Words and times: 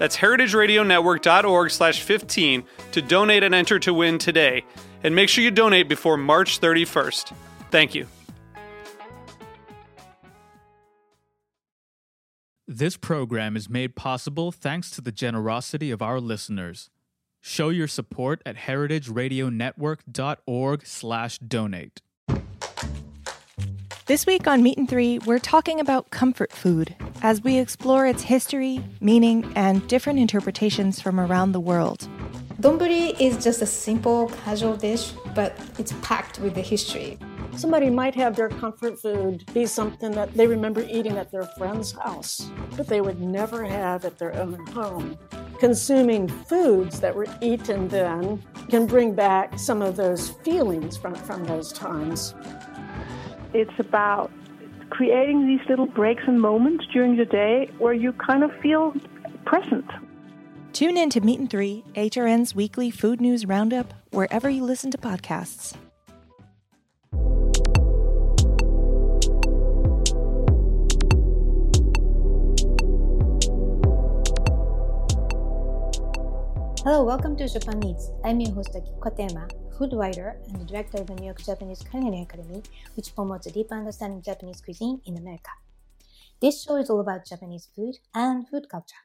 That's 0.00 0.16
heritageradionetwork.org 0.16 1.70
slash 1.70 2.02
15 2.02 2.64
to 2.92 3.02
donate 3.02 3.42
and 3.42 3.54
enter 3.54 3.78
to 3.80 3.92
win 3.92 4.16
today. 4.16 4.64
And 5.04 5.14
make 5.14 5.28
sure 5.28 5.44
you 5.44 5.50
donate 5.50 5.90
before 5.90 6.16
March 6.16 6.58
31st. 6.58 7.34
Thank 7.70 7.94
you. 7.94 8.06
This 12.66 12.96
program 12.96 13.56
is 13.56 13.68
made 13.68 13.94
possible 13.94 14.50
thanks 14.50 14.90
to 14.92 15.02
the 15.02 15.12
generosity 15.12 15.90
of 15.90 16.00
our 16.00 16.18
listeners. 16.18 16.88
Show 17.42 17.68
your 17.68 17.88
support 17.88 18.40
at 18.46 18.56
heritageradionetwork.org 18.56 20.86
slash 20.86 21.38
donate. 21.40 22.00
This 24.10 24.26
week 24.26 24.48
on 24.48 24.64
Meat 24.64 24.76
and 24.76 24.88
Three, 24.88 25.20
we're 25.20 25.38
talking 25.38 25.78
about 25.78 26.10
comfort 26.10 26.50
food 26.50 26.96
as 27.22 27.44
we 27.44 27.58
explore 27.58 28.08
its 28.08 28.24
history, 28.24 28.84
meaning, 29.00 29.52
and 29.54 29.86
different 29.86 30.18
interpretations 30.18 31.00
from 31.00 31.20
around 31.20 31.52
the 31.52 31.60
world. 31.60 32.08
Donburi 32.60 33.14
is 33.20 33.36
just 33.36 33.62
a 33.62 33.66
simple, 33.66 34.26
casual 34.42 34.74
dish, 34.74 35.12
but 35.36 35.56
it's 35.78 35.92
packed 36.02 36.40
with 36.40 36.56
the 36.56 36.60
history. 36.60 37.20
Somebody 37.56 37.88
might 37.88 38.16
have 38.16 38.34
their 38.34 38.48
comfort 38.48 39.00
food 39.00 39.44
be 39.54 39.64
something 39.64 40.10
that 40.10 40.34
they 40.34 40.48
remember 40.48 40.84
eating 40.90 41.16
at 41.16 41.30
their 41.30 41.44
friend's 41.44 41.92
house, 41.92 42.50
but 42.76 42.88
they 42.88 43.00
would 43.00 43.20
never 43.20 43.64
have 43.64 44.04
at 44.04 44.18
their 44.18 44.34
own 44.34 44.54
home. 44.72 45.16
Consuming 45.60 46.26
foods 46.26 46.98
that 46.98 47.14
were 47.14 47.28
eaten 47.40 47.86
then 47.86 48.42
can 48.70 48.86
bring 48.86 49.14
back 49.14 49.56
some 49.56 49.82
of 49.82 49.94
those 49.94 50.30
feelings 50.42 50.96
from, 50.96 51.14
from 51.14 51.44
those 51.44 51.72
times. 51.72 52.34
It's 53.52 53.78
about 53.80 54.30
creating 54.90 55.46
these 55.46 55.60
little 55.68 55.86
breaks 55.86 56.22
and 56.26 56.40
moments 56.40 56.84
during 56.92 57.16
the 57.16 57.24
day 57.24 57.68
where 57.78 57.92
you 57.92 58.12
kind 58.12 58.44
of 58.44 58.52
feel 58.60 58.94
present. 59.44 59.86
Tune 60.72 60.96
in 60.96 61.10
to 61.10 61.20
Meat 61.20 61.40
and 61.40 61.50
Three, 61.50 61.82
HRN's 61.94 62.54
weekly 62.54 62.92
food 62.92 63.20
news 63.20 63.44
roundup, 63.46 63.92
wherever 64.10 64.48
you 64.48 64.62
listen 64.62 64.92
to 64.92 64.98
podcasts. 64.98 65.74
Hello, 76.84 77.04
welcome 77.04 77.36
to 77.36 77.48
Japan 77.48 77.84
Eats. 77.84 78.10
I'm 78.24 78.40
your 78.40 78.54
host 78.54 78.76
Katayama, 79.00 79.50
food 79.80 79.94
writer 79.94 80.36
and 80.52 80.68
director 80.68 80.98
of 80.98 81.06
the 81.06 81.14
New 81.14 81.24
York 81.24 81.42
Japanese 81.42 81.82
Culinary 81.82 82.20
Academy, 82.20 82.62
which 82.96 83.14
promotes 83.14 83.46
a 83.46 83.50
deeper 83.50 83.74
understanding 83.74 84.18
of 84.18 84.24
Japanese 84.26 84.60
cuisine 84.60 85.00
in 85.06 85.16
America. 85.16 85.52
This 86.38 86.64
show 86.64 86.76
is 86.76 86.90
all 86.90 87.00
about 87.00 87.24
Japanese 87.24 87.70
food 87.74 87.94
and 88.14 88.46
food 88.46 88.68
culture. 88.70 89.02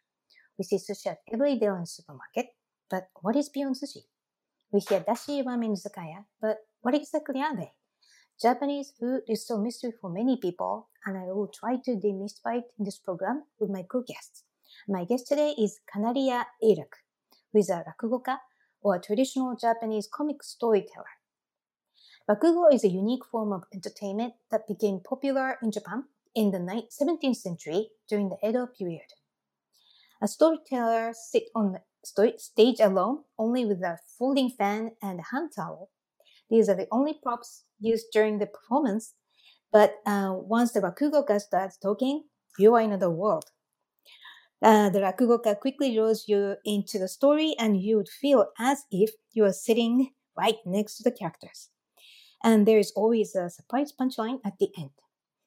We 0.58 0.66
see 0.66 0.76
sushi 0.76 1.08
at 1.08 1.20
every 1.32 1.54
in 1.54 1.60
the 1.60 1.86
supermarket, 1.86 2.48
but 2.90 3.08
what 3.22 3.38
is 3.38 3.48
beyond 3.48 3.78
sushi? 3.78 4.04
We 4.70 4.82
hear 4.82 5.00
dashi 5.00 5.46
ramen 5.46 5.72
izakaya, 5.72 6.26
but 6.42 6.58
what 6.82 6.94
exactly 6.94 7.40
are 7.40 7.56
they? 7.56 7.72
Japanese 8.42 8.92
food 9.00 9.22
is 9.30 9.50
a 9.50 9.58
mystery 9.58 9.94
for 10.02 10.10
many 10.10 10.36
people, 10.42 10.90
and 11.06 11.18
I 11.18 11.24
will 11.32 11.52
try 11.58 11.78
to 11.86 11.92
demystify 11.92 12.58
it 12.58 12.66
in 12.78 12.84
this 12.84 12.98
program 12.98 13.44
with 13.62 13.70
my 13.70 13.84
co-guests. 13.84 14.44
My 14.90 15.06
guest 15.06 15.28
today 15.30 15.56
is 15.58 15.80
Kanariya 15.88 16.44
Eiraku, 16.62 17.00
who 17.54 17.60
is 17.60 17.70
a 17.70 17.82
rakugoka 17.88 18.40
or 18.86 18.96
a 18.96 19.02
traditional 19.02 19.56
Japanese 19.56 20.08
comic 20.08 20.44
storyteller. 20.44 21.18
Rakugo 22.30 22.72
is 22.72 22.84
a 22.84 22.88
unique 22.88 23.26
form 23.26 23.52
of 23.52 23.64
entertainment 23.74 24.36
that 24.52 24.68
became 24.68 25.00
popular 25.00 25.58
in 25.64 25.72
Japan 25.72 26.04
in 26.36 26.52
the 26.52 26.60
17th 26.60 27.36
century 27.36 27.90
during 28.08 28.30
the 28.30 28.38
Edo 28.48 28.68
period. 28.68 29.10
A 30.22 30.28
storyteller 30.28 31.14
sits 31.14 31.50
on 31.56 31.74
the 31.74 32.34
stage 32.38 32.80
alone, 32.80 33.24
only 33.40 33.66
with 33.66 33.82
a 33.82 33.98
folding 34.20 34.52
fan 34.52 34.92
and 35.02 35.20
a 35.20 35.36
hand 35.36 35.50
towel. 35.56 35.90
These 36.52 36.70
are 36.70 36.76
the 36.76 36.88
only 36.92 37.16
props 37.24 37.64
used 37.80 38.08
during 38.14 38.38
the 38.38 38.46
performance, 38.46 39.16
but 39.72 39.96
uh, 40.06 40.36
once 40.36 40.74
the 40.74 40.82
Rakugo 40.82 41.26
Rakugoka 41.26 41.42
starts 41.42 41.78
talking, 41.78 42.26
you 42.60 42.76
are 42.76 42.82
in 42.82 42.92
another 42.92 43.10
world. 43.10 43.46
Uh, 44.66 44.90
the 44.90 44.98
rakugoka 44.98 45.60
quickly 45.60 45.94
draws 45.94 46.28
you 46.28 46.56
into 46.66 46.98
the 46.98 47.08
story 47.08 47.54
and 47.60 47.80
you 47.80 47.98
would 47.98 48.10
feel 48.10 48.48
as 48.58 48.84
if 48.90 49.12
you 49.32 49.46
are 49.46 49.54
sitting 49.54 50.10
right 50.36 50.56
next 50.66 50.98
to 50.98 51.04
the 51.04 51.12
characters. 51.12 51.70
And 52.44 52.68
there 52.68 52.80
is 52.80 52.92
always 52.96 53.36
a 53.36 53.52
surprise 53.52 53.94
punchline 53.94 54.40
at 54.44 54.58
the 54.60 54.70
end. 54.76 54.90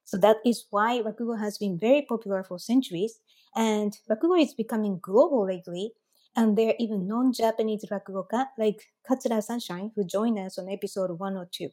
So 0.04 0.18
that 0.18 0.36
is 0.46 0.66
why 0.70 1.02
rakugo 1.02 1.36
has 1.40 1.58
been 1.58 1.76
very 1.76 2.02
popular 2.02 2.44
for 2.44 2.60
centuries 2.60 3.18
and 3.56 3.92
rakugo 4.08 4.40
is 4.40 4.54
becoming 4.54 5.00
global 5.02 5.44
lately 5.46 5.94
and 6.36 6.56
there 6.56 6.68
are 6.68 6.78
even 6.78 7.08
non-Japanese 7.08 7.86
rakugoka 7.90 8.46
like 8.56 8.84
Katsura 9.04 9.42
Sunshine 9.42 9.90
who 9.96 10.04
joined 10.04 10.38
us 10.38 10.58
on 10.58 10.70
episode 10.70 11.18
102. 11.18 11.70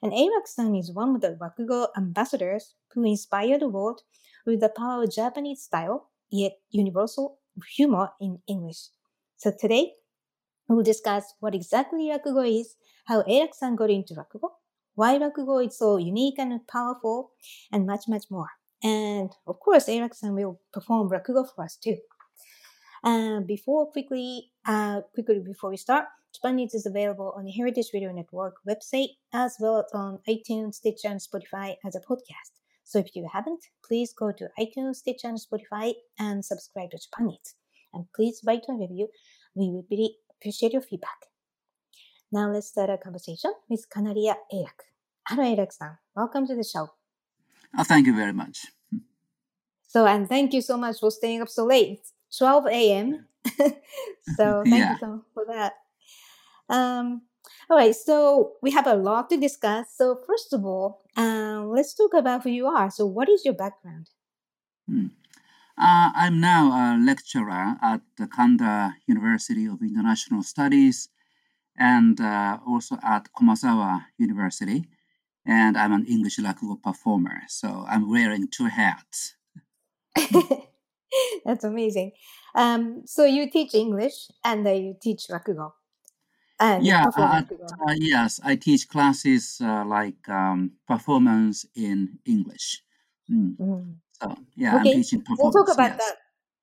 And 0.00 0.12
Eiraku-san 0.12 0.74
is 0.76 0.94
one 0.94 1.16
of 1.16 1.20
the 1.20 1.36
rakugo 1.38 1.88
ambassadors 1.94 2.72
who 2.94 3.04
inspire 3.04 3.58
the 3.58 3.68
world 3.68 4.00
with 4.46 4.60
the 4.60 4.70
power 4.70 5.02
of 5.02 5.12
Japanese 5.12 5.60
style 5.60 6.07
yet 6.30 6.52
universal 6.70 7.38
humor 7.76 8.10
in 8.20 8.40
English. 8.46 8.88
So 9.36 9.52
today, 9.58 9.92
we 10.68 10.76
will 10.76 10.82
discuss 10.82 11.34
what 11.40 11.54
exactly 11.54 12.10
Rakugo 12.10 12.60
is, 12.60 12.76
how 13.06 13.22
Eiraku-san 13.22 13.76
got 13.76 13.90
into 13.90 14.14
Rakugo, 14.14 14.50
why 14.94 15.18
Rakugo 15.18 15.66
is 15.66 15.78
so 15.78 15.96
unique 15.96 16.38
and 16.38 16.66
powerful, 16.66 17.30
and 17.72 17.86
much, 17.86 18.02
much 18.08 18.24
more. 18.30 18.48
And 18.82 19.30
of 19.46 19.60
course, 19.60 19.86
Eiraku-san 19.86 20.34
will 20.34 20.60
perform 20.72 21.08
Rakugo 21.08 21.46
for 21.54 21.64
us 21.64 21.76
too. 21.76 21.96
Uh, 23.04 23.40
before 23.40 23.90
quickly, 23.90 24.50
uh, 24.66 25.02
quickly 25.14 25.40
before 25.40 25.70
we 25.70 25.76
start, 25.76 26.06
Japan 26.34 26.58
Eats 26.58 26.74
is 26.74 26.84
available 26.86 27.32
on 27.36 27.44
the 27.44 27.52
Heritage 27.52 27.90
Radio 27.94 28.12
Network 28.12 28.56
website 28.68 29.16
as 29.32 29.56
well 29.60 29.78
as 29.78 29.86
on 29.94 30.18
iTunes, 30.28 30.74
Stitcher, 30.74 31.08
and 31.08 31.20
Spotify 31.20 31.76
as 31.84 31.94
a 31.94 32.00
podcast. 32.00 32.57
So 32.88 32.98
if 32.98 33.14
you 33.14 33.28
haven't, 33.30 33.66
please 33.84 34.14
go 34.14 34.32
to 34.32 34.48
iTunes, 34.58 34.96
Stitcher, 34.96 35.28
and 35.28 35.38
Spotify 35.38 35.92
and 36.18 36.42
subscribe 36.42 36.90
to 36.92 36.98
Japan. 36.98 37.36
And 37.92 38.06
please 38.16 38.40
write 38.46 38.64
a 38.66 38.72
review. 38.72 39.08
We 39.54 39.68
would 39.68 39.84
really 39.90 40.16
appreciate 40.30 40.72
your 40.72 40.80
feedback. 40.80 41.26
Now 42.32 42.50
let's 42.50 42.68
start 42.68 42.88
our 42.88 42.96
conversation 42.96 43.52
with 43.68 43.84
Kanariya 43.90 44.36
Eiraku. 44.50 44.86
Hello, 45.28 45.42
Eiraku-san. 45.42 45.98
Welcome 46.16 46.46
to 46.46 46.56
the 46.56 46.64
show. 46.64 46.88
Oh, 47.76 47.84
thank 47.84 48.06
you 48.06 48.16
very 48.16 48.32
much. 48.32 48.64
So, 49.86 50.06
and 50.06 50.26
thank 50.26 50.54
you 50.54 50.62
so 50.62 50.78
much 50.78 51.00
for 51.00 51.10
staying 51.10 51.42
up 51.42 51.50
so 51.50 51.66
late. 51.66 51.98
It's 51.98 52.14
12 52.38 52.66
a.m. 52.68 53.26
so 54.34 54.62
thank 54.64 54.78
yeah. 54.78 54.92
you 54.92 54.98
so 54.98 55.06
much 55.08 55.24
for 55.34 55.44
that. 55.48 55.74
Um, 56.70 57.20
all 57.70 57.76
right, 57.76 57.94
so 57.94 58.52
we 58.62 58.70
have 58.70 58.86
a 58.86 58.94
lot 58.94 59.28
to 59.30 59.36
discuss. 59.36 59.88
So 59.94 60.18
first 60.26 60.52
of 60.52 60.64
all, 60.64 61.02
um, 61.16 61.70
let's 61.70 61.94
talk 61.94 62.14
about 62.14 62.42
who 62.42 62.50
you 62.50 62.66
are. 62.66 62.90
So 62.90 63.06
what 63.06 63.28
is 63.28 63.44
your 63.44 63.54
background? 63.54 64.08
Hmm. 64.88 65.06
Uh, 65.76 66.10
I'm 66.14 66.40
now 66.40 66.72
a 66.72 66.98
lecturer 66.98 67.76
at 67.80 68.00
the 68.16 68.26
Kanda 68.26 68.94
University 69.06 69.66
of 69.66 69.80
International 69.80 70.42
Studies 70.42 71.08
and 71.78 72.20
uh, 72.20 72.58
also 72.66 72.98
at 73.02 73.28
Komazawa 73.32 74.06
University. 74.18 74.84
And 75.46 75.76
I'm 75.76 75.92
an 75.92 76.04
English 76.06 76.38
rakugo 76.38 76.82
performer, 76.82 77.42
so 77.48 77.86
I'm 77.88 78.10
wearing 78.10 78.48
two 78.48 78.66
hats. 78.66 79.36
That's 81.44 81.64
amazing. 81.64 82.12
Um, 82.54 83.02
so 83.06 83.24
you 83.24 83.48
teach 83.50 83.74
English 83.74 84.30
and 84.44 84.66
uh, 84.66 84.72
you 84.72 84.96
teach 85.00 85.28
rakugo. 85.30 85.72
And 86.60 86.84
Yeah, 86.84 87.04
uh, 87.16 87.42
rakugo? 87.42 87.68
uh, 87.86 87.94
yes, 87.98 88.40
I 88.44 88.56
teach 88.56 88.88
classes 88.88 89.58
uh, 89.62 89.84
like 89.84 90.28
um, 90.28 90.72
performance 90.86 91.66
in 91.74 92.18
English. 92.24 92.82
Mm, 93.30 93.56
Mm. 93.60 93.96
So 94.20 94.36
yeah, 94.56 94.76
I'm 94.76 94.86
Okay, 94.86 94.92
teaching 94.92 95.24
we'll 95.38 95.50
talk 95.52 95.68
about 95.68 95.92
yes. 95.92 95.98
that 95.98 96.16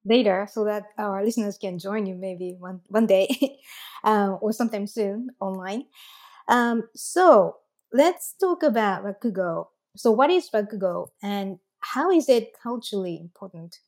later 0.05 0.47
so 0.51 0.63
that 0.65 0.83
our 0.97 1.23
listeners 1.23 1.57
can 1.57 1.79
join 1.79 2.05
you 2.05 2.15
maybe 2.15 2.55
one, 2.59 2.81
one 2.87 3.05
day 3.07 3.27
um, 4.03 4.37
or 4.41 4.51
sometime 4.51 4.87
soon 4.87 5.29
online. 5.39 5.85
Um, 6.47 6.83
so 6.95 7.57
let's 7.93 8.33
talk 8.39 8.63
about 8.63 9.03
Rakugo. 9.03 9.67
So 9.95 10.11
what 10.11 10.29
is 10.29 10.49
Rakugo 10.49 11.09
and 11.23 11.59
how 11.79 12.11
is 12.11 12.29
it 12.29 12.51
culturally 12.61 13.17
important? 13.19 13.79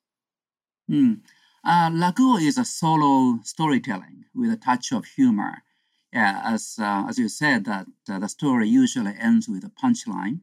Mm. 0.89 1.21
Uh, 1.63 1.89
Rakugo 1.92 2.42
is 2.42 2.57
a 2.57 2.65
solo 2.65 3.39
storytelling 3.44 4.25
with 4.36 4.51
a 4.51 4.57
touch 4.57 4.92
of 4.92 5.06
humor. 5.06 5.63
Yeah, 6.13 6.42
as 6.44 6.77
uh, 6.80 7.06
as 7.09 7.19
you 7.19 7.30
said, 7.30 7.65
that 7.65 7.88
uh, 8.09 8.19
the 8.19 8.30
story 8.30 8.68
usually 8.68 9.13
ends 9.19 9.48
with 9.50 9.63
a 9.65 9.69
punchline, 9.69 10.39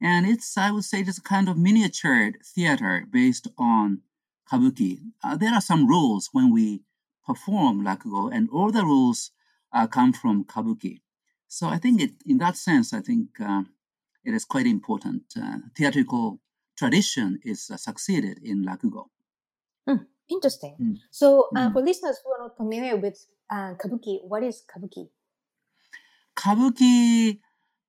and 0.00 0.26
it's 0.26 0.56
I 0.58 0.70
would 0.70 0.84
say 0.84 1.00
it's 1.00 1.18
a 1.18 1.22
kind 1.22 1.48
of 1.48 1.56
miniature 1.56 2.32
theater 2.44 3.06
based 3.10 3.48
on 3.56 4.02
kabuki. 4.50 4.98
Uh, 5.22 5.36
there 5.36 5.54
are 5.54 5.60
some 5.60 5.86
rules 5.86 6.28
when 6.32 6.52
we 6.52 6.82
perform 7.24 7.84
Rakugo, 7.84 8.30
and 8.34 8.50
all 8.50 8.70
the 8.72 8.84
rules 8.84 9.30
uh, 9.72 9.86
come 9.86 10.12
from 10.12 10.44
kabuki. 10.44 11.00
So 11.48 11.68
I 11.68 11.78
think 11.78 12.00
it, 12.00 12.10
in 12.26 12.38
that 12.38 12.56
sense, 12.56 12.92
I 12.92 13.00
think 13.00 13.40
uh, 13.40 13.62
it 14.24 14.34
is 14.34 14.44
quite 14.44 14.66
important. 14.66 15.22
Uh, 15.40 15.58
theatrical 15.76 16.40
tradition 16.76 17.38
is 17.44 17.70
uh, 17.70 17.76
succeeded 17.76 18.40
in 18.42 18.64
Rakugo. 18.66 19.06
Interesting. 20.28 20.76
Mm. 20.80 20.96
So 21.10 21.48
uh, 21.54 21.68
Mm. 21.68 21.72
for 21.72 21.82
listeners 21.82 22.18
who 22.24 22.32
are 22.32 22.38
not 22.48 22.56
familiar 22.56 22.96
with 22.96 23.26
Kabuki, 23.54 24.18
what 24.22 24.42
is 24.42 24.62
Kabuki? 24.66 25.08
Kabuki, 26.36 27.38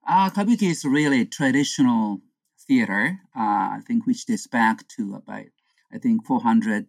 uh, 0.08 0.30
Kabuki 0.30 0.70
is 0.70 0.86
really 0.86 1.26
traditional 1.26 2.22
theater. 2.68 3.20
Uh, 3.36 3.78
I 3.78 3.80
think 3.86 4.06
which 4.06 4.26
dates 4.26 4.48
back 4.48 4.88
to 4.90 5.16
about 5.16 5.46
I 5.94 5.98
think 5.98 6.26
400 6.26 6.88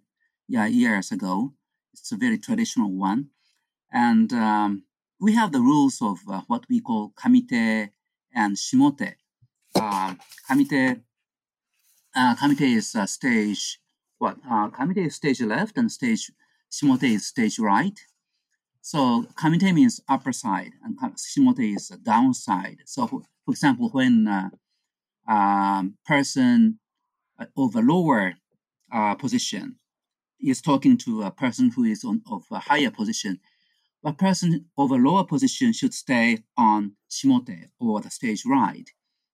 yeah, 0.49 0.67
years 0.67 1.13
ago. 1.13 1.53
It's 1.93 2.13
a 2.13 2.17
very 2.17 2.39
traditional 2.39 2.93
one, 2.93 3.31
and 3.91 4.31
um, 4.33 4.83
we 5.19 5.35
have 5.35 5.53
the 5.53 5.61
rules 5.61 5.99
of 6.03 6.19
uh, 6.29 6.43
what 6.47 6.65
we 6.69 6.81
call 6.81 7.13
kamite 7.17 7.91
and 8.35 8.57
shimote. 8.57 9.15
Uh, 9.75 10.15
kamite, 10.49 11.01
uh, 12.15 12.35
kamite 12.37 12.77
is 12.77 12.95
uh, 12.95 13.07
stage 13.07 13.81
what? 14.19 14.43
Kamite 14.43 15.07
is 15.07 15.15
stage 15.15 15.41
left, 15.41 15.79
and 15.79 15.91
stage 15.91 16.31
shimote 16.71 17.05
is 17.05 17.27
stage 17.27 17.59
right. 17.59 17.99
So 18.87 19.25
kamite 19.35 19.75
means 19.75 20.01
upper 20.09 20.33
side, 20.33 20.71
and 20.85 20.97
shimote 21.17 21.75
is 21.75 21.89
downside. 22.05 22.83
So, 22.87 23.09
for, 23.09 23.23
example, 23.49 23.89
when 23.89 24.29
uh, 24.29 24.51
um, 25.29 25.97
person 26.07 26.79
uh, 27.37 27.47
of 27.57 27.75
a 27.75 27.81
lower 27.81 28.35
uh, 28.93 29.17
position 29.17 29.81
is 30.41 30.63
talking 30.63 30.97
to 30.99 31.23
a 31.23 31.33
person 31.33 31.73
who 31.75 31.83
is 31.83 32.05
on 32.05 32.23
of 32.31 32.45
a 32.53 32.61
higher 32.61 32.93
position, 32.93 33.41
a 34.05 34.13
person 34.13 34.67
of 34.79 34.93
a 34.93 34.95
lower 34.95 35.25
position 35.25 35.73
should 35.73 35.93
stay 35.93 36.45
on 36.57 36.93
shimote 37.11 37.71
or 37.81 38.01
the 38.01 38.11
stage 38.11 38.45
right, 38.47 38.89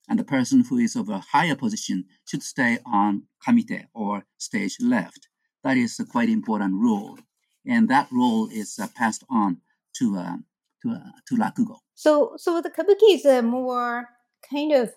and 0.08 0.18
the 0.18 0.24
person 0.24 0.64
who 0.64 0.78
is 0.78 0.96
of 0.96 1.10
a 1.10 1.18
higher 1.18 1.56
position 1.56 2.06
should 2.26 2.42
stay 2.42 2.78
on 2.86 3.24
kamite 3.46 3.84
or 3.92 4.24
stage 4.38 4.78
left. 4.80 5.28
That 5.62 5.76
is 5.76 6.00
a 6.00 6.06
quite 6.06 6.30
important 6.30 6.72
rule, 6.80 7.18
and 7.66 7.88
that 7.88 8.08
role 8.12 8.48
is 8.48 8.78
uh, 8.78 8.88
passed 8.94 9.24
on 9.30 9.60
to 9.98 10.16
uh, 10.16 10.36
to 10.82 10.90
uh, 10.90 11.10
to 11.26 11.36
rakugo. 11.36 11.78
So 11.94 12.34
so 12.36 12.60
the 12.60 12.70
Kabuki 12.70 13.14
is 13.14 13.24
a 13.24 13.42
more 13.42 14.08
kind 14.48 14.72
of 14.72 14.92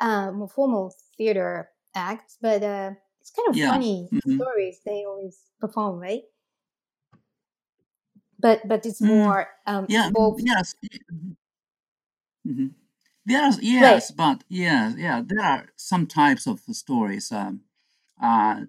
uh, 0.00 0.32
more 0.32 0.48
formal 0.48 0.94
theater 1.16 1.70
act, 1.94 2.36
but 2.40 2.62
uh, 2.62 2.92
it's 3.20 3.30
kind 3.30 3.48
of 3.48 3.56
Yeah. 3.56 3.72
funny 3.72 4.08
Mhm. 4.12 4.40
stories 4.40 4.80
they 4.84 5.04
always 5.04 5.40
perform, 5.60 5.98
right? 5.98 6.22
But 8.38 8.68
but 8.68 8.84
it's 8.86 9.00
Mm. 9.00 9.08
more 9.08 9.48
um, 9.66 9.86
Yeah, 9.88 10.10
both 10.12 10.40
yes. 10.40 10.74
hmm 12.44 12.66
There's 13.24 13.60
yes, 13.60 14.10
but 14.12 14.44
yeah, 14.48 14.94
yeah, 14.96 15.20
there 15.24 15.44
are 15.44 15.66
some 15.76 16.06
types 16.06 16.46
of 16.46 16.60
stories. 16.70 17.32
Um, 17.32 17.62
uh, 18.22 18.66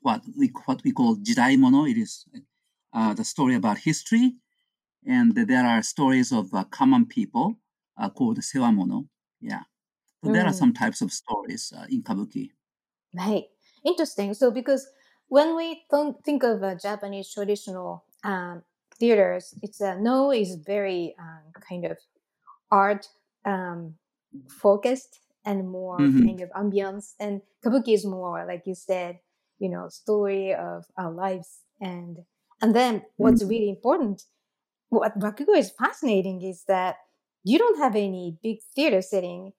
what 0.00 0.22
we 0.38 0.48
what 0.66 0.82
we 0.84 0.92
call 0.92 1.16
jidaimono. 1.16 1.90
It 1.90 1.98
is 1.98 2.26
uh, 2.92 3.14
the 3.14 3.24
story 3.24 3.54
about 3.54 3.78
history, 3.78 4.36
and 5.06 5.34
there 5.36 5.66
are 5.66 5.82
stories 5.82 6.32
of 6.32 6.54
uh, 6.54 6.64
common 6.64 7.06
people 7.06 7.58
uh, 7.98 8.10
called 8.10 8.38
sewamono. 8.40 9.08
Yeah, 9.40 9.64
so 10.22 10.30
there 10.30 10.46
are 10.46 10.52
Mm. 10.52 10.62
some 10.62 10.74
types 10.74 11.02
of 11.02 11.12
stories 11.12 11.72
uh, 11.76 11.86
in 11.90 12.02
kabuki. 12.02 12.52
Right. 13.14 13.44
Interesting. 13.84 14.34
So 14.34 14.50
because 14.50 14.86
when 15.28 15.56
we 15.56 15.84
th- 15.90 16.14
think 16.24 16.42
of 16.42 16.62
uh, 16.62 16.74
Japanese 16.76 17.32
traditional 17.32 18.04
um, 18.24 18.62
theaters, 18.98 19.54
it's 19.62 19.80
uh, 19.80 19.96
Noh 19.96 20.30
is 20.30 20.56
very 20.56 21.14
um, 21.18 21.52
kind 21.68 21.86
of 21.86 21.98
art 22.70 23.08
um, 23.44 23.96
focused 24.48 25.20
and 25.44 25.70
more 25.70 26.10
Mhm. 26.10 26.26
kind 26.26 26.40
of 26.42 26.50
ambience, 26.50 27.14
and 27.20 27.42
kabuki 27.64 27.94
is 27.94 28.04
more 28.06 28.46
like 28.46 28.64
you 28.66 28.74
said, 28.74 29.20
you 29.58 29.68
know, 29.68 29.88
story 29.88 30.54
of 30.54 30.86
our 30.96 31.12
lives, 31.12 31.62
and 31.80 32.20
and 32.62 32.74
then 32.74 33.04
what's 33.16 33.42
really 33.44 33.68
important, 33.70 34.24
what 34.88 35.18
rakugo 35.18 35.56
is 35.56 35.70
fascinating 35.70 36.42
is 36.42 36.64
that 36.68 36.96
you 37.44 37.58
don't 37.58 37.78
have 37.78 37.96
any 37.96 38.38
big 38.42 38.58
theater 38.74 39.02
setting, 39.02 39.52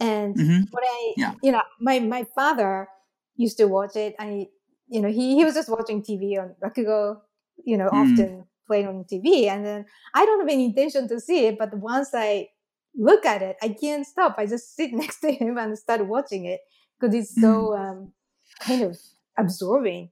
and 0.00 0.36
hmm 0.36 0.62
what 0.70 0.82
I, 0.86 1.14
Yeah. 1.16 1.34
you 1.42 1.52
know, 1.52 1.62
my 1.80 1.98
my 2.00 2.24
father 2.34 2.88
used 3.36 3.58
to 3.58 3.66
watch 3.66 3.96
it. 3.96 4.14
I, 4.18 4.48
you 4.88 5.00
know, 5.00 5.08
he 5.10 5.36
he 5.36 5.44
was 5.44 5.54
just 5.54 5.68
watching 5.68 6.02
TV 6.02 6.38
on 6.38 6.54
Rakugo, 6.62 7.20
you 7.64 7.76
know, 7.76 7.88
Mm. 7.92 8.28
often 8.28 8.46
played 8.66 8.86
on 8.86 9.04
TV, 9.04 9.48
and 9.48 9.64
then 9.64 9.86
I 10.14 10.26
don't 10.26 10.40
have 10.40 10.48
any 10.48 10.66
intention 10.66 11.08
to 11.08 11.20
see 11.20 11.46
it, 11.46 11.58
but 11.58 11.74
once 11.78 12.10
I 12.14 12.48
look 12.96 13.24
at 13.26 13.42
it, 13.42 13.56
I 13.62 13.68
can't 13.70 14.06
stop. 14.06 14.36
I 14.38 14.46
just 14.46 14.74
sit 14.74 14.92
next 14.94 15.20
to 15.20 15.32
him 15.32 15.58
and 15.58 15.78
start 15.78 16.06
watching 16.06 16.44
it 16.46 16.60
because 16.98 17.14
it's 17.14 17.38
so 17.38 17.76
um, 17.76 18.12
kind 18.60 18.82
of 18.82 18.98
absorbing. 19.36 20.10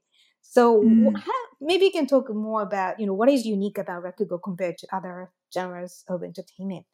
So 0.49 0.83
Mm. 0.83 1.17
how, 1.17 1.33
maybe 1.61 1.87
you 1.87 1.91
can 1.93 2.07
talk 2.07 2.31
more 2.35 2.63
about, 2.63 2.99
you 3.01 3.07
know, 3.07 3.15
what 3.15 3.29
is 3.29 3.45
unique 3.47 3.79
about 3.79 4.03
Rakugo 4.05 4.43
compared 4.43 4.79
to 4.79 4.87
other 4.97 5.31
genres 5.53 6.05
of 6.09 6.23
entertainment. 6.23 6.87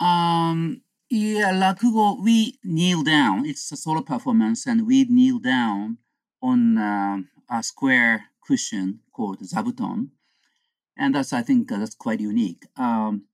Um, 0.00 0.82
yeah, 1.08 1.52
Rakugo, 1.52 2.22
we 2.22 2.58
kneel 2.64 3.02
down. 3.02 3.46
It's 3.46 3.70
a 3.72 3.76
solo 3.76 4.02
performance, 4.02 4.66
and 4.66 4.86
we 4.86 5.04
kneel 5.04 5.38
down 5.38 5.98
on 6.42 6.78
um 6.78 7.28
a 7.48 7.62
square 7.62 8.26
cushion 8.46 9.00
called 9.12 9.40
zabuton, 9.40 10.10
and 10.96 11.14
that's 11.14 11.32
I 11.32 11.42
think 11.42 11.70
uh, 11.72 11.78
that's 11.78 11.94
quite 11.94 12.20
unique. 12.20 12.64
Um, 12.76 13.24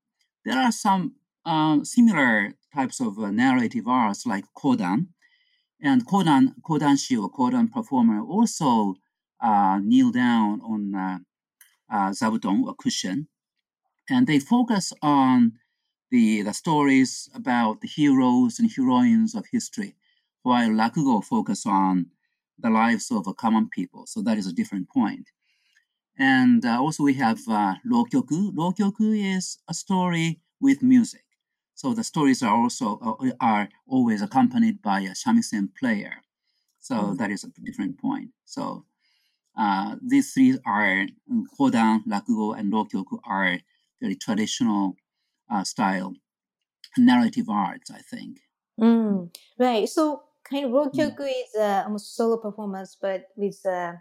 there 0.44 0.58
are 0.58 0.72
some 0.72 1.14
um, 1.44 1.84
similar 1.84 2.54
types 2.74 3.00
of 3.00 3.18
uh, 3.18 3.30
narrative 3.30 3.86
arts 3.88 4.26
like 4.26 4.46
kodan, 4.56 5.08
and 5.82 6.06
kodan 6.06 6.54
kodanshi 6.62 7.20
or 7.20 7.30
kodan 7.30 7.70
performer 7.70 8.20
also 8.22 8.94
uh, 9.40 9.78
kneel 9.82 10.10
down 10.12 10.60
on 10.60 10.94
uh, 10.94 11.18
uh, 11.90 12.10
zabuton 12.10 12.64
or 12.64 12.74
cushion, 12.74 13.28
and 14.08 14.26
they 14.26 14.38
focus 14.38 14.92
on 15.02 15.52
the, 16.10 16.42
the 16.42 16.52
stories 16.52 17.28
about 17.34 17.80
the 17.80 17.88
heroes 17.88 18.58
and 18.58 18.70
heroines 18.70 19.34
of 19.34 19.46
history, 19.50 19.96
while 20.42 20.68
Rakugo 20.70 21.24
focus 21.24 21.66
on 21.66 22.06
the 22.58 22.70
lives 22.70 23.10
of 23.10 23.26
common 23.36 23.68
people. 23.68 24.06
So 24.06 24.22
that 24.22 24.38
is 24.38 24.46
a 24.46 24.52
different 24.52 24.88
point. 24.88 25.28
And 26.18 26.64
uh, 26.64 26.80
also 26.80 27.02
we 27.02 27.14
have 27.14 27.40
uh, 27.48 27.74
Rokyoku. 27.90 28.52
Rokyoku 28.52 29.36
is 29.36 29.58
a 29.68 29.74
story 29.74 30.40
with 30.60 30.82
music. 30.82 31.24
So 31.82 31.94
the 31.94 32.04
stories 32.04 32.44
are 32.44 32.54
also 32.54 32.96
uh, 33.02 33.32
are 33.40 33.68
always 33.88 34.22
accompanied 34.22 34.80
by 34.82 35.00
a 35.00 35.18
shamisen 35.18 35.74
player. 35.74 36.14
So 36.78 36.94
Mm. 36.94 37.18
that 37.18 37.30
is 37.32 37.42
a 37.42 37.50
different 37.66 37.98
point. 37.98 38.30
So 38.44 38.84
uh, 39.58 39.96
these 40.00 40.32
three 40.32 40.56
are 40.64 41.06
Kodan, 41.58 42.06
Rakugo, 42.06 42.56
and 42.56 42.72
Rokyoku 42.72 43.18
are 43.26 43.58
very 44.00 44.14
traditional 44.14 44.94
uh, 45.50 45.64
style 45.64 46.14
narrative 46.96 47.48
arts, 47.48 47.90
I 47.90 47.98
think. 47.98 48.38
Mm, 48.78 49.34
right. 49.58 49.88
So 49.88 50.22
kind 50.44 50.64
of 50.66 50.70
Rokyoku 50.70 51.26
is 51.26 51.50
uh, 51.58 51.82
almost 51.84 52.14
solo 52.14 52.36
performance, 52.36 52.94
but 52.94 53.26
with 53.34 53.58
uh, 53.66 53.94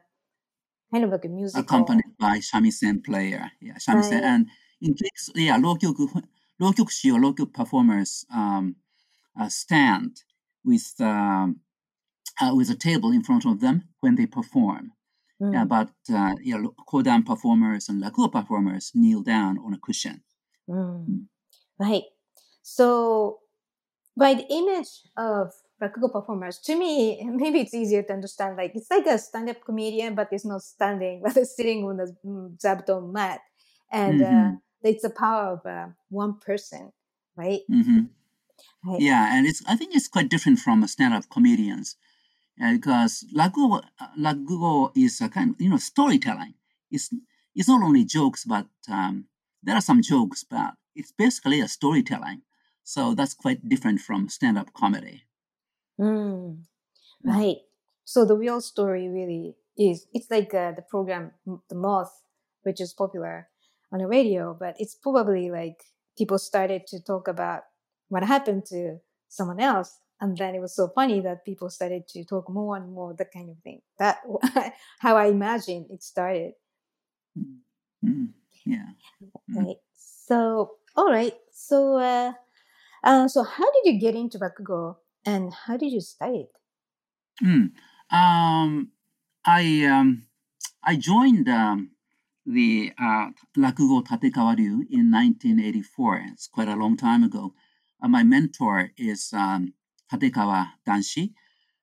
kind 0.94 1.04
of 1.04 1.10
like 1.10 1.26
a 1.26 1.30
musical. 1.30 1.64
accompanied 1.64 2.14
by 2.20 2.38
shamisen 2.38 3.04
player. 3.04 3.50
Yeah, 3.60 3.78
shamisen. 3.82 4.22
Right. 4.22 4.24
And 4.24 4.48
in 4.82 4.94
case, 4.94 5.32
yeah, 5.34 5.58
Rokyoku, 5.58 6.22
Rokyokushi 6.62 7.13
or 7.13 7.20
Rokyoku 7.20 7.53
performers 7.53 8.25
um, 8.34 8.75
uh, 9.39 9.50
stand 9.50 10.24
with 10.63 10.94
um, 11.00 11.62
uh, 12.39 12.53
with 12.56 12.70
a 12.70 12.75
table 12.75 13.12
in 13.12 13.24
front 13.24 13.46
of 13.46 13.60
them 13.60 13.89
when 14.00 14.15
they 14.15 14.25
perform. 14.25 14.91
Mm. 15.41 15.53
Yeah, 15.53 15.65
but 15.65 15.89
uh, 16.13 16.36
yeah, 16.41 16.63
Kodan 16.88 17.25
performers 17.25 17.89
and 17.89 18.01
Rakugo 18.03 18.32
performers 18.32 18.91
kneel 18.94 19.22
down 19.24 19.58
on 19.60 19.74
a 19.74 19.80
cushion. 19.80 20.24
Mm. 20.70 21.25
Right. 21.80 22.03
So, 22.62 23.39
by 24.15 24.36
the 24.36 24.46
image 24.50 25.01
of 25.18 25.51
rakugo 25.82 26.12
performers, 26.12 26.60
to 26.60 26.75
me, 26.75 27.24
maybe 27.25 27.62
it's 27.62 27.74
easier 27.74 28.03
to 28.03 28.13
understand. 28.13 28.58
Like 28.58 28.74
it's 28.75 28.91
like 28.91 29.08
a 29.08 29.18
stand-up 29.18 29.65
comedian, 29.65 30.15
but 30.15 30.30
it's 30.32 30.46
not 30.46 30.62
standing, 30.62 31.22
but 31.25 31.36
it's 31.38 31.56
sitting 31.56 31.84
on 31.86 31.98
the 31.98 32.15
mm, 32.25 32.58
zabuton 32.60 33.12
mat, 33.12 33.41
and 33.91 34.22
uh, 34.22 34.25
Mhm. 34.25 34.62
It's 34.84 35.04
the 35.04 35.10
power 35.10 35.54
of 35.54 35.66
uh, 35.66 35.88
one 36.10 36.40
person, 36.40 36.92
right? 37.36 37.62
hmm 37.68 38.02
Right. 38.86 39.02
Yeah, 39.02 39.36
and 39.36 39.48
it's 39.48 39.62
I 39.68 39.76
think 39.76 39.96
it's 39.96 40.08
quite 40.08 40.30
different 40.30 40.60
from 40.60 40.86
stand-up 40.88 41.30
comedians 41.30 41.96
uh, 42.62 42.74
because 42.74 43.26
rakugo, 43.36 43.84
uh, 44.00 44.08
rakugo 44.20 44.92
is 44.96 45.22
a 45.22 45.30
kind 45.30 45.56
you 45.60 45.70
know 45.70 45.78
storytelling. 45.78 46.56
It's 46.90 47.10
it's 47.56 47.68
not 47.68 47.84
only 47.84 48.06
jokes, 48.06 48.46
but 48.46 48.68
um, 48.90 49.26
there 49.64 49.76
are 49.76 49.82
some 49.82 50.02
jokes, 50.02 50.44
but 50.44 50.76
it's 50.96 51.12
basically 51.12 51.60
a 51.60 51.68
storytelling. 51.68 52.42
So 52.84 53.14
that's 53.14 53.34
quite 53.34 53.68
different 53.68 54.02
from 54.02 54.30
stand-up 54.30 54.74
comedy. 54.74 55.24
Mm. 56.00 56.64
Right. 57.24 57.58
So 58.06 58.26
the 58.26 58.36
real 58.36 58.62
story 58.62 59.08
really 59.08 59.56
is 59.78 60.08
it's 60.14 60.30
like 60.32 60.54
uh, 60.54 60.72
the 60.72 60.82
program 60.82 61.32
The 61.70 61.76
Moth, 61.76 62.24
which 62.64 62.82
is 62.82 62.94
popular 62.94 63.50
on 63.92 64.00
the 64.00 64.08
radio, 64.08 64.56
but 64.58 64.76
it's 64.80 64.96
probably 64.96 65.50
like 65.52 65.84
people 66.18 66.38
started 66.38 66.88
to 66.88 67.02
talk 67.02 67.28
about 67.28 67.64
what 68.10 68.24
happened 68.24 68.66
to 68.68 68.98
someone 69.30 69.60
else. 69.60 69.98
And 70.20 70.38
then 70.38 70.54
it 70.54 70.60
was 70.60 70.76
so 70.76 70.88
funny 70.90 71.20
that 71.22 71.46
people 71.46 71.70
started 71.70 72.08
to 72.10 72.24
talk 72.24 72.50
more 72.50 72.78
and 72.78 72.94
more, 72.94 73.16
that 73.18 73.32
kind 73.34 73.50
of 73.50 73.58
thing. 73.64 73.82
That 73.98 74.20
how 75.00 75.18
I 75.18 75.28
imagine 75.28 75.88
it 75.90 76.04
started. 76.04 76.54
Mm, 78.06 78.30
yeah. 78.66 78.86
Mm. 79.50 79.66
Right. 79.66 79.78
So, 79.96 80.72
all 80.96 81.10
right. 81.10 81.34
So, 81.52 81.98
uh, 81.98 82.34
uh, 83.04 83.28
so 83.28 83.44
how 83.44 83.72
did 83.72 83.94
you 83.94 84.00
get 84.00 84.16
into 84.16 84.38
Rakugo 84.38 84.98
and 85.26 85.54
how 85.54 85.78
did 85.78 85.92
you 85.92 86.02
study 86.02 86.48
it? 86.48 86.52
Mm. 87.44 87.72
Um, 88.16 88.90
I 89.46 89.86
um, 89.86 90.28
I 90.84 90.96
joined 90.98 91.50
um, 91.50 91.92
the 92.46 92.92
uh, 93.00 93.30
Rakugo 93.58 94.04
Tatekawa 94.04 94.58
Ryu 94.58 94.86
in 94.90 95.12
1984. 95.12 96.24
It's 96.34 96.48
quite 96.48 96.68
a 96.68 96.76
long 96.76 96.98
time 96.98 97.24
ago. 97.24 97.54
Uh, 98.02 98.08
my 98.08 98.24
mentor 98.24 98.92
is 98.98 99.32
um, 99.34 99.74
Tatekawa 100.12 100.72
Danshi, 100.88 101.34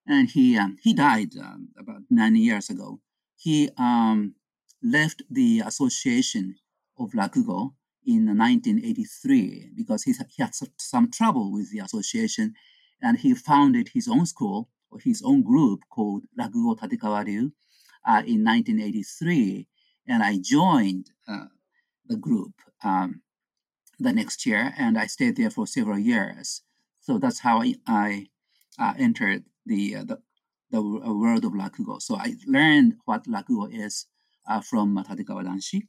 and 0.06 0.28
he 0.30 0.58
um, 0.58 0.76
he 0.82 0.92
died 0.94 1.36
um, 1.40 1.68
about 1.78 2.02
nine 2.10 2.36
years 2.36 2.70
ago. 2.70 3.00
He 3.36 3.70
um, 3.78 4.34
left 4.82 5.22
the 5.30 5.60
association 5.60 6.56
of 6.98 7.12
Rakugo 7.12 7.74
in 8.04 8.26
1983 8.26 9.70
because 9.76 10.02
he, 10.04 10.12
he 10.34 10.42
had 10.42 10.54
some- 10.54 11.10
trouble 11.10 11.52
with 11.52 11.70
the 11.70 11.78
association, 11.78 12.54
and 13.00 13.18
he 13.18 13.34
founded 13.34 13.90
his 13.94 14.08
own 14.08 14.26
school 14.26 14.68
or 14.90 14.98
his 14.98 15.22
own 15.24 15.42
group 15.42 15.80
called 15.90 16.24
Rakugo 16.38 16.76
Tatekawa 16.76 17.24
Ryu 17.24 17.52
uh, 18.06 18.22
in 18.26 18.42
1983, 18.44 19.66
and 20.08 20.22
I 20.22 20.38
joined 20.38 21.10
uh, 21.28 21.46
the 22.06 22.16
group 22.16 22.54
um, 22.82 23.22
the 23.98 24.12
next 24.12 24.46
year, 24.46 24.72
and 24.78 24.98
I 24.98 25.06
stayed 25.06 25.36
there 25.36 25.50
for 25.50 25.66
several 25.66 25.98
years. 25.98 26.62
So 27.00 27.18
that's 27.18 27.40
how 27.40 27.60
I, 27.62 27.74
I 27.86 28.26
uh, 28.78 28.94
entered 28.98 29.44
the, 29.66 29.96
uh, 29.96 30.04
the 30.04 30.18
the 30.70 30.80
uh, 30.80 31.14
world 31.14 31.46
of 31.46 31.52
Rakugo. 31.52 32.00
So 32.02 32.16
I 32.16 32.34
learned 32.46 32.96
what 33.06 33.24
Rakugo 33.24 33.72
is 33.72 34.04
uh, 34.46 34.60
from 34.60 34.96
Tatekawa 34.96 35.42
Danshi, 35.44 35.84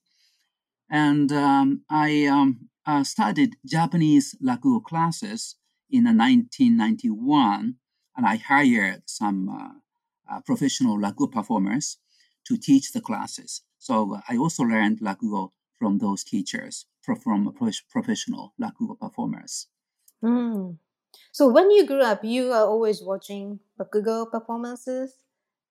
and 0.89 1.29
um, 1.33 1.81
I 1.89 2.25
um, 2.27 2.69
uh, 2.85 3.03
started 3.03 3.57
Japanese 3.65 4.37
Rakugo 4.41 4.81
classes 4.81 5.57
in 5.89 6.07
uh, 6.07 6.13
1991, 6.13 7.75
and 8.15 8.25
I 8.25 8.37
hired 8.37 9.03
some 9.05 9.81
professional 10.45 10.97
Rakugo 10.97 11.29
performers 11.29 11.97
to 12.47 12.57
teach 12.57 12.93
the 12.93 13.01
classes. 13.01 13.63
So 13.79 14.19
I 14.27 14.37
also 14.37 14.63
learned 14.63 14.99
Rakugo 14.99 15.51
from 15.77 15.97
those 15.97 16.23
teachers, 16.23 16.85
from 17.01 17.53
pro- 17.57 17.71
professional 17.89 18.53
Rakugo 18.61 18.99
performers. 18.99 19.67
Mm. 20.23 20.77
So 21.31 21.47
when 21.47 21.71
you 21.71 21.87
grew 21.87 22.01
up, 22.01 22.23
you 22.23 22.51
are 22.51 22.65
always 22.65 23.01
watching 23.01 23.59
Rakugo 23.79 24.29
performances. 24.29 25.15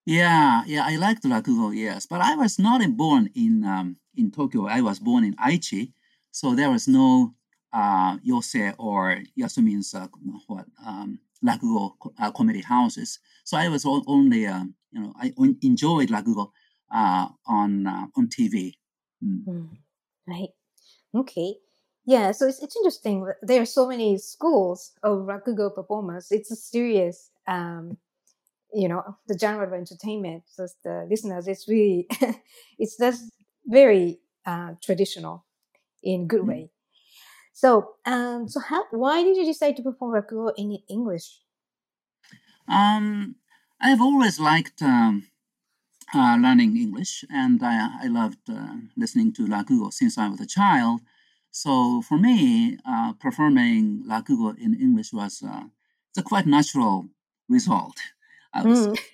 Yeah, 0.05 0.63
yeah, 0.65 0.85
I 0.85 0.95
liked 0.95 1.23
Rakugo, 1.23 1.75
yes, 1.75 2.07
but 2.07 2.21
I 2.21 2.35
was 2.35 2.57
not 2.57 2.81
born 2.97 3.29
in 3.35 3.63
um, 3.63 3.97
in 4.15 4.31
Tokyo. 4.31 4.65
I 4.65 4.81
was 4.81 4.97
born 4.99 5.23
in 5.23 5.35
Aichi, 5.35 5.93
so 6.31 6.55
there 6.55 6.71
was 6.71 6.87
no 6.87 7.35
uh, 7.71 8.17
Yose 8.25 8.73
or 8.79 9.21
Yasumin's 9.37 9.93
uh, 9.93 10.07
what 10.47 10.65
um, 10.85 11.19
Rakugo 11.45 11.93
uh, 12.19 12.31
comedy 12.31 12.61
houses. 12.61 13.19
So 13.43 13.57
I 13.57 13.69
was 13.69 13.85
only, 13.85 14.47
um, 14.47 14.73
you 14.91 15.01
know, 15.01 15.13
I 15.15 15.31
enjoyed 15.61 16.09
Rakugo 16.09 16.51
on 16.91 17.87
uh, 17.87 18.07
on 18.15 18.27
TV. 18.27 18.73
Mm. 19.23 19.45
Mm. 19.47 19.69
Right. 20.27 20.49
Okay. 21.15 21.55
Yeah. 22.05 22.31
So 22.31 22.47
it's, 22.47 22.61
it's 22.61 22.75
interesting. 22.75 23.27
There 23.41 23.61
are 23.61 23.65
so 23.65 23.87
many 23.87 24.17
schools 24.17 24.91
of 25.03 25.19
Rakugo 25.19 25.73
performers. 25.73 26.27
It's 26.31 26.51
a 26.51 26.55
serious, 26.55 27.31
um, 27.47 27.97
you 28.73 28.87
know, 28.87 29.17
the 29.27 29.37
genre 29.37 29.65
of 29.67 29.73
entertainment. 29.73 30.43
So 30.47 30.67
the 30.83 31.07
listeners, 31.09 31.47
it's 31.47 31.67
really, 31.67 32.07
it's 32.79 32.97
just 32.97 33.31
very 33.65 34.19
uh, 34.45 34.73
traditional 34.81 35.45
in 36.03 36.27
good 36.27 36.41
Mm. 36.43 36.47
way. 36.47 36.69
So, 37.53 37.95
um, 38.05 38.47
so 38.47 38.59
how, 38.59 38.85
why 38.91 39.23
did 39.23 39.37
you 39.37 39.45
decide 39.45 39.75
to 39.77 39.83
perform 39.83 40.13
Rakugo 40.13 40.53
in 40.57 40.79
English? 40.89 41.39
Um, 42.67 43.35
I've 43.81 44.01
always 44.01 44.39
liked 44.39 44.81
um, 44.81 45.27
uh, 46.13 46.37
learning 46.39 46.77
English, 46.77 47.25
and 47.29 47.61
I, 47.63 47.89
I 48.03 48.07
loved 48.07 48.49
uh, 48.49 48.75
listening 48.97 49.33
to 49.33 49.45
Rakugo 49.45 49.91
since 49.93 50.17
I 50.17 50.27
was 50.29 50.41
a 50.41 50.47
child. 50.47 51.01
So 51.51 52.01
for 52.01 52.17
me, 52.17 52.77
uh, 52.85 53.13
performing 53.13 54.03
Rakugo 54.07 54.57
in 54.57 54.73
English 54.75 55.13
was 55.13 55.43
uh, 55.43 55.63
it's 56.09 56.17
a 56.19 56.23
quite 56.23 56.45
natural 56.45 57.09
result. 57.47 57.97
Mm. 58.55 58.97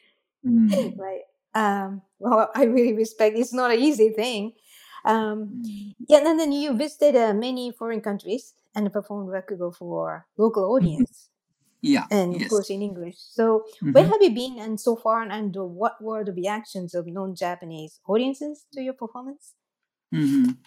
Mm, 0.46 0.98
right. 0.98 1.22
Um, 1.54 2.02
well, 2.20 2.50
I 2.56 2.64
really 2.64 2.94
respect. 2.94 3.38
It's 3.38 3.54
not 3.54 3.72
an 3.72 3.80
easy 3.80 4.10
thing. 4.10 4.54
Um, 5.04 5.62
mm, 5.66 5.96
yeah, 6.08 6.20
and 6.26 6.40
then 6.40 6.52
you 6.52 6.74
visited 6.76 7.16
uh, 7.16 7.34
many 7.34 7.72
foreign 7.72 8.02
countries 8.02 8.54
and 8.76 8.92
performed 8.92 9.30
Rakugo 9.30 9.76
for 9.76 10.26
local 10.38 10.66
audience, 10.74 11.30
Yeah. 11.86 12.08
and 12.10 12.36
of 12.36 12.48
course 12.48 12.70
in 12.70 12.82
English. 12.82 13.18
So, 13.20 13.66
where 13.92 14.06
Mhm. 14.06 14.12
have 14.12 14.22
you 14.22 14.34
been 14.34 14.60
and 14.60 14.80
so 14.80 14.96
far, 14.96 15.24
and 15.24 15.56
uh, 15.58 15.66
what 15.66 16.02
were 16.02 16.24
the 16.24 16.34
reactions 16.34 16.94
of 16.96 17.08
non-Japanese 17.08 18.00
audiences 18.08 18.66
to 18.74 18.82
your 18.82 18.94
performance? 18.94 19.56
Mhm. 20.14 20.58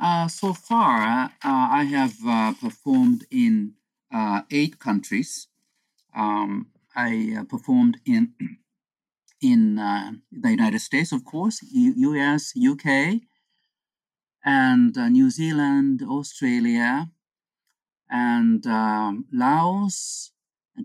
Uh, 0.00 0.28
so 0.28 0.54
far, 0.54 1.24
uh, 1.24 1.68
I 1.80 1.84
have 1.84 2.14
uh, 2.24 2.52
performed 2.54 3.26
in 3.30 3.74
uh, 4.12 4.42
eight 4.50 4.78
countries. 4.78 5.48
Um, 6.14 6.70
I 6.96 7.36
uh, 7.40 7.44
performed 7.44 8.00
in 8.06 8.34
in 9.40 9.78
uh, 9.78 10.12
the 10.32 10.50
United 10.50 10.80
States, 10.80 11.12
of 11.12 11.24
course, 11.24 11.62
U- 11.62 11.94
U.S., 12.10 12.52
U.K., 12.56 13.22
and 14.44 14.96
uh, 14.98 15.08
New 15.08 15.30
Zealand, 15.30 16.02
Australia, 16.02 17.10
and 18.10 18.66
um, 18.66 19.26
Laos, 19.32 20.32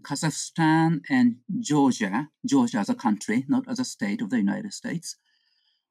Kazakhstan, 0.02 1.02
and 1.10 1.38
Georgia. 1.60 2.30
Georgia 2.46 2.78
as 2.80 2.90
a 2.90 2.96
country, 2.96 3.46
not 3.48 3.64
as 3.68 3.80
a 3.80 3.86
state 3.86 4.22
of 4.22 4.30
the 4.30 4.38
United 4.38 4.74
States. 4.74 5.16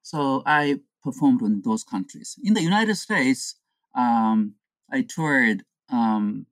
So 0.02 0.42
I 0.46 0.80
performed 1.02 1.42
in 1.42 1.62
those 1.62 1.84
countries. 1.84 2.36
In 2.42 2.54
the 2.54 2.62
United 2.62 2.96
States, 2.96 3.56
um, 3.94 4.54
I 4.90 5.02
toured 5.02 5.64
um, 5.90 6.46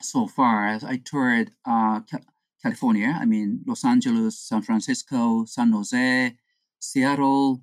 so 0.00 0.26
far. 0.26 0.66
as 0.68 0.84
I 0.84 0.96
toured 0.98 1.52
uh, 1.64 2.00
California. 2.62 3.16
I 3.20 3.24
mean, 3.24 3.62
Los 3.66 3.84
Angeles, 3.84 4.38
San 4.38 4.62
Francisco, 4.62 5.44
San 5.46 5.72
Jose, 5.72 6.36
Seattle, 6.78 7.62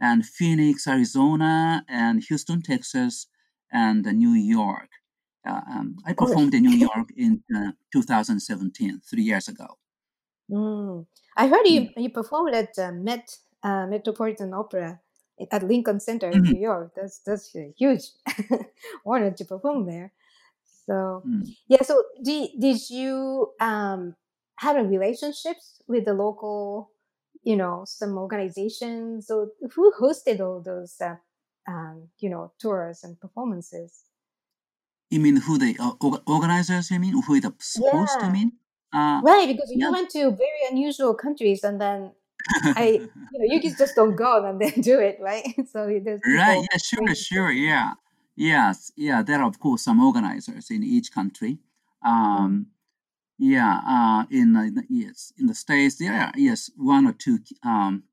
and 0.00 0.24
Phoenix, 0.24 0.86
Arizona, 0.86 1.84
and 1.88 2.22
Houston, 2.24 2.62
Texas, 2.62 3.26
and 3.72 4.04
New 4.04 4.32
York. 4.32 4.88
Uh, 5.48 5.62
um, 5.74 5.96
I 6.06 6.12
performed 6.14 6.54
in 6.54 6.62
New 6.64 6.76
York 6.88 7.10
in 7.16 7.42
uh, 7.56 7.72
2017, 7.92 9.00
three 9.00 9.22
years 9.24 9.48
ago. 9.48 9.78
Mm. 10.50 11.06
I 11.36 11.48
heard 11.48 11.66
you 11.66 11.90
you 11.96 12.10
performed 12.10 12.54
at 12.54 12.78
uh, 12.78 12.92
Met 12.92 13.38
uh, 13.62 13.86
Metropolitan 13.86 14.54
Opera 14.54 15.00
at 15.52 15.62
Lincoln 15.62 16.00
Center 16.00 16.30
in 16.30 16.40
Mhm. 16.40 16.52
New 16.52 16.60
York. 16.60 16.92
That's 16.96 17.18
that's 17.20 17.54
a 17.54 17.72
huge 17.76 18.04
honor 19.06 19.30
to 19.32 19.44
perform 19.44 19.86
there. 19.86 20.12
So 20.86 21.26
Mm. 21.26 21.54
yeah. 21.68 21.82
So 21.82 22.02
did 22.22 22.50
did 22.58 22.88
you 22.90 23.52
um 23.60 24.16
have 24.56 24.76
a 24.76 24.84
relationships 24.84 25.82
with 25.86 26.04
the 26.06 26.14
local, 26.14 26.92
you 27.42 27.56
know, 27.56 27.84
some 27.86 28.16
organizations? 28.16 29.26
So 29.26 29.50
who 29.74 29.92
hosted 30.00 30.40
all 30.40 30.62
those 30.62 30.96
uh, 31.00 31.16
um 31.68 32.08
you 32.18 32.30
know 32.30 32.52
tours 32.58 33.04
and 33.04 33.20
performances? 33.20 34.04
You 35.10 35.20
mean 35.20 35.36
who 35.36 35.58
the 35.58 35.76
uh, 35.78 35.92
organizers? 36.26 36.90
You 36.90 37.00
mean 37.00 37.20
who 37.22 37.40
the 37.40 37.52
supposed 37.58 38.12
Yeah. 38.20 38.26
to 38.26 38.32
mean? 38.32 38.52
Uh, 38.92 39.20
Right, 39.22 39.46
because 39.48 39.70
you 39.70 39.78
yeah. 39.84 39.90
went 39.90 40.10
to 40.10 40.30
very 40.30 40.62
unusual 40.70 41.14
countries 41.14 41.62
and 41.64 41.80
then 41.80 42.12
I, 42.64 43.00
you 43.32 43.38
know, 43.38 43.54
you 43.54 43.60
just 43.60 43.94
don't 43.96 44.16
go 44.16 44.44
and 44.44 44.60
then 44.60 44.80
do 44.90 44.98
it, 45.00 45.18
right? 45.20 45.44
So 45.72 45.86
there's 46.02 46.20
Right. 46.24 46.66
Yeah. 46.70 46.78
Sure. 46.78 47.14
Sure. 47.14 47.50
Yeah. 47.50 47.92
Yes. 48.36 48.92
Yeah. 48.96 49.22
There 49.22 49.40
are 49.40 49.48
of 49.48 49.58
course 49.58 49.82
some 49.82 50.00
organizers 50.00 50.70
in 50.70 50.82
each 50.82 51.12
country. 51.12 51.58
Um, 52.02 52.68
yeah. 53.38 53.80
Uh, 53.86 54.24
in 54.30 54.56
uh, 54.56 54.68
the- 54.74 54.86
yes, 54.88 55.32
in 55.38 55.46
the 55.46 55.54
states 55.54 55.96
there 55.96 56.12
are 56.14 56.32
yes 56.36 56.70
one 56.76 57.06
or 57.06 57.12
two 57.12 57.38
um, 57.64 58.04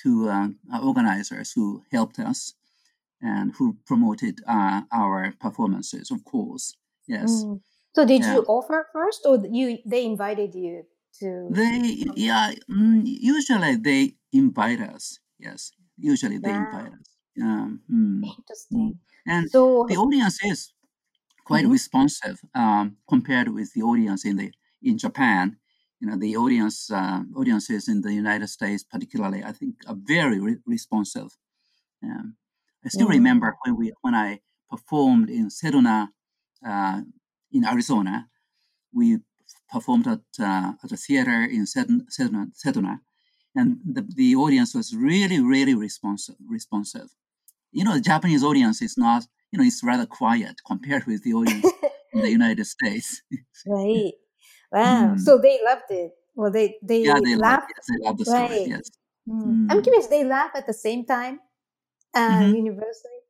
two 0.00 0.28
uh, 0.28 0.48
uh, 0.72 0.80
organizers 0.86 1.52
who 1.52 1.82
helped 1.90 2.18
us 2.18 2.54
and 3.20 3.54
who 3.56 3.78
promoted 3.86 4.40
uh, 4.46 4.82
our 4.92 5.32
performances. 5.40 6.10
Of 6.10 6.24
course. 6.24 6.76
Yes. 7.06 7.46
Mm. 7.46 7.60
So 7.94 8.04
did 8.06 8.24
Yeah. 8.24 8.26
you 8.26 8.42
offer 8.44 8.88
first, 8.92 9.24
or 9.26 9.38
you 9.50 9.78
they 9.86 10.04
invited 10.04 10.54
you 10.54 10.84
to? 11.20 11.56
They 11.56 12.04
yeah. 12.16 12.52
Mm, 12.70 13.02
usually 13.06 13.76
they 13.76 14.16
invite 14.32 14.80
us. 14.80 15.18
Yes. 15.38 15.72
Usually 15.96 16.38
they 16.38 16.50
Wow. 16.50 16.56
invite 16.56 16.92
us. 16.92 17.08
Um, 17.40 17.82
mm. 17.90 18.32
Interesting. 18.38 19.00
And 19.26 19.50
So 19.52 19.86
the 19.88 19.96
audience 19.96 20.42
is 20.44 20.72
quite 21.44 21.66
Mhm. 21.66 21.70
responsive 21.70 22.40
um, 22.54 22.98
compared 23.08 23.48
with 23.50 23.72
the 23.74 23.82
audience 23.82 24.24
in 24.26 24.36
the 24.36 24.52
in 24.82 24.98
Japan. 24.98 25.58
You 26.00 26.08
know, 26.08 26.18
the 26.18 26.36
audience 26.36 26.90
uh, 26.90 27.22
audiences 27.36 27.88
in 27.88 28.02
the 28.02 28.14
United 28.14 28.48
States, 28.48 28.84
particularly, 28.84 29.44
I 29.44 29.52
think, 29.52 29.76
are 29.88 29.96
very 29.96 30.40
re- 30.40 30.58
responsive. 30.66 31.36
Um, 32.02 32.36
I 32.84 32.88
still 32.88 33.08
Mm. 33.08 33.18
remember 33.18 33.56
when 33.64 33.76
we 33.76 33.92
when 34.02 34.14
I 34.14 34.40
performed 34.70 35.30
in 35.30 35.48
Sedona, 35.48 36.08
uh, 36.66 37.02
in 37.52 37.64
Arizona. 37.64 38.28
We 38.92 39.18
performed 39.70 40.06
at 40.08 40.22
uh, 40.40 40.72
at 40.84 40.92
a 40.92 40.96
theater 40.96 41.44
in 41.44 41.64
Sedona, 41.66 42.48
Sedona, 42.62 43.00
and 43.54 43.78
the, 43.84 44.02
the 44.02 44.36
audience 44.36 44.74
was 44.74 44.94
really, 44.96 45.40
really 45.40 45.74
responsive. 45.74 46.36
Responsive. 46.48 47.08
You 47.72 47.84
know, 47.84 47.94
the 47.94 48.00
Japanese 48.02 48.44
audience 48.44 48.82
is 48.82 48.96
not. 48.98 49.26
You 49.52 49.58
know, 49.60 49.64
it's 49.66 49.84
rather 49.84 50.06
quiet 50.06 50.56
compared 50.66 51.06
with 51.06 51.22
the 51.24 51.34
audience 51.34 51.74
in 52.12 52.22
the 52.22 52.30
United 52.32 52.66
States. 52.66 53.22
right. 53.66 54.12
Wow. 54.72 55.14
Mm. 55.14 55.16
So 55.16 55.38
they 55.38 55.60
loved 55.64 55.90
it. 55.90 56.12
Well, 56.34 56.50
they 56.50 56.78
they 56.82 57.02
yeah, 57.02 57.18
they 57.22 57.36
love, 57.36 57.36
laughed. 57.36 57.72
yes, 57.76 57.86
they 57.88 58.04
love 58.04 58.18
the 58.18 58.26
story. 58.26 58.58
Right. 58.58 58.64
Yes. 58.64 58.90
Mm. 59.28 59.60
I'm 59.70 59.80
Mm. 59.80 59.82
curious. 59.82 60.08
They 60.08 60.24
laugh 60.24 60.52
at 60.54 60.66
the 60.66 60.74
same 60.74 61.06
time, 61.06 61.40
uh, 62.16 62.48
Mhm. 62.50 62.56
universally. 62.56 63.20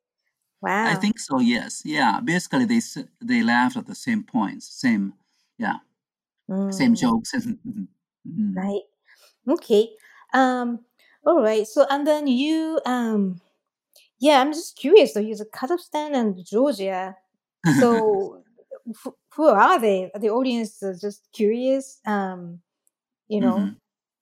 Wow. 0.62 0.86
I 0.92 0.94
think 0.96 1.18
so. 1.18 1.40
Yes. 1.40 1.82
Yeah. 1.84 2.20
Basically, 2.20 2.64
they 2.66 2.80
they 3.20 3.42
laughed 3.42 3.76
at 3.76 3.86
the 3.86 3.94
same 3.94 4.22
points, 4.24 4.68
same 4.68 5.14
yeah, 5.58 5.78
same 6.70 6.94
Mm. 6.94 7.00
jokes. 7.00 7.32
Mm. 8.28 8.56
Right. 8.56 8.82
Okay. 9.48 9.90
Um. 10.34 10.80
All 11.26 11.42
right. 11.42 11.66
So 11.66 11.86
and 11.90 12.06
then 12.06 12.26
you 12.26 12.80
um. 12.86 13.40
Yeah, 14.20 14.40
I'm 14.40 14.52
just 14.52 14.76
curious. 14.76 15.14
So 15.14 15.20
you're 15.20 15.36
Kazakhstan 15.54 16.14
and 16.14 16.44
Georgia. 16.44 17.16
So 17.80 18.44
who, 19.04 19.16
who 19.34 19.48
are 19.48 19.80
they? 19.80 20.10
The 20.20 20.30
audience 20.30 20.82
is 20.82 21.00
just 21.00 21.28
curious. 21.32 22.00
Um. 22.06 22.60
You 23.28 23.40
know, 23.42 23.56
Mhm. 23.58 23.76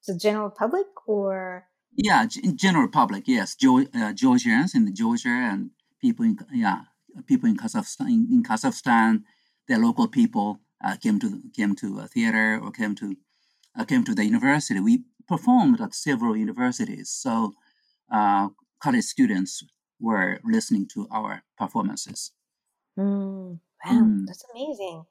the 0.06 0.14
general 0.16 0.50
public 0.50 0.87
or 1.06 1.66
Yeah, 1.97 2.27
in 2.43 2.57
general 2.57 2.89
public, 2.89 3.29
yes, 3.29 3.57
uh, 3.65 4.13
Georgians 4.13 4.75
in 4.75 4.95
Georgia 4.95 5.29
and 5.29 5.71
people 6.01 6.25
in 6.25 6.39
yeah, 6.53 6.81
people 7.27 7.49
in 7.49 7.57
Kazakhstan. 7.57 8.09
In, 8.09 8.29
in 8.33 8.43
Kazakhstan, 8.43 9.23
their 9.69 9.79
local 9.79 10.09
people 10.09 10.61
uh, 10.85 10.97
came 10.97 11.21
to 11.21 11.41
came 11.55 11.75
to 11.77 12.01
a 12.01 12.09
theater 12.09 12.61
or 12.63 12.73
came 12.73 12.95
to 12.97 13.17
uh, 13.78 13.85
came 13.85 14.04
to 14.04 14.15
the 14.15 14.25
university. 14.25 14.80
We 14.80 15.04
performed 15.28 15.80
at 15.80 15.95
several 15.95 16.37
universities, 16.37 17.11
so 17.11 17.52
uh, 18.11 18.49
college 18.83 19.04
students 19.04 19.63
were 20.00 20.41
listening 20.45 20.89
to 20.95 21.07
our 21.11 21.43
performances. 21.57 22.33
Mm, 22.99 23.61
wow, 23.85 23.91
Mm. 23.93 24.26
that's 24.26 24.45
amazing. 24.54 25.04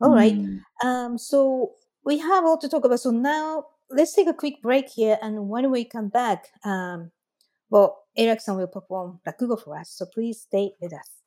All 0.00 0.14
right. 0.14 0.34
Mm. 0.34 0.60
Um, 0.84 1.18
so 1.18 1.72
we 2.04 2.18
have 2.18 2.44
all 2.44 2.58
to 2.58 2.68
talk 2.68 2.84
about. 2.84 3.00
So 3.00 3.10
now 3.10 3.64
let's 3.90 4.14
take 4.14 4.28
a 4.28 4.34
quick 4.34 4.62
break 4.62 4.88
here, 4.88 5.18
and 5.22 5.48
when 5.48 5.70
we 5.70 5.84
come 5.84 6.08
back, 6.08 6.48
um, 6.64 7.10
well, 7.70 8.04
Eiraku-san 8.18 8.56
will 8.56 8.66
perform 8.66 9.20
Rakugo 9.26 9.62
for 9.62 9.76
us. 9.78 9.90
So 9.90 10.06
please 10.06 10.40
stay 10.40 10.72
with 10.80 10.92
us. 10.92 11.18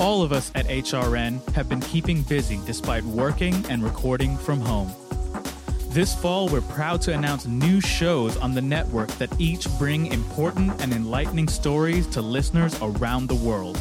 All 0.00 0.22
of 0.22 0.32
us 0.32 0.52
at 0.54 0.66
HRN 0.66 1.52
have 1.54 1.68
been 1.68 1.80
keeping 1.80 2.22
busy 2.22 2.60
despite 2.64 3.02
working 3.04 3.54
and 3.68 3.82
recording 3.82 4.36
from 4.36 4.60
home. 4.60 5.07
This 5.98 6.14
fall, 6.14 6.48
we're 6.48 6.60
proud 6.60 7.02
to 7.02 7.12
announce 7.12 7.44
new 7.48 7.80
shows 7.80 8.36
on 8.36 8.54
the 8.54 8.62
network 8.62 9.08
that 9.18 9.34
each 9.40 9.66
bring 9.80 10.06
important 10.12 10.80
and 10.80 10.92
enlightening 10.92 11.48
stories 11.48 12.06
to 12.10 12.22
listeners 12.22 12.78
around 12.80 13.26
the 13.26 13.34
world. 13.34 13.76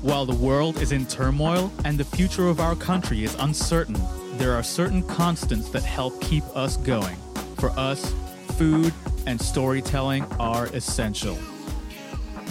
While 0.00 0.26
the 0.26 0.36
world 0.36 0.80
is 0.80 0.92
in 0.92 1.06
turmoil 1.06 1.72
and 1.84 1.98
the 1.98 2.04
future 2.04 2.46
of 2.46 2.60
our 2.60 2.76
country 2.76 3.24
is 3.24 3.34
uncertain, 3.40 4.00
there 4.34 4.52
are 4.52 4.62
certain 4.62 5.02
constants 5.02 5.70
that 5.70 5.82
help 5.82 6.20
keep 6.20 6.44
us 6.54 6.76
going. 6.76 7.16
For 7.56 7.70
us, 7.70 8.14
food 8.52 8.94
and 9.26 9.40
storytelling 9.40 10.24
are 10.38 10.66
essential. 10.66 11.34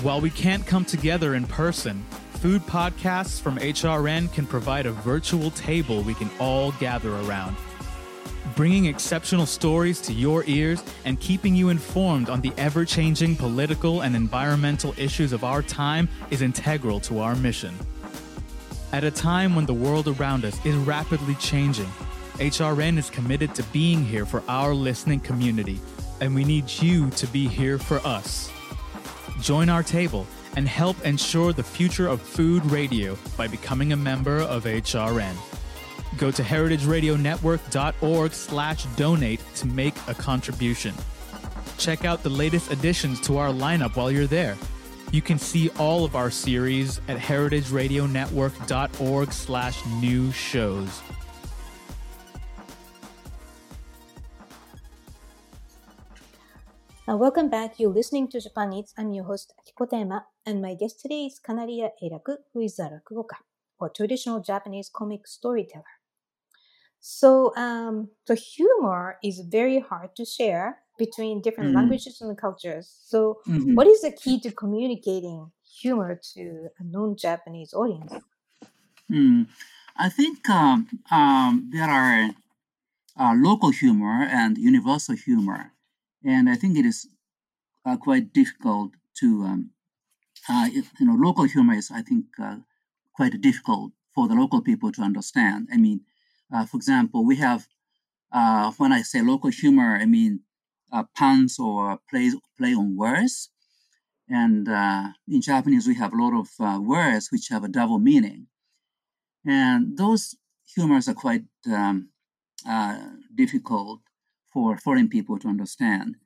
While 0.03 0.19
we 0.19 0.29
can't 0.29 0.65
come 0.65 0.83
together 0.83 1.35
in 1.35 1.47
person, 1.47 2.05
food 2.41 2.63
podcasts 2.63 3.39
from 3.39 3.59
HRN 3.59 4.33
can 4.33 4.45
provide 4.45 4.85
a 4.85 4.91
virtual 4.91 5.51
table 5.51 6.01
we 6.01 6.15
can 6.15 6.29
all 6.37 6.73
gather 6.73 7.15
around. 7.15 7.55
Bringing 8.57 8.85
exceptional 8.85 9.45
stories 9.45 10.01
to 10.01 10.13
your 10.13 10.43
ears 10.47 10.83
and 11.05 11.19
keeping 11.19 11.55
you 11.55 11.69
informed 11.69 12.27
on 12.27 12.41
the 12.41 12.51
ever 12.57 12.85
changing 12.85 13.35
political 13.35 14.01
and 14.01 14.15
environmental 14.15 14.95
issues 14.97 15.31
of 15.31 15.43
our 15.43 15.61
time 15.61 16.09
is 16.31 16.41
integral 16.41 16.99
to 17.01 17.19
our 17.19 17.35
mission. 17.35 17.75
At 18.91 19.03
a 19.03 19.11
time 19.11 19.55
when 19.55 19.67
the 19.67 19.75
world 19.75 20.07
around 20.07 20.43
us 20.43 20.57
is 20.65 20.75
rapidly 20.75 21.35
changing, 21.35 21.85
HRN 22.39 22.97
is 22.97 23.11
committed 23.11 23.53
to 23.53 23.63
being 23.65 24.03
here 24.03 24.25
for 24.25 24.41
our 24.47 24.73
listening 24.73 25.19
community, 25.19 25.79
and 26.19 26.33
we 26.33 26.43
need 26.43 26.67
you 26.67 27.11
to 27.11 27.27
be 27.27 27.47
here 27.47 27.77
for 27.77 27.99
us. 27.99 28.51
Join 29.39 29.69
our 29.69 29.83
table 29.83 30.25
and 30.55 30.67
help 30.67 30.99
ensure 31.05 31.53
the 31.53 31.61
future 31.61 32.07
of 32.07 32.23
food 32.23 32.65
radio 32.65 33.15
by 33.37 33.47
becoming 33.47 33.93
a 33.93 33.97
member 33.97 34.39
of 34.39 34.63
HRN. 34.63 35.35
Go 36.17 36.31
to 36.31 36.41
heritageradionetwork.org 36.41 38.33
slash 38.33 38.85
donate 38.95 39.41
to 39.55 39.67
make 39.67 39.93
a 40.07 40.15
contribution. 40.15 40.95
Check 41.77 42.05
out 42.05 42.23
the 42.23 42.29
latest 42.29 42.71
additions 42.71 43.19
to 43.21 43.37
our 43.37 43.49
lineup 43.49 43.95
while 43.95 44.11
you're 44.11 44.25
there. 44.25 44.57
You 45.11 45.21
can 45.21 45.37
see 45.37 45.69
all 45.77 46.03
of 46.03 46.15
our 46.15 46.31
series 46.31 46.99
at 47.07 47.17
heritageradionetwork.org 47.17 49.31
slash 49.31 49.85
new 50.01 50.31
shows. 50.31 51.03
Uh, 57.09 57.15
welcome 57.15 57.49
back. 57.49 57.79
You're 57.79 57.93
listening 57.93 58.27
to 58.29 58.41
Japan 58.41 58.73
Eats. 58.73 58.93
I'm 58.97 59.13
your 59.13 59.23
host, 59.23 59.53
Akiko 59.61 59.89
Tema, 59.89 60.25
and 60.45 60.61
my 60.61 60.73
guest 60.73 60.99
today 60.99 61.27
is 61.27 61.39
Kanariya 61.39 61.91
Eiraku, 62.03 62.35
who 62.53 62.59
is 62.59 62.77
a 62.79 62.89
rakugoka, 62.89 63.37
or 63.79 63.87
traditional 63.87 64.41
Japanese 64.41 64.89
comic 64.93 65.25
storyteller. 65.25 65.96
So, 66.99 67.55
um, 67.55 68.11
the 68.27 68.35
humor 68.35 69.17
is 69.23 69.41
very 69.41 69.79
hard 69.79 70.15
to 70.17 70.25
share 70.25 70.83
between 70.97 71.41
different 71.41 71.73
Mm. 71.73 71.73
languages 71.73 72.21
and 72.21 72.37
cultures. 72.37 72.87
So, 73.05 73.41
Mhm. 73.45 73.77
what 73.77 73.87
is 73.87 74.01
the 74.01 74.11
key 74.11 74.39
to 74.41 74.51
communicating 74.51 75.51
humor 75.63 76.19
to 76.33 76.69
a 76.79 76.83
non-Japanese 76.83 77.73
audience? 77.73 78.13
Mm. 79.11 79.47
I 79.95 80.09
think 80.09 80.49
um, 80.49 80.87
um, 81.11 81.69
there 81.71 81.89
are 81.89 82.29
uh, 83.19 83.35
local 83.35 83.71
humor 83.71 84.23
and 84.23 84.57
universal 84.57 85.15
humor, 85.15 85.73
and 86.23 86.49
I 86.49 86.55
think 86.55 86.77
it 86.77 86.85
is 86.85 87.07
uh, 87.85 87.97
quite 87.97 88.33
difficult 88.33 88.93
to, 89.19 89.43
um, 89.43 89.71
uh, 90.49 90.69
you 90.73 91.07
know, 91.07 91.15
local 91.15 91.45
humor 91.45 91.73
is 91.75 91.91
I 91.91 92.01
think 92.03 92.25
uh, 92.39 92.57
quite 93.13 93.39
difficult 93.41 93.93
for 94.15 94.27
the 94.27 94.35
local 94.35 94.61
people 94.61 94.91
to 94.93 95.01
understand. 95.03 95.69
I 95.73 95.77
mean, 95.77 96.05
uh, 96.53 96.65
for 96.65 96.77
example, 96.77 97.25
we 97.25 97.37
have 97.37 97.67
uh, 98.31 98.71
when 98.77 98.91
I 98.91 99.01
say 99.01 99.21
local 99.21 99.49
humor, 99.49 99.95
I 99.95 100.05
mean 100.05 100.41
uh, 100.91 101.03
puns 101.15 101.59
or 101.59 101.99
plays 102.09 102.35
play 102.57 102.73
on 102.73 102.95
words. 102.95 103.49
And 104.29 104.67
uh, 104.67 105.09
in 105.27 105.41
Japanese, 105.41 105.87
we 105.87 105.95
have 105.95 106.13
a 106.13 106.21
lot 106.21 106.33
of 106.37 106.49
uh, 106.59 106.79
words 106.81 107.29
which 107.31 107.47
have 107.49 107.63
a 107.63 107.69
double 107.69 107.99
meaning 107.99 108.47
and 109.45 109.97
those 109.97 110.35
humors 110.75 111.07
are 111.07 111.13
quite 111.13 111.45
um, 111.71 112.09
uh, 112.67 112.99
difficult 113.33 114.01
for 114.51 114.77
foreign 114.77 115.07
people 115.07 115.39
to 115.39 115.47
understand. 115.47 116.17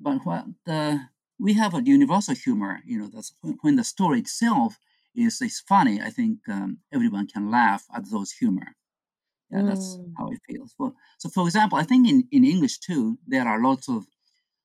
But 0.00 0.24
what 0.24 0.46
the, 0.64 1.00
we 1.38 1.54
have 1.54 1.74
a 1.74 1.82
universal 1.84 2.34
humor, 2.34 2.80
you 2.86 2.98
know, 2.98 3.10
that's 3.12 3.34
when, 3.42 3.58
when 3.60 3.76
the 3.76 3.84
story 3.84 4.20
itself 4.20 4.78
is, 5.14 5.42
is 5.42 5.60
funny, 5.60 6.00
I 6.00 6.10
think 6.10 6.38
um, 6.48 6.78
everyone 6.92 7.26
can 7.26 7.50
laugh 7.50 7.84
at 7.94 8.10
those 8.10 8.32
humor. 8.32 8.76
Yeah, 9.50 9.62
that's 9.62 9.98
Mm. 10.00 10.14
how 10.16 10.30
it 10.32 10.40
feels. 10.48 10.74
Well, 10.78 10.96
so 11.18 11.28
for 11.28 11.46
example, 11.46 11.78
I 11.78 11.84
think 11.84 12.08
in, 12.08 12.28
in 12.30 12.44
English 12.44 12.78
too, 12.80 13.18
there 13.26 13.46
are 13.48 13.60
lots 13.62 13.88
of 13.88 14.06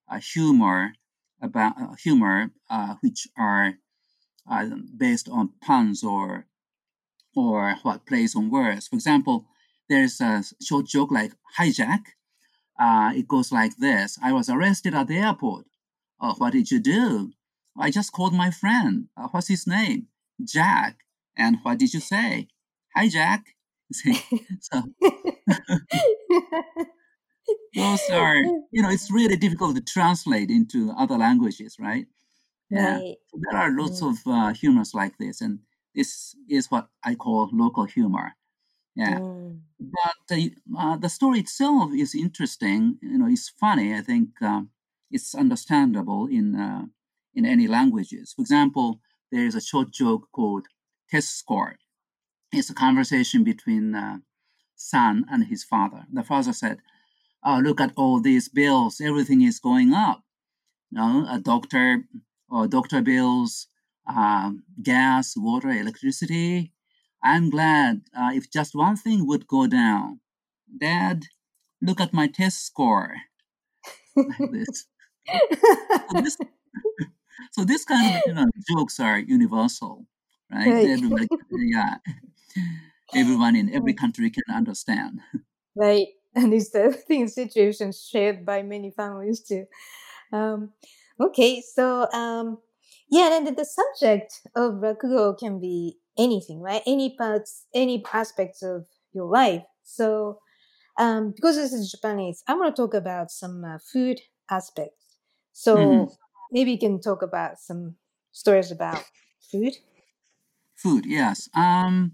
uh, 0.10 0.20
humor 0.20 0.94
about 1.42 1.80
uh, 1.82 1.96
humor 1.96 2.52
uh, 2.70 2.96
which 3.02 3.28
are 3.38 3.76
uh, 4.50 4.70
based 4.98 5.30
on 5.30 5.54
puns 5.62 6.04
or 6.04 6.48
or 7.36 7.76
what 7.84 8.06
plays 8.06 8.36
on 8.36 8.50
words. 8.50 8.88
For 8.88 8.96
example, 8.96 9.48
there's 9.90 10.22
a 10.22 10.44
short 10.64 10.88
joke 10.88 11.12
like 11.12 11.34
hijack. 11.60 12.04
Uh, 12.80 13.12
it 13.16 13.28
goes 13.28 13.52
like 13.52 13.78
this: 13.78 14.18
I 14.24 14.34
was 14.34 14.50
arrested 14.50 14.94
at 14.96 15.08
the 15.08 15.18
airport. 15.18 15.66
Oh, 16.22 16.36
what 16.38 16.54
did 16.54 16.72
you 16.72 16.80
do? 16.80 17.34
I 17.78 17.92
just 17.92 18.12
called 18.14 18.34
my 18.34 18.52
friend. 18.52 19.10
Uh, 19.18 19.28
what's 19.30 19.48
his 19.50 19.68
name? 19.68 20.08
Jack. 20.44 21.00
And 21.38 21.60
what 21.64 21.80
did 21.80 21.94
you 21.94 22.00
say? 22.02 22.50
Hi, 22.96 23.10
Jack. 23.10 23.55
See, 23.94 24.20
so 24.62 24.82
those 27.76 28.10
are, 28.12 28.36
you 28.72 28.82
know, 28.82 28.90
it's 28.90 29.12
really 29.12 29.38
difficult 29.38 29.76
to 29.76 29.82
translate 29.82 30.50
into 30.50 30.92
other 30.98 31.18
languages, 31.18 31.78
right? 31.80 32.08
Yeah. 32.70 32.98
Right. 32.98 33.16
So 33.28 33.40
there 33.42 33.60
are 33.60 33.72
lots 33.72 34.02
of 34.02 34.16
uh, 34.26 34.54
humors 34.54 34.94
like 34.94 35.18
this, 35.18 35.42
and 35.42 35.60
this 35.94 36.36
is 36.50 36.72
what 36.72 36.88
I 37.04 37.16
call 37.16 37.50
local 37.54 37.86
humor. 37.86 38.34
Yeah. 38.96 39.20
Mm. 39.20 39.60
But 39.80 40.14
the, 40.30 40.54
uh, 40.78 40.98
the 40.98 41.10
story 41.10 41.40
itself 41.40 41.92
is 41.94 42.16
interesting. 42.16 42.98
You 43.02 43.18
know, 43.20 43.28
it's 43.28 43.50
funny. 43.50 43.94
I 43.94 44.02
think 44.02 44.30
um, 44.42 44.70
it's 45.12 45.36
understandable 45.36 46.28
in 46.28 46.56
uh, 46.56 46.86
in 47.34 47.46
any 47.46 47.68
languages. 47.68 48.34
For 48.34 48.42
example, 48.42 49.02
there 49.32 49.46
is 49.46 49.56
a 49.56 49.62
short 49.62 49.92
joke 49.92 50.30
called 50.32 50.68
test 51.10 51.38
score. 51.38 51.76
It's 52.56 52.70
a 52.70 52.74
conversation 52.74 53.44
between 53.44 53.96
uh, 53.96 54.20
son 54.76 55.26
and 55.30 55.46
his 55.48 55.64
father. 55.64 56.06
The 56.12 56.24
father 56.24 56.54
said, 56.54 56.80
"Oh, 57.44 57.60
look 57.60 57.82
at 57.82 57.94
all 57.98 58.20
these 58.22 58.50
bills. 58.50 59.02
Everything 59.02 59.42
is 59.42 59.60
going 59.60 59.94
up. 59.94 60.24
You 60.92 61.00
know, 61.00 61.28
a 61.30 61.40
doctor 61.40 62.04
or 62.50 62.68
doctor 62.68 63.02
bills, 63.02 63.68
um, 64.08 64.64
gas, 64.82 65.36
water, 65.38 65.70
electricity." 65.70 66.74
I'm 67.24 67.50
glad 67.50 68.04
uh, 68.18 68.32
if 68.34 68.52
just 68.52 68.76
one 68.76 68.98
thing 68.98 69.28
would 69.28 69.48
go 69.48 69.68
down. 69.68 70.20
Dad, 70.80 71.24
look 71.82 72.00
at 72.00 72.14
my 72.14 72.28
test 72.28 72.66
score. 72.66 73.16
Like 74.30 74.46
this. 74.52 74.86
So 76.10 76.22
this, 76.22 76.38
so 77.52 77.64
this 77.66 77.86
kind 77.86 78.16
of 78.16 78.22
you 78.26 78.34
know, 78.34 78.46
jokes 78.70 79.00
are 79.00 79.20
universal, 79.20 80.06
right? 80.52 80.68
Right. 80.68 81.30
Yeah, 81.52 81.96
everyone 83.16 83.56
in 83.56 83.74
every 83.74 83.94
country 83.94 84.30
can 84.32 84.44
understand. 84.54 85.22
right. 85.76 86.08
And 86.36 86.54
it's 86.54 86.72
the 86.72 86.92
thing 87.08 87.28
situation 87.28 87.92
shared 87.92 88.46
by 88.46 88.62
many 88.64 88.92
families 88.92 89.42
too. 89.42 89.66
Um, 90.34 90.74
okay, 91.20 91.62
so 91.62 92.10
um, 92.12 92.60
yeah, 93.12 93.38
and 93.38 93.58
the 93.58 93.66
subject 93.66 94.42
of 94.56 94.76
rakugo 94.76 95.38
can 95.38 95.60
be 95.60 96.00
anything, 96.18 96.62
right? 96.62 96.84
Any 96.88 97.16
parts, 97.18 97.68
any 97.74 98.04
aspects 98.14 98.64
of 98.64 98.88
your 99.14 99.28
life. 99.30 99.64
So 99.84 100.40
um, 100.98 101.34
because 101.36 101.56
this 101.58 101.74
is 101.74 101.92
Japanese, 101.92 102.44
I 102.48 102.56
want 102.56 102.76
to 102.76 102.82
talk 102.82 102.94
about 102.94 103.32
some 103.32 103.64
uh, 103.66 103.80
food 103.80 104.22
aspects. 104.50 105.20
So 105.54 106.06
Mhm. 106.06 106.16
maybe 106.52 106.72
you 106.74 106.80
can 106.80 107.02
talk 107.02 107.22
about 107.22 107.60
some 107.60 107.98
stories 108.32 108.72
about 108.72 109.04
food. 109.52 109.74
Food, 110.76 111.06
yes. 111.06 111.50
Um, 111.54 112.14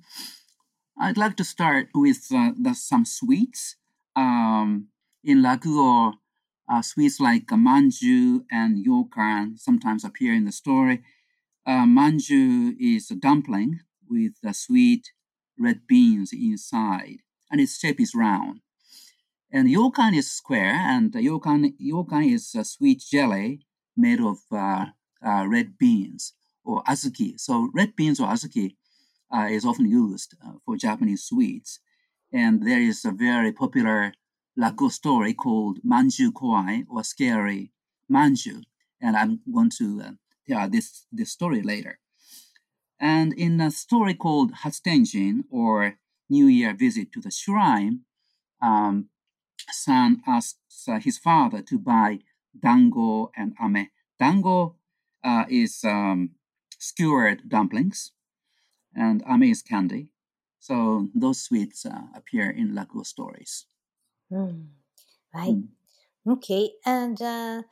I'd 0.97 1.17
like 1.17 1.35
to 1.37 1.43
start 1.43 1.89
with 1.95 2.27
uh, 2.33 2.51
the, 2.57 2.73
some 2.73 3.05
sweets. 3.05 3.75
Um, 4.15 4.87
in 5.23 5.41
Rakugo, 5.43 6.13
uh, 6.69 6.81
sweets 6.81 7.19
like 7.19 7.47
manju 7.47 8.45
and 8.51 8.85
yokan 8.85 9.57
sometimes 9.59 10.03
appear 10.03 10.33
in 10.33 10.45
the 10.45 10.51
story. 10.51 11.03
Uh, 11.65 11.85
manju 11.85 12.75
is 12.79 13.11
a 13.11 13.15
dumpling 13.15 13.79
with 14.09 14.33
uh, 14.45 14.53
sweet 14.53 15.11
red 15.59 15.87
beans 15.87 16.31
inside, 16.33 17.17
and 17.51 17.61
its 17.61 17.77
shape 17.79 17.99
is 17.99 18.15
round. 18.15 18.61
And 19.51 19.67
yokan 19.67 20.15
is 20.15 20.31
square, 20.31 20.75
and 20.75 21.11
yokan, 21.13 21.73
yokan 21.79 22.33
is 22.33 22.55
a 22.55 22.63
sweet 22.63 23.01
jelly 23.01 23.65
made 23.97 24.21
of 24.21 24.39
uh, 24.51 24.87
uh, 25.25 25.45
red 25.47 25.77
beans 25.77 26.33
or 26.63 26.83
azuki. 26.83 27.39
So 27.39 27.69
red 27.73 27.95
beans 27.95 28.19
or 28.19 28.27
azuki 28.27 28.75
uh, 29.33 29.47
is 29.49 29.65
often 29.65 29.89
used 29.89 30.35
uh, 30.45 30.53
for 30.65 30.75
Japanese 30.77 31.23
sweets. 31.23 31.79
And 32.33 32.65
there 32.65 32.81
is 32.81 33.03
a 33.05 33.11
very 33.11 33.51
popular 33.51 34.13
rakugo 34.59 34.91
story 34.91 35.33
called 35.33 35.79
Manju 35.83 36.31
Kowai 36.31 36.85
or 36.89 37.03
Scary 37.03 37.71
Manju. 38.11 38.63
And 39.01 39.15
I'm 39.17 39.41
going 39.51 39.71
to 39.77 40.01
uh, 40.05 40.11
tell 40.47 40.69
this, 40.69 41.05
this 41.11 41.31
story 41.31 41.61
later. 41.61 41.99
And 42.99 43.33
in 43.33 43.59
a 43.59 43.71
story 43.71 44.13
called 44.13 44.53
Hatsutenjin 44.63 45.45
or 45.49 45.95
New 46.29 46.45
Year 46.45 46.75
Visit 46.75 47.11
to 47.13 47.19
the 47.19 47.31
Shrine, 47.31 48.01
um, 48.61 49.09
son 49.71 50.21
asks 50.27 50.87
uh, 50.87 50.99
his 50.99 51.17
father 51.17 51.61
to 51.63 51.79
buy 51.79 52.19
dango 52.57 53.31
and 53.35 53.53
ame. 53.61 53.89
Dango 54.19 54.75
uh, 55.23 55.45
is 55.49 55.83
um, 55.83 56.31
skewered 56.81 57.49
dumplings, 57.49 58.13
and 58.95 59.23
is 59.43 59.61
candy. 59.63 60.11
So 60.59 61.09
those 61.15 61.41
sweets 61.43 61.85
uh, 61.85 62.07
appear 62.15 62.49
in 62.51 62.73
rakugo 62.75 63.05
stories. 63.05 63.67
Mm, 64.31 64.69
right. 65.33 65.57
Mm. 65.57 65.69
Okay, 66.27 66.73
and 66.85 67.21
uh, 67.21 67.63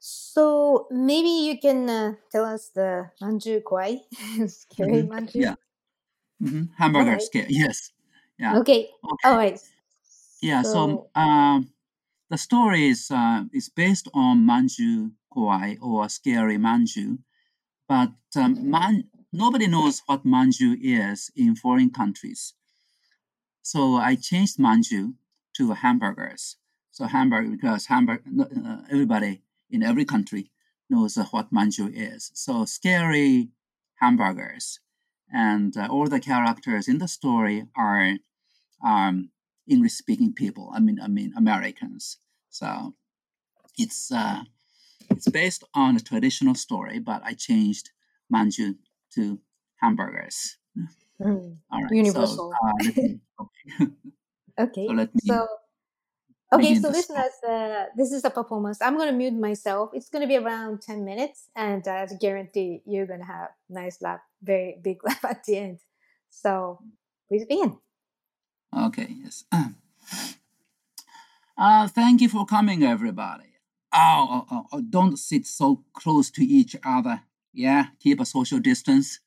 so 0.00 0.88
maybe 0.90 1.28
you 1.30 1.58
can 1.60 1.90
uh, 1.90 2.16
tell 2.32 2.44
us 2.46 2.70
the 2.70 3.10
manju 3.22 3.62
kowai, 3.62 4.00
scary 4.50 5.02
Mhm. 5.02 5.10
manju. 5.12 5.44
Yeah. 5.44 5.54
hmm 6.40 6.64
Hamburger 6.78 7.18
Alright. 7.18 7.20
scare. 7.20 7.46
Yes. 7.48 7.92
Yeah. 8.38 8.60
Okay. 8.60 8.90
Okay. 9.04 9.24
All 9.24 9.36
right. 9.36 9.60
Yeah. 10.42 10.62
So, 10.62 10.98
So- 10.98 11.10
um, 11.14 11.72
the 12.30 12.38
story 12.38 12.88
is 12.88 13.10
uh, 13.10 13.44
is 13.52 13.68
based 13.70 14.08
on 14.14 14.46
Manju 14.46 15.12
Kowai 15.32 15.78
or 15.82 16.08
Scary 16.08 16.58
Manju, 16.58 17.18
but 17.90 18.12
um, 18.36 18.70
man, 18.70 19.08
nobody 19.32 19.66
knows 19.66 20.02
what 20.06 20.24
Manju 20.24 20.78
is 20.80 21.32
in 21.34 21.56
foreign 21.56 21.90
countries. 21.90 22.54
So 23.62 23.96
I 23.96 24.14
changed 24.14 24.58
Manju 24.58 25.14
to 25.56 25.72
hamburgers. 25.72 26.56
So 26.92 27.06
hamburger 27.06 27.50
because 27.50 27.86
hamburger 27.86 28.22
uh, 28.40 28.82
everybody 28.92 29.42
in 29.68 29.82
every 29.82 30.04
country 30.04 30.52
knows 30.88 31.18
uh, 31.18 31.24
what 31.32 31.52
Manju 31.52 31.90
is. 31.92 32.30
So 32.32 32.64
scary 32.64 33.48
hamburgers, 33.96 34.78
and 35.32 35.76
uh, 35.76 35.88
all 35.90 36.06
the 36.06 36.20
characters 36.20 36.86
in 36.86 36.98
the 36.98 37.08
story 37.08 37.66
are 37.76 38.18
um, 38.84 39.30
English 39.66 39.94
speaking 39.94 40.32
people. 40.32 40.70
I 40.72 40.78
mean, 40.78 41.00
I 41.02 41.08
mean 41.08 41.32
Americans. 41.36 42.18
So 42.50 42.94
it's 43.76 44.12
uh, 44.12 44.42
it's 45.20 45.28
based 45.28 45.64
on 45.74 45.96
a 45.96 46.00
traditional 46.00 46.54
story, 46.54 46.98
but 46.98 47.20
I 47.22 47.34
changed 47.34 47.90
manju 48.32 48.76
to 49.14 49.38
hamburgers. 49.76 50.56
Mm, 51.20 51.58
All 51.70 51.82
right. 51.82 51.92
Universal. 51.92 52.52
So, 52.52 52.52
uh, 52.56 52.72
me, 52.96 53.20
okay. 53.44 53.92
Okay. 54.60 54.86
So 54.88 54.92
let 54.92 55.14
me 55.14 55.20
So, 55.26 55.46
okay, 56.52 56.74
so 56.74 56.88
listeners, 56.88 57.32
uh, 57.46 57.84
this 57.96 58.12
is 58.12 58.24
a 58.24 58.30
performance. 58.30 58.80
I'm 58.82 58.96
going 58.96 59.08
to 59.08 59.16
mute 59.16 59.34
myself. 59.34 59.90
It's 59.92 60.08
going 60.08 60.22
to 60.22 60.28
be 60.28 60.36
around 60.36 60.82
10 60.82 61.04
minutes, 61.04 61.48
and 61.54 61.86
I 61.86 62.06
guarantee 62.18 62.82
you're 62.86 63.06
going 63.06 63.20
to 63.20 63.26
have 63.26 63.50
nice 63.68 64.00
laugh, 64.00 64.20
very 64.42 64.78
big 64.82 65.04
laugh 65.04 65.24
at 65.24 65.44
the 65.44 65.56
end. 65.56 65.78
So, 66.30 66.80
please 67.28 67.44
begin. 67.44 67.76
Okay. 68.72 69.08
Yes. 69.22 69.44
Uh, 71.60 71.86
thank 71.86 72.22
you 72.22 72.28
for 72.30 72.46
coming, 72.46 72.82
everybody. 72.82 73.49
Oh, 73.92 74.26
oh, 74.30 74.46
oh, 74.50 74.66
oh, 74.72 74.82
don't 74.82 75.18
sit 75.18 75.46
so 75.46 75.84
close 75.92 76.30
to 76.32 76.44
each 76.44 76.76
other. 76.84 77.22
Yeah, 77.52 77.86
keep 77.98 78.20
a 78.20 78.24
social 78.24 78.60
distance. 78.60 79.20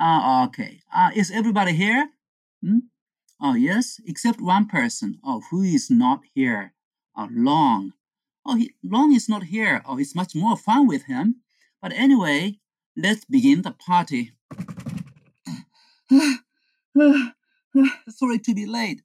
Uh, 0.00 0.46
okay. 0.46 0.80
Uh, 0.94 1.10
is 1.14 1.30
everybody 1.30 1.72
here? 1.72 2.08
Hmm? 2.64 2.78
Oh, 3.42 3.54
yes, 3.54 4.00
except 4.06 4.40
one 4.40 4.66
person. 4.66 5.18
Oh, 5.22 5.42
who 5.50 5.62
is 5.62 5.90
not 5.90 6.20
here? 6.34 6.72
Oh, 7.16 7.28
Long. 7.30 7.92
Oh, 8.46 8.56
he, 8.56 8.74
Long 8.82 9.14
is 9.14 9.28
not 9.28 9.44
here. 9.44 9.82
Oh, 9.84 9.98
it's 9.98 10.14
much 10.14 10.34
more 10.34 10.56
fun 10.56 10.86
with 10.86 11.04
him. 11.04 11.36
But 11.82 11.92
anyway, 11.92 12.58
let's 12.96 13.24
begin 13.26 13.62
the 13.62 13.72
party. 13.72 14.32
Sorry 18.08 18.38
to 18.38 18.54
be 18.54 18.66
late. 18.66 19.02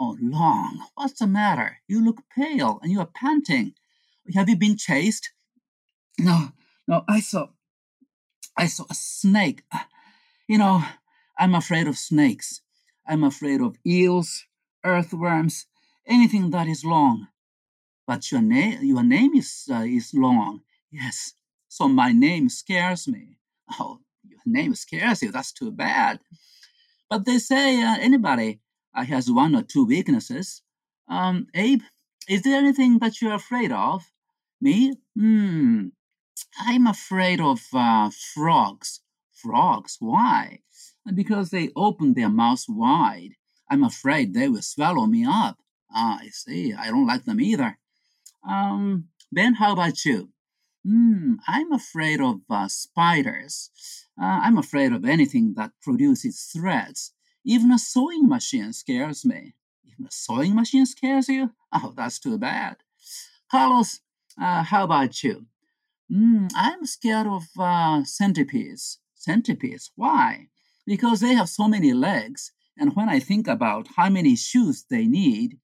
Oh, 0.00 0.16
long. 0.20 0.86
What's 0.94 1.18
the 1.18 1.26
matter? 1.26 1.78
You 1.88 2.04
look 2.04 2.22
pale 2.34 2.78
and 2.82 2.92
you 2.92 3.00
are 3.00 3.06
panting. 3.14 3.74
Have 4.34 4.48
you 4.48 4.56
been 4.56 4.76
chased? 4.76 5.30
No, 6.18 6.48
no, 6.86 7.04
I 7.08 7.20
saw 7.20 7.48
I 8.56 8.66
saw 8.66 8.84
a 8.90 8.94
snake. 8.94 9.62
You 10.48 10.58
know, 10.58 10.82
I'm 11.38 11.54
afraid 11.54 11.86
of 11.86 11.96
snakes. 11.96 12.60
I'm 13.06 13.22
afraid 13.22 13.60
of 13.60 13.76
eels, 13.86 14.44
earthworms, 14.84 15.66
anything 16.06 16.50
that 16.50 16.66
is 16.66 16.84
long. 16.84 17.28
But 18.06 18.32
your 18.32 18.42
name, 18.42 18.82
your 18.82 19.02
name 19.02 19.34
is 19.36 19.68
uh, 19.70 19.84
is 19.86 20.12
long. 20.14 20.62
Yes. 20.90 21.34
So 21.68 21.88
my 21.88 22.12
name 22.12 22.48
scares 22.48 23.06
me. 23.06 23.38
Oh, 23.78 24.00
your 24.24 24.40
name 24.46 24.74
scares 24.74 25.22
you. 25.22 25.30
That's 25.30 25.52
too 25.52 25.70
bad. 25.70 26.20
But 27.10 27.24
they 27.26 27.38
say 27.38 27.82
uh, 27.82 27.96
anybody 28.00 28.60
uh, 28.94 29.04
has 29.04 29.30
one 29.30 29.54
or 29.54 29.62
two 29.62 29.84
weaknesses. 29.86 30.62
Um, 31.08 31.46
Abe, 31.54 31.82
is 32.28 32.42
there 32.42 32.58
anything 32.58 32.98
that 32.98 33.20
you're 33.20 33.34
afraid 33.34 33.72
of? 33.72 34.10
Me? 34.60 34.92
Hmm. 35.16 35.88
I'm 36.58 36.86
afraid 36.86 37.40
of 37.40 37.62
uh, 37.72 38.10
frogs. 38.34 39.00
Frogs? 39.32 39.96
Why? 40.00 40.60
Because 41.14 41.50
they 41.50 41.70
open 41.76 42.14
their 42.14 42.28
mouths 42.28 42.66
wide. 42.68 43.34
I'm 43.70 43.84
afraid 43.84 44.34
they 44.34 44.48
will 44.48 44.62
swallow 44.62 45.06
me 45.06 45.24
up. 45.24 45.58
Ah, 45.92 46.18
I 46.20 46.28
see. 46.28 46.74
I 46.74 46.88
don't 46.88 47.06
like 47.06 47.24
them 47.24 47.40
either. 47.40 47.78
Um, 48.48 49.08
Ben, 49.30 49.54
how 49.54 49.72
about 49.72 50.04
you? 50.04 50.30
Hmm, 50.84 51.34
I'm 51.46 51.72
afraid 51.72 52.20
of 52.20 52.40
uh, 52.48 52.68
spiders. 52.68 53.70
Uh, 54.20 54.40
I'm 54.42 54.58
afraid 54.58 54.92
of 54.92 55.04
anything 55.04 55.54
that 55.54 55.72
produces 55.82 56.50
threads. 56.52 57.12
Even 57.44 57.72
a 57.72 57.78
sewing 57.78 58.28
machine 58.28 58.72
scares 58.72 59.24
me. 59.24 59.54
Even 59.86 60.06
a 60.06 60.10
sewing 60.10 60.54
machine 60.54 60.86
scares 60.86 61.28
you? 61.28 61.52
Oh, 61.72 61.92
that's 61.96 62.18
too 62.18 62.38
bad. 62.38 62.76
Carlos, 63.50 64.00
uh, 64.40 64.62
how 64.62 64.84
about 64.84 65.22
you? 65.22 65.46
Mm, 66.12 66.50
I'm 66.54 66.86
scared 66.86 67.26
of 67.26 67.44
uh, 67.58 68.04
centipedes. 68.04 68.98
Centipedes. 69.14 69.90
Why? 69.96 70.48
Because 70.86 71.20
they 71.20 71.34
have 71.34 71.48
so 71.48 71.68
many 71.68 71.92
legs, 71.92 72.52
and 72.78 72.94
when 72.94 73.08
I 73.08 73.18
think 73.18 73.46
about 73.46 73.88
how 73.96 74.08
many 74.08 74.36
shoes 74.36 74.84
they 74.88 75.06
need, 75.06 75.58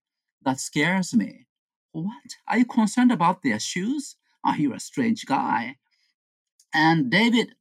that 0.44 0.60
scares 0.60 1.14
me. 1.14 1.46
What? 1.92 2.36
Are 2.48 2.58
you 2.58 2.64
concerned 2.66 3.12
about 3.12 3.42
their 3.42 3.58
shoes? 3.58 4.16
Oh, 4.44 4.54
you're 4.54 4.74
a 4.74 4.80
strange 4.80 5.24
guy. 5.24 5.76
And 6.74 7.10
David, 7.10 7.54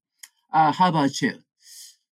uh, 0.52 0.72
how 0.74 0.90
about 0.90 1.22
you? 1.22 1.40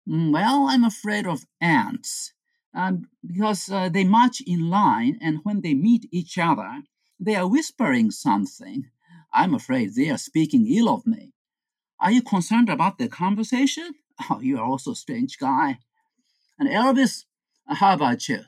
Mm, 0.08 0.32
well, 0.32 0.66
I'm 0.68 0.84
afraid 0.84 1.26
of 1.26 1.44
ants 1.60 2.32
um, 2.74 3.08
because 3.24 3.70
uh, 3.70 3.88
they 3.88 4.04
march 4.04 4.40
in 4.46 4.70
line, 4.70 5.18
and 5.20 5.40
when 5.42 5.60
they 5.60 5.74
meet 5.74 6.08
each 6.10 6.38
other, 6.38 6.82
they 7.18 7.34
are 7.34 7.48
whispering 7.48 8.10
something. 8.10 8.90
I'm 9.32 9.54
afraid 9.54 9.94
they 9.94 10.10
are 10.10 10.18
speaking 10.18 10.66
ill 10.66 10.88
of 10.88 11.06
me. 11.06 11.32
Are 12.00 12.10
you 12.10 12.22
concerned 12.22 12.68
about 12.68 12.98
their 12.98 13.08
conversation? 13.08 13.94
Oh, 14.30 14.40
you 14.40 14.56
are 14.58 14.64
also 14.64 14.92
a 14.92 14.96
strange 14.96 15.36
guy. 15.38 15.78
And 16.58 16.70
Elvis, 16.70 17.24
how 17.68 17.92
about 17.92 18.30
you? 18.30 18.44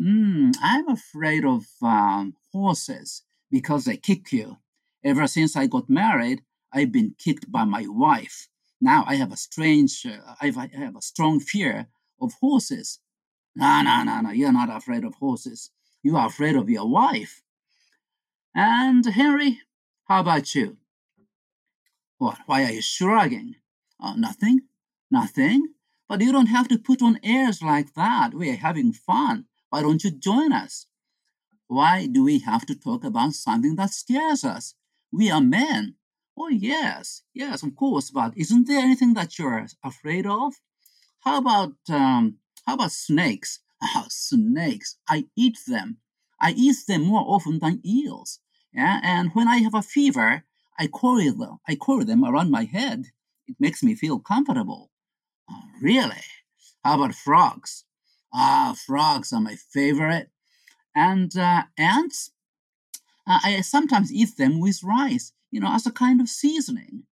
Mm, 0.00 0.52
I'm 0.60 0.88
afraid 0.88 1.44
of 1.44 1.66
um, 1.80 2.34
horses 2.52 3.22
because 3.52 3.84
they 3.84 3.96
kick 3.96 4.32
you. 4.32 4.56
Ever 5.04 5.28
since 5.28 5.54
I 5.54 5.68
got 5.68 5.88
married, 5.88 6.42
I've 6.72 6.90
been 6.90 7.14
kicked 7.18 7.52
by 7.52 7.64
my 7.64 7.84
wife. 7.86 8.48
Now 8.80 9.04
I 9.06 9.14
have 9.14 9.30
a 9.30 9.36
strange, 9.36 10.06
uh, 10.06 10.34
I 10.40 10.46
have 10.74 10.96
a 10.96 11.02
strong 11.02 11.38
fear 11.38 11.86
of 12.20 12.32
horses. 12.40 12.98
No, 13.54 13.82
no, 13.82 14.02
no, 14.02 14.22
no, 14.22 14.30
you're 14.30 14.52
not 14.52 14.74
afraid 14.74 15.04
of 15.04 15.14
horses. 15.14 15.70
You 16.02 16.16
are 16.16 16.26
afraid 16.26 16.56
of 16.56 16.68
your 16.70 16.88
wife. 16.88 17.42
And 18.54 19.04
Henry, 19.06 19.60
how 20.04 20.20
about 20.20 20.54
you? 20.54 20.76
What? 22.18 22.38
Why 22.46 22.64
are 22.64 22.72
you 22.72 22.82
shrugging? 22.82 23.56
Oh, 24.00 24.14
nothing? 24.14 24.62
Nothing? 25.10 25.74
But 26.08 26.20
you 26.20 26.32
don't 26.32 26.46
have 26.46 26.68
to 26.68 26.78
put 26.78 27.02
on 27.02 27.20
airs 27.22 27.62
like 27.62 27.94
that. 27.94 28.34
We're 28.34 28.56
having 28.56 28.92
fun. 28.92 29.46
Why 29.70 29.82
don't 29.82 30.02
you 30.02 30.10
join 30.10 30.52
us? 30.52 30.86
Why 31.68 32.06
do 32.06 32.24
we 32.24 32.40
have 32.40 32.66
to 32.66 32.74
talk 32.74 33.04
about 33.04 33.34
something 33.34 33.76
that 33.76 33.90
scares 33.90 34.44
us? 34.44 34.74
We 35.12 35.30
are 35.30 35.40
men. 35.40 35.94
Oh, 36.36 36.48
yes, 36.48 37.22
yes, 37.32 37.62
of 37.62 37.76
course. 37.76 38.10
But 38.10 38.36
isn't 38.36 38.66
there 38.66 38.80
anything 38.80 39.14
that 39.14 39.38
you're 39.38 39.66
afraid 39.84 40.26
of? 40.26 40.54
How 41.20 41.38
about 41.38 41.74
um, 41.88 42.38
how 42.66 42.74
about 42.74 42.92
snakes? 42.92 43.60
Oh, 43.82 44.04
snakes! 44.10 44.98
I 45.08 45.24
eat 45.36 45.58
them. 45.66 45.98
I 46.40 46.52
eat 46.52 46.76
them 46.86 47.02
more 47.02 47.24
often 47.26 47.58
than 47.58 47.80
eels. 47.84 48.40
Yeah, 48.72 49.00
and 49.02 49.30
when 49.34 49.48
I 49.48 49.58
have 49.58 49.74
a 49.74 49.82
fever, 49.82 50.44
I 50.78 50.86
coil 50.86 51.34
them. 51.34 51.58
I 51.68 51.74
coil 51.74 52.04
them 52.04 52.24
around 52.24 52.50
my 52.50 52.64
head. 52.64 53.06
It 53.46 53.56
makes 53.58 53.82
me 53.82 53.94
feel 53.94 54.20
comfortable. 54.20 54.90
Oh, 55.50 55.62
really? 55.82 56.22
How 56.84 56.94
about 56.94 57.14
frogs? 57.14 57.84
Ah, 58.32 58.74
frogs 58.86 59.32
are 59.32 59.40
my 59.40 59.56
favorite. 59.56 60.30
And 60.94 61.36
uh, 61.36 61.64
ants? 61.76 62.30
Uh, 63.26 63.40
I 63.42 63.60
sometimes 63.60 64.12
eat 64.12 64.36
them 64.36 64.60
with 64.60 64.82
rice, 64.82 65.32
you 65.50 65.60
know, 65.60 65.72
as 65.72 65.86
a 65.86 65.92
kind 65.92 66.20
of 66.20 66.28
seasoning. 66.28 67.04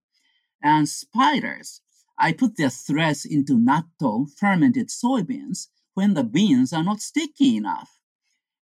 And 0.63 0.89
spiders, 0.89 1.83
I 2.19 2.33
put 2.33 2.57
their 2.57 2.71
threads 2.71 3.25
into 3.25 3.59
natto, 3.59 4.31
fermented 4.39 4.89
soybeans, 4.89 5.69
when 5.95 6.15
the 6.15 6.25
beans 6.25 6.73
are 6.73 6.85
not 6.85 7.01
sticky 7.01 7.57
enough 7.57 7.98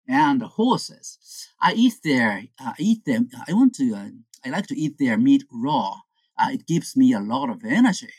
and 0.07 0.41
horses. 0.41 1.17
I 1.61 1.73
eat 1.73 1.95
their, 2.03 2.43
uh, 2.59 2.73
eat 2.79 3.05
them. 3.05 3.29
I 3.47 3.53
want 3.53 3.75
to. 3.75 3.93
Uh, 3.93 4.09
I 4.45 4.49
like 4.49 4.67
to 4.67 4.79
eat 4.79 4.97
their 4.97 5.17
meat 5.17 5.43
raw. 5.51 6.01
Uh, 6.37 6.49
it 6.51 6.67
gives 6.67 6.95
me 6.95 7.13
a 7.13 7.19
lot 7.19 7.49
of 7.49 7.65
energy. 7.65 8.13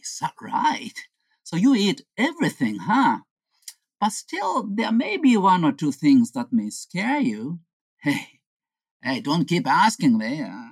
Is 0.00 0.18
that 0.20 0.34
right? 0.40 0.94
So 1.42 1.56
you 1.56 1.74
eat 1.74 2.02
everything, 2.16 2.76
huh? 2.76 3.18
But 4.00 4.12
still, 4.12 4.62
there 4.62 4.92
may 4.92 5.16
be 5.16 5.36
one 5.36 5.64
or 5.64 5.72
two 5.72 5.92
things 5.92 6.30
that 6.32 6.52
may 6.52 6.70
scare 6.70 7.20
you. 7.20 7.60
Hey, 8.00 8.40
hey, 9.02 9.20
don't 9.20 9.48
keep 9.48 9.66
asking 9.66 10.16
me. 10.16 10.42
Uh, 10.42 10.70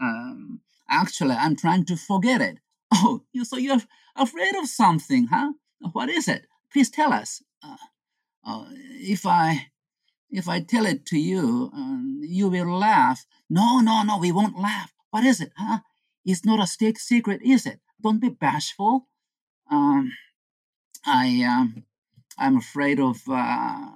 um, 0.00 0.60
actually, 0.88 1.34
I'm 1.34 1.56
trying 1.56 1.86
to 1.86 1.96
forget 1.96 2.40
it. 2.40 2.58
Oh, 2.92 3.22
you 3.32 3.44
so 3.44 3.56
you're 3.56 3.80
afraid 4.16 4.54
of 4.56 4.68
something, 4.68 5.28
huh? 5.28 5.52
What 5.92 6.08
is 6.08 6.28
it? 6.28 6.46
Please 6.72 6.90
tell 6.90 7.12
us. 7.12 7.42
Uh, 8.46 8.66
if 8.70 9.26
I 9.26 9.68
if 10.30 10.48
I 10.48 10.60
tell 10.60 10.86
it 10.86 11.06
to 11.06 11.18
you, 11.18 11.70
uh, 11.74 11.98
you 12.20 12.48
will 12.48 12.78
laugh. 12.78 13.24
No, 13.48 13.80
no, 13.80 14.02
no, 14.02 14.18
we 14.18 14.32
won't 14.32 14.58
laugh. 14.58 14.92
What 15.10 15.24
is 15.24 15.40
it, 15.40 15.52
huh? 15.56 15.80
It's 16.24 16.44
not 16.44 16.62
a 16.62 16.66
state 16.66 16.98
secret, 16.98 17.40
is 17.42 17.66
it? 17.66 17.80
Don't 18.02 18.20
be 18.20 18.28
bashful. 18.28 19.08
Um, 19.70 20.12
I 21.06 21.42
um, 21.42 21.84
I'm 22.38 22.56
afraid 22.56 23.00
of. 23.00 23.22
Uh, 23.28 23.90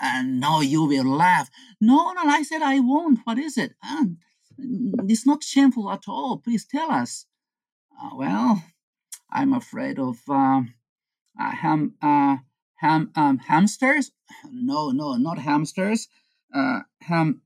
and 0.00 0.40
no, 0.40 0.60
you 0.60 0.84
will 0.84 1.06
laugh. 1.06 1.50
No, 1.80 2.12
no, 2.12 2.22
I 2.24 2.42
said 2.42 2.62
I 2.62 2.80
won't. 2.80 3.20
What 3.24 3.38
is 3.38 3.56
it? 3.56 3.74
Uh, 3.82 4.04
it's 4.58 5.26
not 5.26 5.42
shameful 5.42 5.90
at 5.90 6.04
all. 6.08 6.38
Please 6.38 6.66
tell 6.66 6.90
us. 6.90 7.26
Uh, 8.00 8.10
well, 8.14 8.62
I'm 9.30 9.52
afraid 9.52 9.98
of 9.98 10.18
um, 10.28 10.74
uh, 11.40 11.50
ham, 11.50 11.94
uh, 12.02 12.36
ham 12.76 13.10
um, 13.14 13.38
hamsters. 13.38 14.12
No, 14.50 14.90
no, 14.90 15.16
not 15.16 15.38
hamsters. 15.38 16.08
Uh, 16.54 16.80
ham 17.02 17.42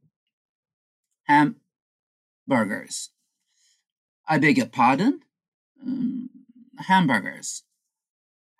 hamburgers. 1.26 3.10
I 4.28 4.38
beg 4.38 4.58
your 4.58 4.66
pardon. 4.66 5.20
Um, 5.84 6.30
hamburgers. 6.78 7.64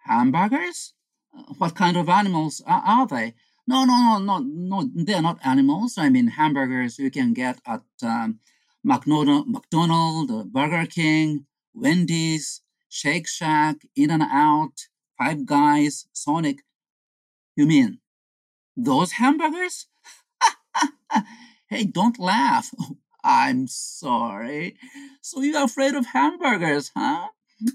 Hamburgers? 0.04 0.94
Uh, 1.36 1.54
what 1.58 1.74
kind 1.74 1.96
of 1.96 2.08
animals 2.08 2.62
are, 2.66 2.82
are, 2.84 3.06
they? 3.06 3.34
No, 3.66 3.84
no, 3.84 4.18
no, 4.18 4.38
no, 4.38 4.38
no. 4.38 4.90
They're 4.94 5.22
not 5.22 5.38
animals. 5.44 5.96
I 5.98 6.08
mean, 6.08 6.28
hamburgers 6.28 6.98
you 6.98 7.10
can 7.10 7.32
get 7.32 7.60
at 7.66 7.82
um, 8.02 8.40
McDonald, 8.82 9.48
McDonald, 9.48 10.52
Burger 10.52 10.86
King, 10.86 11.46
Wendy's, 11.74 12.62
Shake 12.88 13.28
Shack, 13.28 13.76
In 13.94 14.10
and 14.10 14.22
Out, 14.22 14.88
Five 15.20 15.44
Guys, 15.44 16.06
Sonic. 16.14 16.62
You 17.54 17.66
mean 17.66 17.98
those 18.74 19.12
hamburgers? 19.12 19.86
hey, 21.68 21.84
don't 21.84 22.18
laugh. 22.18 22.70
I'm 23.24 23.66
sorry. 23.66 24.76
So 25.20 25.42
you're 25.42 25.62
afraid 25.62 25.94
of 25.94 26.06
hamburgers, 26.06 26.90
huh? 26.96 27.28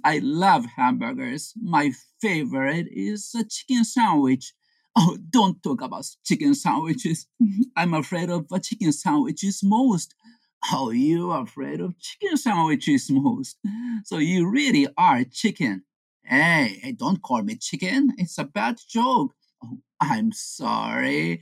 I 0.04 0.22
love 0.24 0.66
hamburgers. 0.76 1.54
My 1.62 1.92
favorite 2.20 2.88
is 2.92 3.36
a 3.36 3.44
chicken 3.44 3.86
sandwich. 3.86 4.54
Oh, 4.98 5.18
don't 5.30 5.62
talk 5.62 5.82
about 5.82 6.06
chicken 6.24 6.56
sandwiches. 6.56 7.28
I'm 7.76 7.94
afraid 7.94 8.30
of 8.30 8.48
chicken 8.64 8.94
sandwiches 8.94 9.60
most. 9.62 10.16
Oh, 10.72 10.90
you're 10.92 11.42
afraid 11.42 11.82
of 11.82 12.00
chicken 12.00 12.38
sandwiches 12.38 13.12
most. 13.12 13.58
So 14.06 14.20
you 14.20 14.50
really 14.50 14.88
are 14.98 15.26
chicken. 15.26 15.84
Hey, 16.26 16.80
hey, 16.82 16.92
don't 16.94 17.22
call 17.22 17.44
me 17.44 17.56
chicken. 17.56 18.14
It's 18.18 18.38
a 18.38 18.44
bad 18.46 18.78
joke. 18.90 19.34
Oh, 19.64 19.78
I'm 20.02 20.32
sorry. 20.32 21.42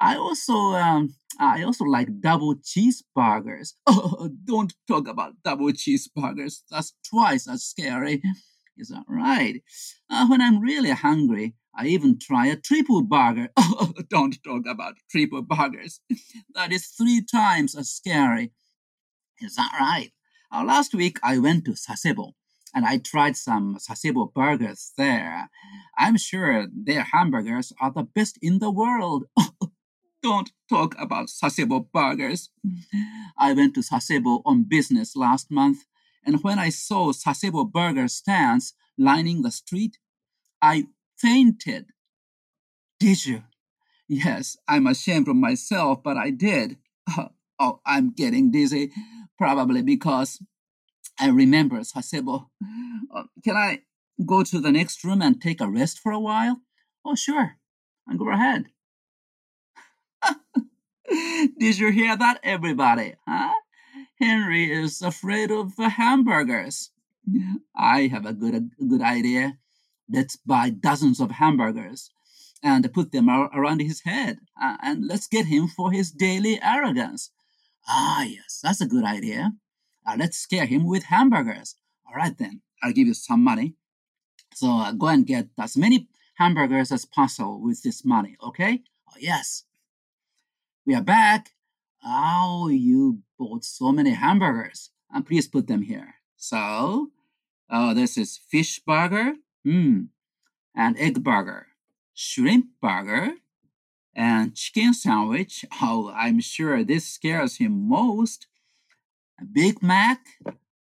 I 0.00 0.16
also 0.16 0.54
um, 0.54 1.14
I 1.38 1.62
also 1.64 1.84
like 1.84 2.20
double 2.20 2.54
cheeseburgers. 2.56 3.74
Oh, 3.86 4.30
don't 4.44 4.74
talk 4.88 5.08
about 5.08 5.34
double 5.44 5.72
cheeseburgers. 5.72 6.62
That's 6.70 6.94
twice 7.08 7.48
as 7.48 7.64
scary. 7.64 8.22
Is 8.76 8.88
that 8.88 9.04
right? 9.08 9.62
Uh, 10.10 10.26
when 10.28 10.40
I'm 10.40 10.60
really 10.60 10.90
hungry, 10.90 11.54
I 11.76 11.86
even 11.86 12.18
try 12.18 12.46
a 12.46 12.56
triple 12.56 13.02
burger. 13.02 13.48
Oh, 13.58 13.92
don't 14.10 14.36
talk 14.44 14.64
about 14.68 14.94
triple 15.10 15.42
burgers. 15.42 16.00
That 16.54 16.72
is 16.72 16.86
three 16.88 17.22
times 17.22 17.74
as 17.76 17.90
scary. 17.90 18.52
Is 19.40 19.56
that 19.56 19.72
right? 19.80 20.12
Uh, 20.52 20.64
last 20.64 20.94
week 20.94 21.18
I 21.22 21.38
went 21.38 21.64
to 21.66 21.72
Sasebo 21.72 22.32
and 22.74 22.84
I 22.84 22.98
tried 22.98 23.36
some 23.36 23.76
Sasebo 23.76 24.32
burgers 24.32 24.92
there. 24.96 25.50
I'm 25.98 26.16
sure 26.16 26.66
their 26.72 27.02
hamburgers 27.02 27.72
are 27.80 27.92
the 27.92 28.02
best 28.02 28.38
in 28.40 28.58
the 28.58 28.70
world. 28.70 29.24
Don't 30.22 30.50
talk 30.68 30.94
about 30.98 31.28
Sasebo 31.28 31.86
burgers. 31.92 32.50
I 33.38 33.52
went 33.52 33.74
to 33.74 33.80
Sasebo 33.80 34.42
on 34.44 34.64
business 34.64 35.16
last 35.16 35.50
month, 35.50 35.84
and 36.24 36.42
when 36.42 36.58
I 36.58 36.68
saw 36.68 37.12
Sasebo 37.12 37.72
burger 37.72 38.08
stands 38.08 38.74
lining 38.98 39.42
the 39.42 39.50
street, 39.50 39.98
I 40.60 40.88
fainted. 41.16 41.86
Did 42.98 43.24
you? 43.24 43.44
Yes, 44.08 44.56
I'm 44.68 44.86
ashamed 44.86 45.28
of 45.28 45.36
myself, 45.36 46.02
but 46.02 46.16
I 46.16 46.30
did. 46.30 46.76
oh, 47.58 47.80
I'm 47.86 48.10
getting 48.10 48.50
dizzy, 48.50 48.90
probably 49.38 49.82
because 49.82 50.40
I 51.20 51.28
remember 51.28 51.80
Sasebo. 51.80 52.46
Uh, 53.14 53.24
can 53.44 53.56
I 53.56 53.82
go 54.24 54.42
to 54.42 54.60
the 54.60 54.72
next 54.72 55.04
room 55.04 55.20
and 55.20 55.40
take 55.40 55.60
a 55.60 55.68
rest 55.68 55.98
for 55.98 56.12
a 56.12 56.18
while? 56.18 56.62
Oh, 57.04 57.14
sure. 57.14 57.56
And 58.06 58.18
go 58.18 58.30
ahead. 58.30 58.66
Did 61.58 61.78
you 61.78 61.90
hear 61.92 62.16
that, 62.16 62.40
everybody? 62.42 63.14
Huh? 63.28 63.52
Henry 64.18 64.72
is 64.72 65.02
afraid 65.02 65.50
of 65.50 65.76
hamburgers. 65.76 66.90
I 67.76 68.08
have 68.08 68.24
a 68.24 68.32
good, 68.32 68.54
a 68.54 68.84
good 68.84 69.02
idea. 69.02 69.58
Let's 70.08 70.36
buy 70.36 70.70
dozens 70.70 71.20
of 71.20 71.32
hamburgers 71.32 72.10
and 72.62 72.92
put 72.92 73.12
them 73.12 73.28
around 73.30 73.80
his 73.80 74.02
head, 74.02 74.38
uh, 74.60 74.76
and 74.82 75.06
let's 75.06 75.26
get 75.26 75.46
him 75.46 75.68
for 75.68 75.92
his 75.92 76.10
daily 76.10 76.60
arrogance. 76.62 77.30
Ah, 77.88 78.24
yes, 78.24 78.60
that's 78.62 78.80
a 78.80 78.86
good 78.86 79.04
idea. 79.04 79.52
Uh, 80.06 80.16
let's 80.18 80.38
scare 80.38 80.66
him 80.66 80.86
with 80.86 81.04
hamburgers. 81.04 81.76
All 82.08 82.16
right, 82.16 82.36
then, 82.36 82.62
I'll 82.82 82.92
give 82.92 83.06
you 83.06 83.14
some 83.14 83.42
money. 83.42 83.74
So 84.54 84.68
uh, 84.70 84.92
go 84.92 85.08
and 85.08 85.26
get 85.26 85.48
as 85.58 85.76
many 85.76 86.08
hamburgers 86.34 86.90
as 86.90 87.04
possible 87.04 87.60
with 87.60 87.82
this 87.82 88.04
money, 88.04 88.36
okay? 88.42 88.82
Oh, 89.08 89.16
yes. 89.18 89.64
We 90.86 90.94
are 90.94 91.02
back. 91.02 91.50
Oh, 92.04 92.68
you 92.68 93.20
bought 93.38 93.64
so 93.64 93.92
many 93.92 94.10
hamburgers. 94.10 94.90
Uh, 95.14 95.20
please 95.22 95.46
put 95.46 95.66
them 95.66 95.82
here. 95.82 96.14
So, 96.36 97.10
oh, 97.68 97.94
this 97.94 98.16
is 98.16 98.38
fish 98.38 98.80
burger, 98.80 99.34
hmm, 99.64 100.04
and 100.74 100.98
egg 100.98 101.22
burger, 101.22 101.66
shrimp 102.14 102.66
burger, 102.80 103.34
and 104.14 104.54
chicken 104.54 104.94
sandwich. 104.94 105.64
Oh, 105.82 106.10
I'm 106.14 106.40
sure 106.40 106.84
this 106.84 107.06
scares 107.06 107.58
him 107.58 107.88
most. 107.88 108.46
Big 109.52 109.82
Mac, 109.82 110.20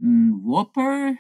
mm, 0.04 0.42
Whopper, 0.42 1.18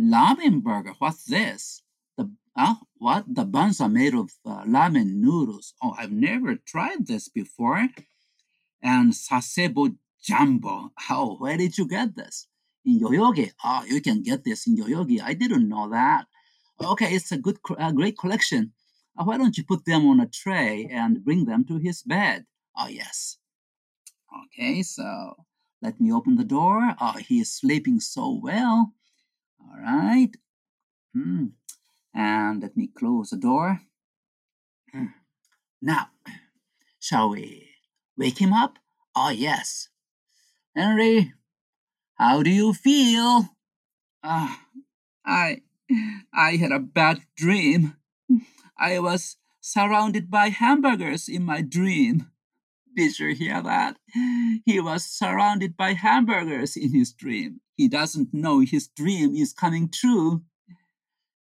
Ramen 0.00 0.62
Burger. 0.62 0.94
What's 0.98 1.24
this? 1.24 1.82
The 2.16 2.30
uh, 2.56 2.74
what? 2.96 3.24
The 3.28 3.44
buns 3.44 3.80
are 3.80 3.88
made 3.88 4.14
of 4.14 4.30
uh, 4.44 4.64
noodles. 4.64 5.74
Oh, 5.82 5.94
I've 5.98 6.12
never 6.12 6.56
tried 6.56 7.06
this 7.06 7.28
before. 7.28 7.88
And 8.82 9.12
Sasebo 9.12 9.96
Jumbo. 10.22 10.92
Oh, 11.10 11.36
where 11.38 11.56
did 11.56 11.78
you 11.78 11.86
get 11.86 12.16
this? 12.16 12.46
In 12.84 13.00
Yoyogi. 13.00 13.52
Oh, 13.64 13.84
you 13.86 14.00
can 14.00 14.22
get 14.22 14.44
this 14.44 14.66
in 14.66 14.76
Yoyogi. 14.76 15.20
I 15.20 15.34
didn't 15.34 15.68
know 15.68 15.88
that. 15.90 16.26
Okay, 16.80 17.12
it's 17.12 17.32
a 17.32 17.38
good, 17.38 17.58
a 17.78 17.92
great 17.92 18.16
collection. 18.16 18.72
Uh, 19.18 19.24
why 19.24 19.36
don't 19.36 19.58
you 19.58 19.64
put 19.64 19.84
them 19.84 20.06
on 20.06 20.20
a 20.20 20.28
tray 20.28 20.88
and 20.90 21.24
bring 21.24 21.44
them 21.44 21.64
to 21.64 21.78
his 21.78 22.02
bed? 22.02 22.46
Oh, 22.76 22.86
yes. 22.86 23.38
Okay, 24.44 24.82
so 24.82 25.34
let 25.80 26.00
me 26.00 26.12
open 26.12 26.36
the 26.36 26.44
door. 26.44 26.94
Oh, 27.00 27.18
he 27.18 27.40
is 27.40 27.52
sleeping 27.52 28.00
so 28.00 28.40
well. 28.42 28.92
All 29.60 29.80
right. 29.80 30.30
Hmm. 31.14 31.46
And 32.14 32.62
let 32.62 32.76
me 32.76 32.88
close 32.88 33.30
the 33.30 33.36
door. 33.36 33.80
Hmm. 34.92 35.06
Now, 35.80 36.08
shall 36.98 37.30
we 37.30 37.68
wake 38.16 38.38
him 38.38 38.52
up? 38.52 38.78
Oh, 39.14 39.30
yes. 39.30 39.88
Henry, 40.74 41.34
how 42.14 42.42
do 42.42 42.50
you 42.50 42.72
feel? 42.72 43.50
Ah, 44.22 44.62
I, 45.24 45.62
I 46.32 46.56
had 46.56 46.72
a 46.72 46.80
bad 46.80 47.20
dream. 47.36 47.96
I 48.78 48.98
was 48.98 49.36
surrounded 49.60 50.30
by 50.30 50.48
hamburgers 50.48 51.28
in 51.28 51.44
my 51.44 51.62
dream. 51.62 52.30
Did 52.98 53.16
you 53.20 53.32
hear 53.32 53.62
that? 53.62 53.96
He 54.64 54.80
was 54.80 55.04
surrounded 55.04 55.76
by 55.76 55.92
hamburgers 55.92 56.76
in 56.76 56.92
his 56.92 57.12
dream. 57.12 57.60
He 57.76 57.86
doesn't 57.86 58.34
know 58.34 58.58
his 58.58 58.88
dream 58.88 59.36
is 59.36 59.52
coming 59.52 59.88
true. 59.88 60.42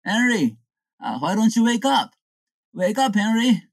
Henry, 0.06 0.58
uh, 1.04 1.18
why 1.18 1.34
don't 1.34 1.56
you 1.56 1.66
wake 1.66 1.84
up? 1.84 2.12
Wake 2.76 3.00
up, 3.00 3.16
Henry. 3.16 3.64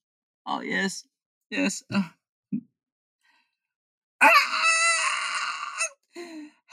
Oh, 0.46 0.62
yes, 0.62 1.04
yes. 1.50 1.82
Uh. 1.92 2.04
Ah! 4.22 4.30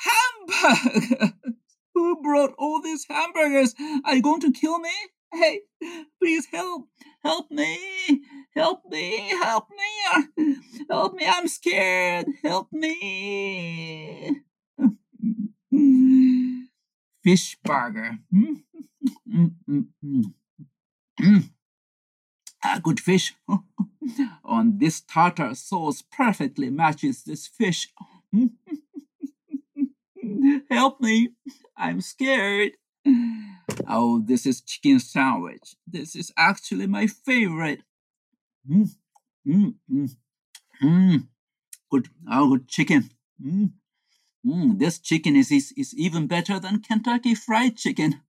Hamburgers! 0.07 1.33
Who 1.93 2.21
brought 2.21 2.53
all 2.57 2.81
these 2.81 3.05
hamburgers? 3.09 3.75
Are 4.05 4.15
you 4.15 4.21
going 4.21 4.39
to 4.39 4.53
kill 4.53 4.79
me? 4.79 4.93
Hey, 5.33 5.61
please 6.19 6.47
help. 6.51 6.87
Help 7.23 7.49
me. 7.51 7.77
Help 8.55 8.81
me. 8.89 9.29
Help 9.41 9.67
me. 9.69 10.55
Help 10.89 11.13
me. 11.13 11.25
I'm 11.25 11.47
scared. 11.47 12.25
Help 12.43 12.67
me. 12.71 14.41
Fish 17.23 17.57
burger. 17.63 18.17
A 22.63 22.79
good 22.81 22.99
fish. 22.99 23.33
On 24.43 24.77
this 24.77 25.01
tartar 25.01 25.55
sauce 25.55 26.03
perfectly 26.11 26.69
matches 26.69 27.23
this 27.23 27.47
fish. 27.47 27.87
Help 30.69 31.01
me. 31.01 31.29
I'm 31.77 32.01
scared. 32.01 32.73
Oh, 33.87 34.19
this 34.19 34.45
is 34.45 34.61
chicken 34.61 34.99
sandwich. 34.99 35.75
This 35.87 36.15
is 36.15 36.31
actually 36.37 36.87
my 36.87 37.07
favorite. 37.07 37.81
Mm, 38.69 38.89
mm, 39.47 39.75
mm, 39.91 40.09
mm. 40.83 41.27
Good, 41.91 42.09
oh, 42.31 42.49
good 42.49 42.67
chicken. 42.67 43.09
Mm, 43.43 43.71
mm. 44.45 44.79
This 44.79 44.99
chicken 44.99 45.35
is, 45.35 45.51
is, 45.51 45.73
is 45.77 45.95
even 45.95 46.27
better 46.27 46.59
than 46.59 46.81
Kentucky 46.81 47.35
Fried 47.35 47.77
Chicken. 47.77 48.21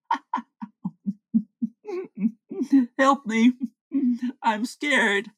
Help 2.99 3.27
me. 3.27 3.53
I'm 4.43 4.65
scared. 4.65 5.31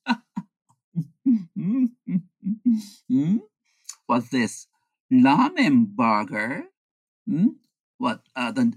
mm? 1.58 3.40
What's 4.06 4.28
this? 4.28 4.66
Ramen 5.12 5.86
burger? 5.86 6.64
Mm? 7.28 7.56
What? 7.98 8.22
Uh, 8.36 8.52
the 8.52 8.72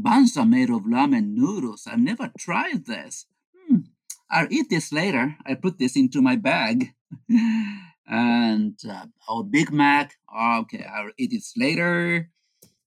Buns 0.00 0.36
are 0.36 0.46
made 0.46 0.70
of 0.70 0.82
ramen 0.82 1.34
noodles. 1.34 1.88
I've 1.90 1.98
never 1.98 2.30
tried 2.38 2.86
this. 2.86 3.26
Hmm. 3.52 3.78
I'll 4.30 4.46
eat 4.48 4.70
this 4.70 4.92
later. 4.92 5.36
I 5.44 5.54
put 5.54 5.78
this 5.78 5.96
into 5.96 6.22
my 6.22 6.36
bag. 6.36 6.94
and 8.06 8.78
uh, 8.88 9.06
our 9.28 9.42
Big 9.42 9.72
Mac. 9.72 10.14
Okay, 10.32 10.86
I'll 10.86 11.10
eat 11.18 11.32
this 11.32 11.52
later. 11.56 12.30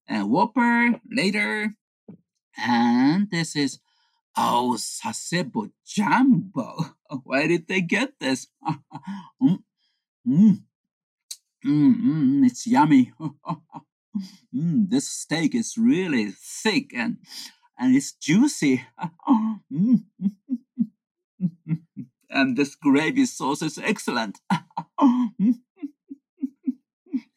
And 0.08 0.30
Whopper 0.30 1.02
later. 1.12 1.74
And 2.58 3.30
this 3.30 3.58
is 3.58 3.80
oh 4.38 4.78
Sasebo 4.80 5.72
Jumbo. 5.86 6.96
Where 7.26 7.48
did 7.50 7.68
they 7.68 7.82
get 7.82 8.22
this? 8.22 8.48
mm, 9.44 9.60
mm, 10.26 10.64
mm, 11.66 11.96
mm, 11.96 12.46
it's 12.46 12.66
yummy. 12.68 13.12
Mm, 14.54 14.90
this 14.90 15.08
steak 15.10 15.56
is 15.56 15.78
really 15.78 16.32
thick 16.32 16.92
and 16.94 17.18
and 17.80 17.96
it's 17.96 18.12
juicy. 18.12 18.86
mm. 19.74 20.04
and 22.30 22.58
this 22.58 22.76
gravy 22.76 23.26
sauce 23.26 23.62
is 23.62 23.78
excellent. 23.78 24.40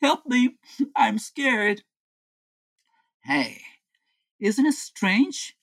Help 0.02 0.26
me, 0.26 0.56
I'm 0.94 1.18
scared. 1.18 1.82
Hey, 3.24 3.62
isn't 4.38 4.66
it 4.66 4.74
strange? 4.74 5.56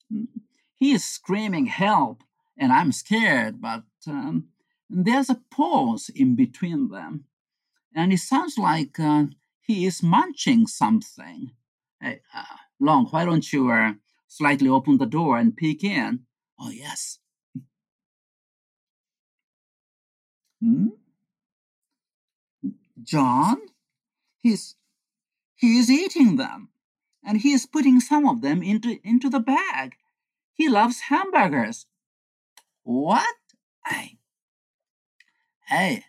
He 0.76 0.94
is 0.94 1.04
screaming 1.04 1.68
help, 1.68 2.24
and 2.58 2.74
I'm 2.74 2.92
scared, 2.92 3.62
but 3.62 3.84
um, 4.08 4.48
there's 4.90 5.30
a 5.30 5.42
pause 5.52 6.10
in 6.10 6.36
between 6.36 6.90
them. 6.90 7.26
And 7.96 8.12
it 8.12 8.20
sounds 8.20 8.58
like 8.58 9.00
uh, 9.00 9.26
he 9.74 9.86
is 9.86 10.04
munching 10.04 10.68
something. 10.68 11.52
Hey, 12.02 12.22
uh, 12.34 12.44
Long, 12.80 13.06
why 13.08 13.26
don't 13.26 13.54
you 13.54 13.72
uh, 13.72 13.94
slightly 14.28 14.68
open 14.68 14.98
the 14.98 15.06
door 15.06 15.38
and 15.38 15.56
peek 15.56 15.84
in? 15.84 16.22
Oh, 16.60 16.72
yes. 16.72 17.20
Hmm? 20.62 20.88
John? 23.04 23.58
He's 24.40 24.76
he 25.56 25.78
is 25.78 25.92
eating 25.92 26.38
them, 26.38 26.70
and 27.24 27.40
he 27.40 27.52
is 27.52 27.68
putting 27.68 28.00
some 28.00 28.28
of 28.28 28.42
them 28.42 28.64
into, 28.64 29.00
into 29.04 29.30
the 29.30 29.40
bag. 29.40 29.96
He 30.54 30.68
loves 30.68 31.02
hamburgers. 31.02 31.86
What? 32.82 33.36
Hey, 33.86 34.18
hey, 35.68 36.06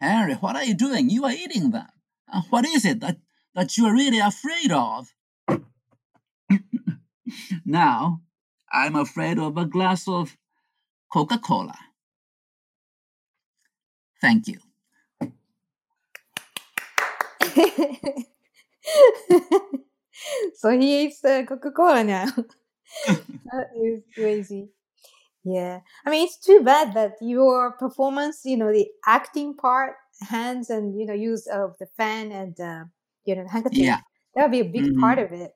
Henry, 0.00 0.34
what 0.34 0.56
are 0.56 0.64
you 0.64 0.74
doing? 0.74 1.10
You 1.10 1.26
are 1.26 1.32
eating 1.32 1.72
them. 1.72 1.88
Uh, 2.32 2.42
what 2.50 2.64
is 2.66 2.84
it 2.84 3.00
that, 3.00 3.18
that 3.54 3.76
you 3.76 3.86
are 3.86 3.92
really 3.94 4.18
afraid 4.18 4.72
of? 4.72 5.08
now, 7.64 8.20
I'm 8.72 8.96
afraid 8.96 9.38
of 9.38 9.56
a 9.56 9.64
glass 9.64 10.08
of 10.08 10.36
Coca 11.12 11.38
Cola. 11.38 11.78
Thank 14.20 14.48
you. 14.48 14.58
so 20.54 20.70
he 20.70 21.04
eats 21.04 21.24
uh, 21.24 21.44
Coca 21.46 21.70
Cola 21.70 22.04
now. 22.04 22.26
that 23.06 23.68
is 23.82 24.02
crazy. 24.14 24.68
Yeah. 25.44 25.80
I 26.04 26.10
mean, 26.10 26.26
it's 26.26 26.38
too 26.38 26.62
bad 26.64 26.94
that 26.94 27.12
your 27.20 27.72
performance, 27.72 28.40
you 28.44 28.56
know, 28.56 28.72
the 28.72 28.88
acting 29.06 29.54
part, 29.54 29.94
hands 30.20 30.70
and, 30.70 30.98
you 30.98 31.06
know, 31.06 31.14
use 31.14 31.46
of 31.46 31.76
the 31.78 31.86
fan 31.96 32.32
and, 32.32 32.58
uh, 32.60 32.84
you 33.24 33.34
know, 33.36 33.46
handkerchief, 33.48 33.86
Yeah. 33.86 34.00
that 34.34 34.42
would 34.42 34.52
be 34.52 34.60
a 34.60 34.64
big 34.72 34.84
Mhm. 34.84 34.96
part 35.00 35.18
of 35.18 35.32
it. 35.32 35.52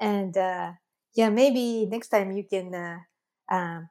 And, 0.00 0.36
uh, 0.36 0.72
yeah, 1.14 1.30
maybe 1.30 1.86
next 1.86 2.08
time 2.08 2.32
you 2.32 2.44
can, 2.44 2.74
uh, 2.74 2.98
um, 3.54 3.88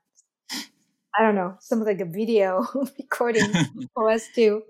I 1.17 1.21
don't 1.23 1.35
know, 1.35 1.57
something 1.59 1.85
like 1.87 2.01
a 2.01 2.05
video 2.05 2.65
recording 2.99 3.59
for 3.93 4.09
us 4.09 4.29
too. 4.29 4.63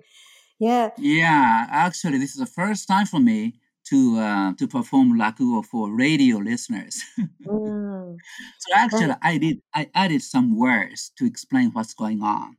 Yeah. 0.60 0.92
Yeah, 0.96 1.66
actually, 1.70 2.20
this 2.20 2.32
is 2.32 2.38
the 2.38 2.46
first 2.46 2.88
time 2.88 3.06
for 3.06 3.20
me 3.20 3.56
to 3.90 4.18
uh, 4.20 4.54
to 4.54 4.68
perform 4.68 5.14
rakugo 5.20 5.66
for 5.66 5.92
radio 5.92 6.38
listeners. 6.38 7.02
Mm. 7.46 8.22
so 8.60 8.74
actually, 8.76 9.14
I 9.22 9.38
did 9.38 9.62
I 9.74 9.90
added 9.94 10.22
some 10.22 10.58
words 10.58 11.12
to 11.18 11.26
explain 11.26 11.72
what's 11.72 11.94
going 11.94 12.22
on. 12.22 12.58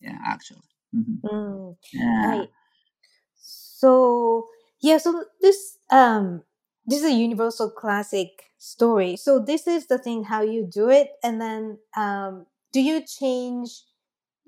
Yeah, 0.00 0.18
actually. 0.24 0.62
Mhm. 0.96 1.22
Mm. 1.24 1.76
Yeah. 1.92 2.24
Right. 2.24 2.50
So 3.36 4.48
yeah, 4.80 4.98
so 4.98 5.24
this 5.40 5.78
um 5.90 6.44
this 6.86 7.00
is 7.02 7.06
a 7.12 7.14
universal 7.14 7.70
classic 7.70 8.52
story. 8.58 9.16
So 9.16 9.38
this 9.40 9.66
is 9.66 9.86
the 9.88 9.98
thing 9.98 10.24
how 10.24 10.42
you 10.42 10.66
do 10.66 10.90
it, 10.90 11.12
and 11.22 11.40
then 11.40 11.78
um 11.96 12.46
do 12.72 12.80
you 12.82 13.02
change? 13.06 13.84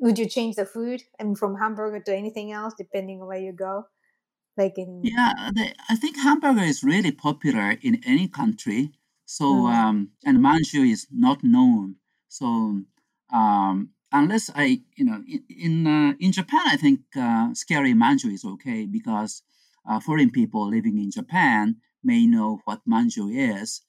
Would 0.01 0.19
you 0.19 0.29
change 0.29 0.57
the 0.57 0.67
food 0.67 1.03
and 1.19 1.39
from 1.39 1.57
hamburger 1.57 2.01
to 2.01 2.17
anything 2.17 2.53
else 2.53 2.75
depending 2.79 3.23
on 3.23 3.29
where 3.29 3.39
you 3.41 3.53
go? 3.53 3.87
Like 4.57 4.79
in 4.79 5.15
Yeah, 5.15 5.51
the, 5.55 5.75
I 5.89 5.97
think 5.97 6.17
hamburger 6.17 6.63
is 6.63 6.83
really 6.83 7.13
popular 7.13 7.71
in 7.83 8.03
any 8.05 8.29
country. 8.29 8.93
So, 9.27 9.45
Mm. 9.51 9.69
um, 9.69 10.13
and 10.25 10.39
manju 10.39 10.91
is 10.91 11.07
not 11.11 11.45
known. 11.45 11.97
So, 12.29 12.83
um, 13.33 13.91
unless 14.13 14.51
I, 14.55 14.81
you 14.97 15.05
know, 15.05 15.23
in 15.27 15.45
in, 15.49 15.87
uh, 15.87 16.13
in 16.19 16.33
Japan, 16.33 16.63
I 16.67 16.77
think 16.77 17.01
uh, 17.17 17.55
scary 17.55 17.95
manju 17.95 18.33
is 18.33 18.45
okay 18.45 18.87
because 18.87 19.43
uh, 19.89 20.01
foreign 20.01 20.31
people 20.31 20.69
living 20.69 20.99
in 20.99 21.11
Japan 21.11 21.77
may 22.03 22.27
know 22.27 22.61
what 22.65 22.89
manju 22.89 23.27
is. 23.61 23.83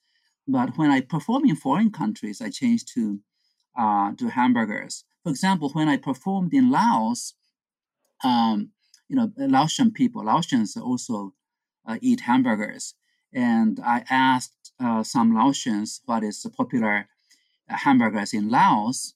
But 0.46 0.76
when 0.76 0.90
I 0.90 1.00
perform 1.00 1.44
in 1.46 1.56
foreign 1.56 1.90
countries, 1.90 2.40
I 2.40 2.50
change 2.50 2.84
to 2.94 3.20
uh, 3.78 4.12
to 4.18 4.28
hamburgers. 4.28 5.04
For 5.22 5.30
example, 5.30 5.70
when 5.70 5.88
I 5.88 5.96
performed 5.96 6.52
in 6.54 6.70
Laos, 6.70 7.34
um, 8.24 8.70
you 9.08 9.16
know, 9.16 9.30
Laotian 9.36 9.92
people, 9.92 10.24
Laotians 10.24 10.76
also 10.76 11.34
uh, 11.86 11.98
eat 12.00 12.20
hamburgers. 12.20 12.94
And 13.32 13.80
I 13.80 14.04
asked 14.10 14.72
uh, 14.80 15.02
some 15.02 15.32
Laotians 15.34 16.00
what 16.06 16.24
is 16.24 16.42
the 16.42 16.50
popular 16.50 17.06
hamburgers 17.68 18.32
in 18.32 18.48
Laos, 18.48 19.14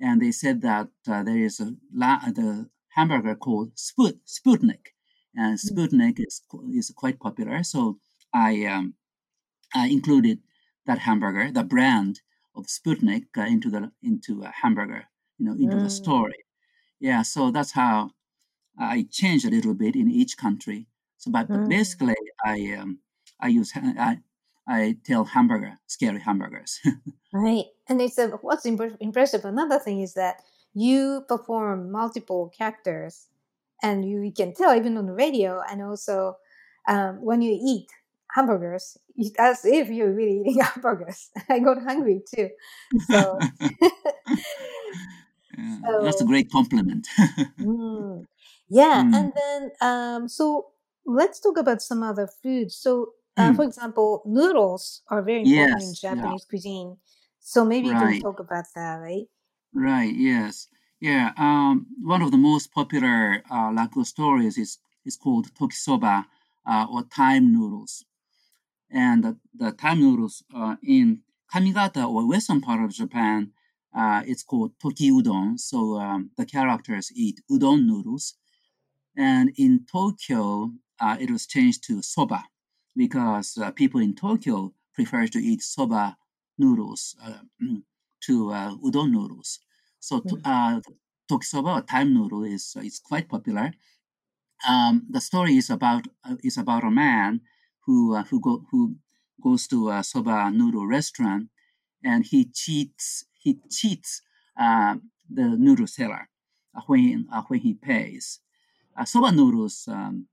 and 0.00 0.20
they 0.22 0.32
said 0.32 0.60
that 0.62 0.90
uh, 1.08 1.22
there 1.22 1.38
is 1.38 1.60
a 1.60 1.76
la- 1.92 2.20
the 2.30 2.70
hamburger 2.90 3.34
called 3.36 3.78
Sput- 3.78 4.24
Sputnik, 4.26 4.88
and 5.34 5.58
Sputnik 5.58 6.16
is 6.18 6.42
is 6.72 6.90
quite 6.96 7.20
popular. 7.20 7.62
So 7.64 8.00
I 8.32 8.64
um, 8.66 8.94
I 9.74 9.88
included 9.88 10.42
that 10.86 10.98
hamburger, 11.00 11.50
the 11.50 11.64
brand 11.64 12.20
of 12.54 12.66
Sputnik, 12.66 13.26
uh, 13.36 13.42
into 13.42 13.70
the 13.70 13.92
into 14.02 14.42
a 14.42 14.50
hamburger, 14.50 15.06
you 15.38 15.46
know, 15.46 15.54
into 15.54 15.78
the 15.78 15.88
Mm. 15.88 15.90
story. 15.90 16.44
Yeah, 17.00 17.22
so 17.22 17.50
that's 17.52 17.72
how 17.72 18.12
I 18.78 19.04
change 19.10 19.44
a 19.44 19.50
little 19.50 19.74
bit 19.74 19.96
in 19.96 20.10
each 20.10 20.36
country. 20.38 20.88
So, 21.18 21.30
but, 21.30 21.50
but 21.52 21.66
Mm. 21.66 21.68
basically, 21.68 22.14
I 22.44 22.72
um, 22.78 23.00
I 23.40 23.48
use 23.48 23.72
I 23.76 24.20
I 24.68 24.96
tell 25.04 25.24
hamburger, 25.24 25.78
scary 25.86 26.20
hamburgers. 26.20 26.80
Right. 27.32 27.66
And 27.88 28.00
it's 28.00 28.18
a, 28.18 28.28
what's 28.42 28.66
impre- 28.66 28.96
impressive. 29.00 29.44
Another 29.44 29.78
thing 29.78 30.00
is 30.00 30.14
that 30.14 30.42
you 30.74 31.24
perform 31.28 31.90
multiple 31.92 32.52
characters 32.56 33.26
and 33.82 34.08
you 34.08 34.32
can 34.36 34.54
tell 34.54 34.74
even 34.76 34.96
on 34.98 35.06
the 35.06 35.12
radio 35.12 35.60
and 35.70 35.82
also 35.82 36.36
um, 36.88 37.22
when 37.22 37.42
you 37.42 37.52
eat 37.62 37.88
hamburgers, 38.34 38.96
it's 39.16 39.32
as 39.38 39.64
if 39.64 39.88
you're 39.90 40.12
really 40.12 40.40
eating 40.40 40.60
hamburgers. 40.62 41.30
I 41.48 41.60
got 41.60 41.82
hungry 41.82 42.22
too. 42.34 42.50
So, 42.96 43.46
Yeah, 45.56 45.78
that's 46.00 46.20
a 46.20 46.24
great 46.24 46.50
compliment. 46.50 47.06
mm, 47.60 48.26
yeah. 48.68 49.04
Mm, 49.04 49.12
And 49.12 49.32
then, 49.34 49.70
um, 49.80 50.28
so 50.28 50.68
let's 51.06 51.40
talk 51.40 51.58
about 51.58 51.82
some 51.82 52.02
other 52.02 52.28
foods. 52.42 52.74
So, 52.76 53.12
uh, 53.38 53.52
mm, 53.52 53.54
for 53.54 53.64
example, 53.64 54.22
noodles 54.26 55.02
are 55.08 55.22
very 55.22 55.42
important 55.42 55.82
in 55.82 55.94
yes, 55.94 56.06
yeah, 56.10 56.34
Japanese 56.34 56.44
cuisine. 56.44 56.98
So 57.40 57.64
maybe 57.64 57.88
you 57.88 57.96
can 57.96 58.16
talk 58.16 58.40
about 58.40 58.66
that, 58.74 58.96
right? 58.96 59.26
Right. 59.72 60.14
Yes. 60.14 60.68
Yeah. 61.00 61.32
Um, 61.36 61.86
one 62.02 62.22
of 62.22 62.30
the 62.30 62.36
most 62.38 62.72
popular 62.72 63.42
uh, 63.50 63.70
raku 63.70 64.04
stories 64.04 64.58
is 64.58 64.78
is 65.04 65.16
called 65.16 65.46
tokisoba 65.54 66.26
uh, 66.66 66.86
or 66.90 67.02
time 67.04 67.52
noodles, 67.52 68.04
and 68.90 69.24
the, 69.24 69.40
the 69.54 69.72
time 69.72 70.00
noodles 70.00 70.44
uh, 70.54 70.76
in 70.82 71.24
Kamigata 71.52 72.04
or 72.08 72.28
western 72.28 72.60
part 72.62 72.82
of 72.84 72.90
Japan, 72.92 73.52
uh, 73.94 74.22
it's 74.26 74.44
called 74.44 74.78
toki 74.80 75.10
udon. 75.10 75.58
So 75.58 75.96
um, 75.98 76.32
the 76.38 76.46
characters 76.46 77.12
eat 77.14 77.40
udon 77.50 77.86
noodles, 77.86 78.34
and 79.16 79.52
in 79.56 79.86
Tokyo, 79.86 80.72
uh, 81.00 81.16
it 81.20 81.30
was 81.30 81.46
changed 81.46 81.84
to 81.84 82.02
soba 82.02 82.44
because 82.98 83.58
uh, 83.58 83.72
people 83.72 84.00
in 84.02 84.14
Tokyo 84.16 84.74
prefer 84.94 85.28
to 85.28 85.40
eat 85.40 85.62
soba 85.62 86.18
noodles 86.58 87.16
uh, 87.24 87.42
to 88.26 88.52
uh, 88.52 88.76
udon 88.86 89.12
noodles. 89.12 89.60
So 90.00 90.20
to, 90.22 90.36
Mm. 90.36 90.42
uh, 90.44 90.80
tokisoba 91.30 91.78
or 91.78 91.82
time 91.82 92.14
noodle 92.14 92.44
is 92.44 92.76
is 92.82 92.98
quite 93.00 93.28
popular. 93.30 93.72
Um, 94.68 95.06
the 95.08 95.20
story 95.20 95.56
is 95.56 95.70
about 95.70 96.08
uh, 96.24 96.36
is 96.42 96.58
about 96.58 96.84
a 96.84 96.90
man 96.90 97.42
who 97.86 98.14
uh, 98.16 98.24
who 98.24 98.40
go 98.40 98.66
who 98.70 98.96
goes 99.40 99.66
to 99.68 99.90
a 99.90 100.02
soba 100.04 100.50
noodle 100.50 100.86
restaurant 100.86 101.50
and 102.04 102.26
he 102.26 102.46
cheats 102.46 103.26
he 103.34 103.60
cheats 103.70 104.22
uh, 104.58 104.96
the 105.30 105.48
noodle 105.58 105.88
seller 105.88 106.30
uh, 106.76 106.82
when 106.88 107.28
uh, 107.32 107.42
when 107.48 107.60
he 107.60 107.74
pays. 107.74 108.40
Uh, 108.96 109.04
soba 109.04 109.32
noodles 109.32 109.88
um, 109.88 110.28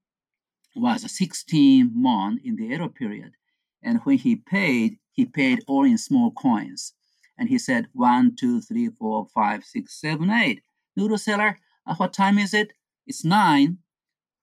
was 0.76 1.10
16 1.10 1.92
mon 1.94 2.40
in 2.44 2.56
the 2.56 2.66
Edo 2.66 2.90
period, 2.90 3.34
and 3.82 4.00
when 4.04 4.18
he 4.18 4.36
paid, 4.36 4.98
he 5.12 5.26
paid 5.26 5.64
all 5.68 5.86
in 5.86 5.98
small 5.98 6.32
coins. 6.32 6.94
And 7.38 7.50
he 7.50 7.58
said, 7.58 7.88
one, 7.94 8.36
two, 8.36 8.62
three, 8.62 8.90
four, 8.90 9.28
five, 9.34 9.64
six, 9.64 10.00
seven, 10.00 10.30
eight. 10.30 10.62
Noodle 10.96 11.18
seller, 11.18 11.58
uh, 11.86 11.96
what 11.96 12.14
time 12.14 12.38
is 12.38 12.54
it? 12.54 12.74
It's 13.06 13.26
9, 13.26 13.78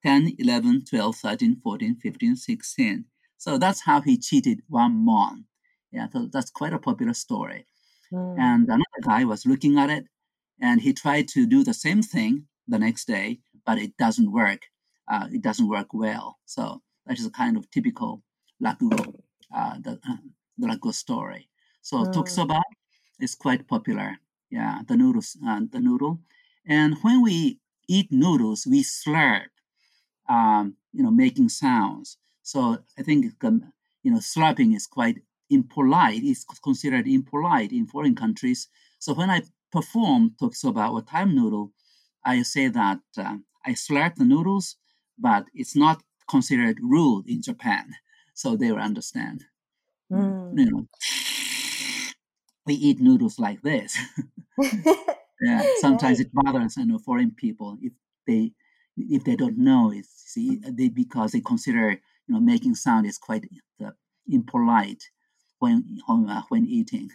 10, 0.04 0.36
11, 0.38 0.84
12, 0.84 1.16
13, 1.16 1.60
14, 1.62 1.96
15, 1.96 2.36
16. 2.36 3.04
So 3.38 3.58
that's 3.58 3.82
how 3.82 4.00
he 4.00 4.18
cheated 4.18 4.62
one 4.68 5.04
month. 5.04 5.46
Yeah, 5.90 6.08
so 6.12 6.28
that's 6.32 6.50
quite 6.50 6.72
a 6.72 6.78
popular 6.78 7.14
story. 7.14 7.66
Mm. 8.12 8.38
And 8.38 8.64
another 8.68 9.02
guy 9.02 9.24
was 9.24 9.46
looking 9.46 9.78
at 9.78 9.90
it 9.90 10.06
and 10.60 10.80
he 10.80 10.92
tried 10.92 11.28
to 11.28 11.46
do 11.46 11.64
the 11.64 11.74
same 11.74 12.02
thing 12.02 12.46
the 12.68 12.78
next 12.78 13.06
day, 13.06 13.40
but 13.66 13.78
it 13.78 13.96
doesn't 13.96 14.32
work. 14.32 14.66
Uh, 15.08 15.28
it 15.32 15.42
doesn't 15.42 15.68
work 15.68 15.92
well. 15.92 16.38
So 16.46 16.82
that 17.06 17.18
is 17.18 17.26
a 17.26 17.30
kind 17.30 17.56
of 17.56 17.70
typical 17.70 18.22
rakugo, 18.62 19.20
uh, 19.54 19.78
the, 19.80 20.00
the 20.58 20.66
rakugo 20.66 20.92
story. 20.94 21.50
So 21.82 22.04
Mm. 22.04 22.06
tokisoba 22.06 22.60
is 23.20 23.34
quite 23.34 23.66
popular 23.68 24.18
Yeah, 24.50 24.82
the 24.86 24.96
noodles, 24.96 25.36
uh, 25.46 25.60
the 25.70 25.80
noodle. 25.80 26.20
And 26.66 26.96
when 27.02 27.22
we 27.22 27.60
eat 27.88 28.12
noodles, 28.12 28.66
we 28.66 28.82
slurp, 28.84 29.48
um, 30.28 30.76
you 30.92 31.02
know, 31.02 31.10
making 31.10 31.48
sounds. 31.48 32.18
So 32.42 32.84
I 32.98 33.02
think, 33.02 33.42
um, 33.44 33.72
you 34.02 34.10
know, 34.12 34.18
slurping 34.18 34.74
is 34.74 34.86
quite 34.86 35.22
impolite. 35.50 36.22
It's 36.24 36.44
considered 36.44 37.06
impolite 37.06 37.72
in 37.72 37.86
foreign 37.86 38.14
countries. 38.14 38.68
So 38.98 39.14
when 39.14 39.30
I 39.30 39.42
perform 39.70 40.30
tokisoba 40.40 40.92
or 40.92 41.02
time 41.02 41.34
noodle, 41.34 41.72
I 42.24 42.42
say 42.42 42.68
that 42.68 43.00
uh, 43.16 43.38
I 43.64 43.72
slurp 43.72 44.16
the 44.16 44.24
noodles, 44.24 44.76
but 45.22 45.46
it's 45.54 45.76
not 45.76 46.02
considered 46.28 46.78
rude 46.82 47.28
in 47.28 47.42
Japan. 47.42 47.94
So 48.34 48.56
they 48.56 48.72
will 48.72 48.80
understand. 48.80 49.46
Mm. 50.10 50.52
You 50.52 50.66
know, 50.70 50.86
we 52.66 52.74
eat 52.74 53.00
noodles 53.00 53.38
like 53.38 53.62
this. 53.62 53.96
yeah, 55.40 55.66
sometimes 55.74 56.20
Right. 56.20 56.20
it 56.20 56.30
bothers 56.32 56.76
you 56.76 56.86
know 56.86 56.98
foreign 56.98 57.30
people 57.32 57.78
if 57.80 57.92
they 58.26 58.52
if 58.96 59.24
they 59.24 59.36
don't 59.36 59.58
know 59.58 59.90
it. 59.92 60.06
See, 60.06 60.56
they 60.62 60.88
because 60.88 61.32
they 61.32 61.40
consider 61.40 61.90
you 61.92 61.98
know 62.28 62.40
making 62.40 62.74
sound 62.74 63.06
is 63.06 63.18
quite 63.18 63.48
uh, 63.84 63.90
impolite 64.28 65.10
when 65.58 66.00
when, 66.06 66.28
uh, 66.28 66.42
when 66.48 66.66
eating. 66.66 67.10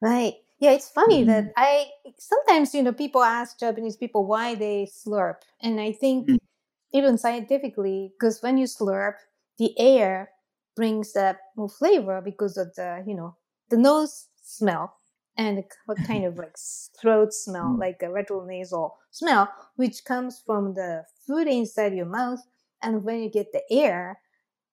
Right. 0.00 0.34
Yeah, 0.60 0.72
it's 0.72 0.90
funny 0.90 1.22
Mm. 1.22 1.24
that 1.24 1.52
I 1.56 1.90
sometimes, 2.18 2.74
you 2.74 2.82
know, 2.82 2.92
people 2.92 3.22
ask 3.22 3.58
Japanese 3.58 3.96
people 3.96 4.26
why 4.26 4.54
they 4.54 4.86
slurp. 4.86 5.42
And 5.60 5.80
I 5.80 5.92
think 5.92 6.28
Mm. 6.28 6.37
Even 6.92 7.18
scientifically, 7.18 8.12
because 8.18 8.42
when 8.42 8.58
you 8.58 8.66
slurp, 8.66 9.14
the 9.58 9.78
air 9.78 10.30
brings 10.76 11.16
up 11.16 11.38
more 11.56 11.68
flavor 11.68 12.20
because 12.20 12.56
of 12.56 12.74
the, 12.76 13.04
you 13.06 13.14
know, 13.14 13.36
the 13.70 13.76
nose 13.76 14.28
smell 14.42 14.96
and 15.36 15.64
what 15.86 16.02
kind 16.04 16.24
of 16.24 16.36
like 16.38 16.56
throat 17.00 17.32
smell, 17.32 17.76
Mm. 17.76 17.78
like 17.78 18.02
a 18.02 18.06
retronasal 18.06 18.92
smell, 19.10 19.48
which 19.76 20.04
comes 20.04 20.40
from 20.40 20.74
the 20.74 21.04
food 21.26 21.46
inside 21.48 21.94
your 21.94 22.06
mouth. 22.06 22.40
And 22.82 23.04
when 23.04 23.20
you 23.22 23.30
get 23.30 23.52
the 23.52 23.62
air, 23.70 24.20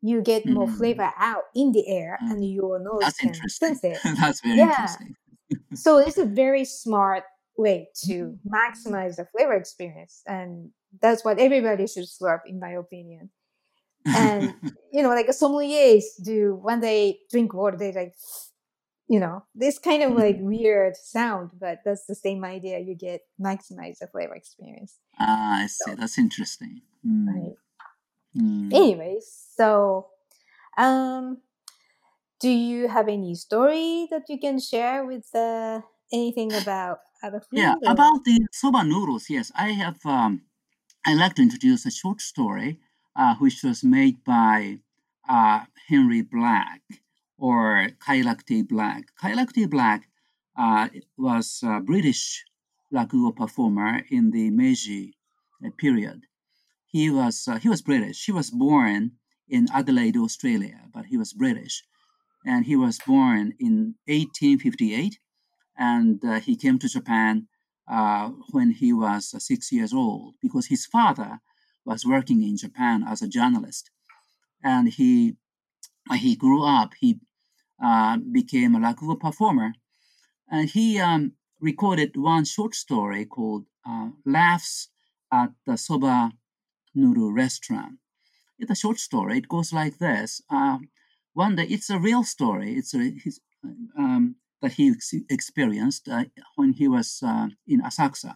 you 0.02 0.22
get 0.22 0.48
more 0.50 0.68
Mm. 0.68 0.78
flavor 0.78 1.12
out 1.18 1.44
in 1.56 1.72
the 1.72 1.88
air 1.88 2.22
Mm. 2.22 2.32
and 2.32 2.46
your 2.54 2.80
nose 2.80 3.06
That's 3.06 3.20
can 3.20 3.34
interesting. 3.34 3.50
sense 3.50 3.84
it. 3.84 4.04
That's 4.20 4.42
very 4.42 4.60
Yeah. 4.60 4.62
interesting. 4.62 5.16
So 5.74 5.98
it's 6.00 6.18
a 6.18 6.26
very 6.26 6.66
smart 6.66 7.24
way 7.58 7.90
to 8.06 8.38
maximize 8.48 9.18
the 9.18 9.26
flavor 9.26 9.54
experience, 9.54 10.24
and 10.28 10.72
that's 11.02 11.24
what 11.24 11.40
everybody 11.40 11.88
should 11.88 12.06
slurp, 12.06 12.42
in 12.46 12.60
my 12.60 12.72
opinion. 12.72 13.30
And 14.06 14.54
you 14.92 15.02
know, 15.04 15.10
like 15.10 15.28
sommeliers 15.30 16.04
do 16.24 16.60
when 16.62 16.80
they 16.80 17.20
drink 17.32 17.54
water, 17.54 17.78
they 17.78 17.92
like, 17.92 18.14
you 19.08 19.20
know, 19.20 19.44
this 19.54 19.80
kind 19.80 20.04
of 20.04 20.14
like 20.14 20.38
weird 20.40 20.96
sound, 20.96 21.52
but 21.60 21.80
that's 21.86 22.06
the 22.06 22.16
same 22.16 22.44
idea. 22.44 22.80
You 22.80 22.96
get 22.96 23.22
maximize 23.40 24.00
the 24.00 24.08
flavor 24.08 24.36
experience, 24.36 24.98
ah, 25.20 25.64
I 25.64 25.68
see. 25.68 25.94
That's 25.96 26.18
interesting. 26.18 26.82
Mm. 27.06 27.28
right? 27.28 27.56
Mm. 28.38 28.74
Anyways, 28.74 29.48
so 29.56 30.08
um, 30.78 31.42
do 32.40 32.50
you 32.50 32.88
have 32.88 33.08
any 33.08 33.36
story 33.36 34.08
that 34.12 34.24
you 34.30 34.40
can 34.40 34.60
share 34.60 35.06
with 35.06 35.34
uh, 35.34 35.82
anything 36.12 36.54
about 36.54 37.00
other 37.24 37.40
food? 37.40 37.60
Yeah, 37.60 37.76
or- 37.84 37.92
about 37.92 38.24
the 38.26 38.46
soba 38.52 38.84
noodles. 38.84 39.30
Yes, 39.30 39.52
I 39.56 39.70
have. 39.70 39.98
Um, 40.06 40.42
I 41.08 41.14
like 41.14 41.36
to 41.36 41.44
introduce 41.44 41.86
a 41.86 41.92
short 41.92 42.20
story, 42.20 42.80
uh, 43.16 43.36
which 43.36 43.62
was 43.64 43.84
made 43.84 44.24
by 44.24 44.80
uh, 45.30 45.66
Henry 45.88 46.24
Black 46.24 46.82
or 47.38 47.90
Kairakutei 48.04 48.68
Black. 48.68 49.04
Kairakutei 49.22 49.70
Black 49.70 50.10
uh, 50.58 50.90
was 51.16 51.60
a 51.64 51.80
British 51.80 52.44
rakugo 52.92 53.36
performer 53.36 54.02
in 54.10 54.32
the 54.32 54.50
Meiji 54.50 55.16
uh, 55.64 55.70
period. 55.78 56.24
He 56.88 57.12
was 57.12 57.48
uh, 57.48 57.60
he 57.60 57.70
was 57.70 57.84
British. 57.84 58.26
He 58.26 58.32
was 58.32 58.50
born 58.50 59.12
in 59.48 59.68
Adelaide, 59.72 60.18
Australia, 60.18 60.90
but 60.92 61.06
he 61.06 61.18
was 61.18 61.34
British, 61.34 61.84
and 62.44 62.66
he 62.66 62.76
was 62.76 62.98
born 63.06 63.54
in 63.60 63.94
1858 64.08 65.20
and 65.78 66.24
uh, 66.26 66.40
he 66.40 66.56
came 66.56 66.80
to 66.80 66.88
Japan 66.88 67.48
uh, 67.88 68.30
when 68.52 68.72
he 68.72 68.94
was 68.94 69.34
uh, 69.34 69.40
six 69.40 69.72
years 69.72 69.94
old 69.94 70.36
because 70.42 70.68
his 70.68 70.86
father 70.86 71.40
was 71.86 72.06
working 72.06 72.42
in 72.44 72.58
Japan 72.58 73.04
as 73.08 73.22
a 73.22 73.28
journalist, 73.28 73.92
and 74.64 74.90
he 74.90 75.38
he 76.14 76.36
grew 76.36 76.64
up 76.64 76.94
he 77.00 77.20
uh, 77.84 78.18
became 78.18 78.76
a 78.76 78.80
rakugo 78.80 79.20
performer, 79.20 79.74
and 80.50 80.70
he 80.70 81.00
um, 81.00 81.34
recorded 81.60 82.16
one 82.16 82.46
short 82.46 82.76
story 82.76 83.26
called 83.26 83.66
uh, 83.88 84.10
"Laughs 84.26 84.90
at 85.32 85.52
the 85.66 85.78
Soba 85.78 86.32
Noodle 86.94 87.32
Restaurant." 87.32 88.00
It's 88.58 88.72
a 88.72 88.76
short 88.76 89.00
story. 89.00 89.38
It 89.38 89.50
goes 89.50 89.74
like 89.74 89.98
this. 90.00 90.42
Uh, 90.50 90.80
one 91.34 91.56
day, 91.58 91.66
it's 91.66 91.90
a 91.90 92.00
real 92.00 92.24
story. 92.24 92.76
It's 92.76 92.94
a, 92.94 93.12
his, 93.12 93.42
um, 93.98 94.38
that 94.62 94.74
he 94.74 94.90
ex- 94.90 95.14
experienced 95.30 96.08
uh, 96.08 96.26
when 96.56 96.74
he 96.74 96.88
was 96.88 97.22
uh, 97.24 97.50
in 97.68 97.82
Asakusa. 97.82 98.36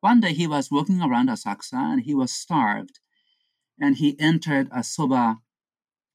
One 0.00 0.20
day 0.20 0.32
he 0.32 0.46
was 0.46 0.70
walking 0.70 1.00
around 1.00 1.28
Asakusa 1.28 1.74
and 1.92 2.02
he 2.02 2.14
was 2.14 2.32
starved, 2.32 2.98
and 3.78 3.96
he 3.96 4.18
entered 4.18 4.68
a 4.72 4.82
soba 4.82 5.38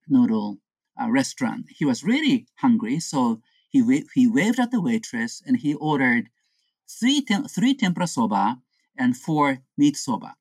noodle 0.08 0.58
uh, 1.02 1.10
restaurant. 1.10 1.66
He 1.70 1.86
was 1.86 2.04
really 2.04 2.48
hungry, 2.58 3.00
so 3.00 3.42
he 3.70 3.82
wa- 3.82 4.08
he 4.14 4.28
waved 4.28 4.60
at 4.60 4.72
the 4.72 4.82
waitress 4.82 5.42
and 5.46 5.58
he 5.58 5.74
ordered 5.74 6.30
three 7.00 7.22
tem- 7.22 7.48
three 7.48 7.74
tempura 7.74 8.08
soba 8.08 8.58
and 8.98 9.16
four 9.16 9.60
meat 9.78 9.96
soba. 9.98 10.36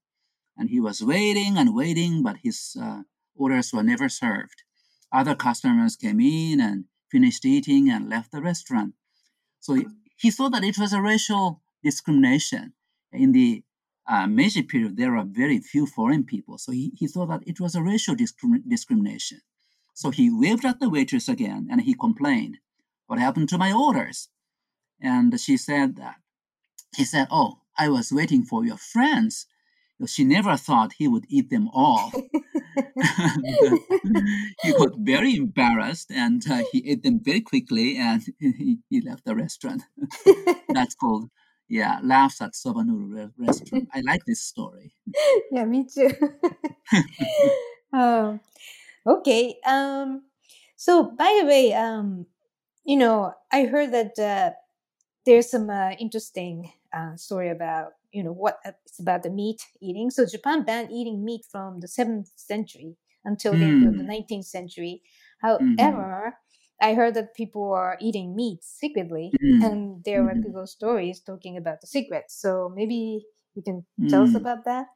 And 0.56 0.70
he 0.70 0.80
was 0.80 1.02
waiting 1.02 1.58
and 1.58 1.74
waiting, 1.74 2.22
but 2.22 2.38
his 2.42 2.76
uh, 2.80 3.02
orders 3.34 3.72
were 3.72 3.82
never 3.82 4.08
served. 4.08 4.62
Other 5.12 5.34
customers 5.34 5.96
came 5.96 6.20
in 6.20 6.60
and 6.60 6.84
finished 7.10 7.44
eating 7.44 7.90
and 7.90 8.08
left 8.08 8.32
the 8.32 8.40
restaurant. 8.40 8.94
So 9.60 9.82
he, 10.16 10.30
thought 10.30 10.52
that 10.52 10.64
it 10.64 10.78
was 10.78 10.92
a 10.92 11.02
racial 11.02 11.62
discrimination. 11.82 12.74
In 13.12 13.32
the 13.32 13.62
uh, 14.08 14.26
Meiji 14.26 14.62
period, 14.62 14.96
there 14.96 15.12
were 15.12 15.24
very 15.24 15.58
few 15.58 15.86
foreign 15.86 16.24
people. 16.24 16.58
So 16.58 16.72
he, 16.72 16.92
he 16.96 17.06
thought 17.06 17.28
that 17.28 17.46
it 17.46 17.60
was 17.60 17.74
a 17.74 17.82
racial 17.82 18.14
discrim- 18.14 18.68
discrimination. 18.68 19.40
So 19.94 20.10
he 20.10 20.30
waved 20.30 20.64
at 20.64 20.78
the 20.78 20.90
waitress 20.90 21.28
again 21.28 21.68
and 21.70 21.80
he 21.80 21.94
complained, 21.94 22.58
What 23.06 23.18
happened 23.18 23.48
to 23.50 23.58
my 23.58 23.72
orders? 23.72 24.28
And 25.00 25.38
she 25.40 25.56
said 25.56 25.96
that, 25.96 26.16
he 26.94 27.04
said, 27.04 27.28
Oh, 27.30 27.60
I 27.78 27.88
was 27.88 28.12
waiting 28.12 28.42
for 28.44 28.64
your 28.64 28.76
friends. 28.76 29.46
She 30.04 30.24
never 30.24 30.56
thought 30.56 30.92
he 30.98 31.08
would 31.08 31.24
eat 31.28 31.48
them 31.48 31.68
all. 31.72 32.12
he 34.62 34.72
got 34.72 34.90
very 34.98 35.36
embarrassed 35.36 36.10
and 36.10 36.42
uh, 36.50 36.62
he 36.70 36.90
ate 36.90 37.02
them 37.02 37.20
very 37.22 37.40
quickly 37.40 37.96
and 37.96 38.22
he, 38.38 38.78
he 38.90 39.00
left 39.00 39.24
the 39.24 39.34
restaurant. 39.34 39.82
That's 40.68 40.94
called, 40.94 41.30
yeah, 41.68 42.00
Laughs 42.02 42.40
at 42.42 42.54
Soba 42.54 42.84
Noodle 42.84 43.30
Restaurant. 43.38 43.88
I 43.94 44.02
like 44.02 44.24
this 44.26 44.42
story. 44.42 44.94
yeah, 45.50 45.64
me 45.64 45.86
too. 45.86 46.10
um, 47.92 48.40
okay. 49.06 49.56
Um, 49.66 50.22
so 50.76 51.04
by 51.04 51.38
the 51.40 51.46
way, 51.46 51.72
um, 51.72 52.26
you 52.84 52.96
know, 52.96 53.32
I 53.50 53.64
heard 53.64 53.92
that 53.92 54.18
uh, 54.18 54.54
there's 55.24 55.50
some 55.50 55.70
uh, 55.70 55.92
interesting 55.92 56.72
uh, 56.92 57.16
story 57.16 57.50
about 57.50 57.92
you 58.12 58.22
know 58.22 58.32
what 58.32 58.58
uh, 58.64 58.72
it's 58.86 58.98
about 59.00 59.22
the 59.22 59.30
meat 59.30 59.62
eating. 59.80 60.10
So 60.10 60.26
Japan 60.26 60.64
banned 60.64 60.90
eating 60.92 61.24
meat 61.24 61.44
from 61.50 61.80
the 61.80 61.88
seventh 61.88 62.28
century 62.36 62.96
until 63.24 63.56
the 63.58 63.66
end 63.66 63.86
of 63.86 63.96
the 63.96 64.02
Mm. 64.02 64.06
nineteenth 64.06 64.46
century. 64.46 65.02
However, 65.40 66.38
I 66.80 66.94
heard 66.94 67.14
that 67.14 67.34
people 67.34 67.72
are 67.72 67.96
eating 68.00 68.34
meat 68.36 68.62
secretly, 68.62 69.38
Mm. 69.42 69.60
and 69.60 70.04
there 70.04 70.24
were 70.24 70.34
Mhm. 70.34 70.42
people 70.42 70.66
stories 70.66 71.20
talking 71.20 71.56
about 71.56 71.80
the 71.80 71.86
secrets. 71.86 72.34
So 72.40 72.68
maybe 72.74 73.26
you 73.54 73.62
can 73.62 73.86
tell 74.08 74.22
us 74.24 74.34
Mm. 74.34 74.36
about 74.36 74.64
that. 74.64 74.88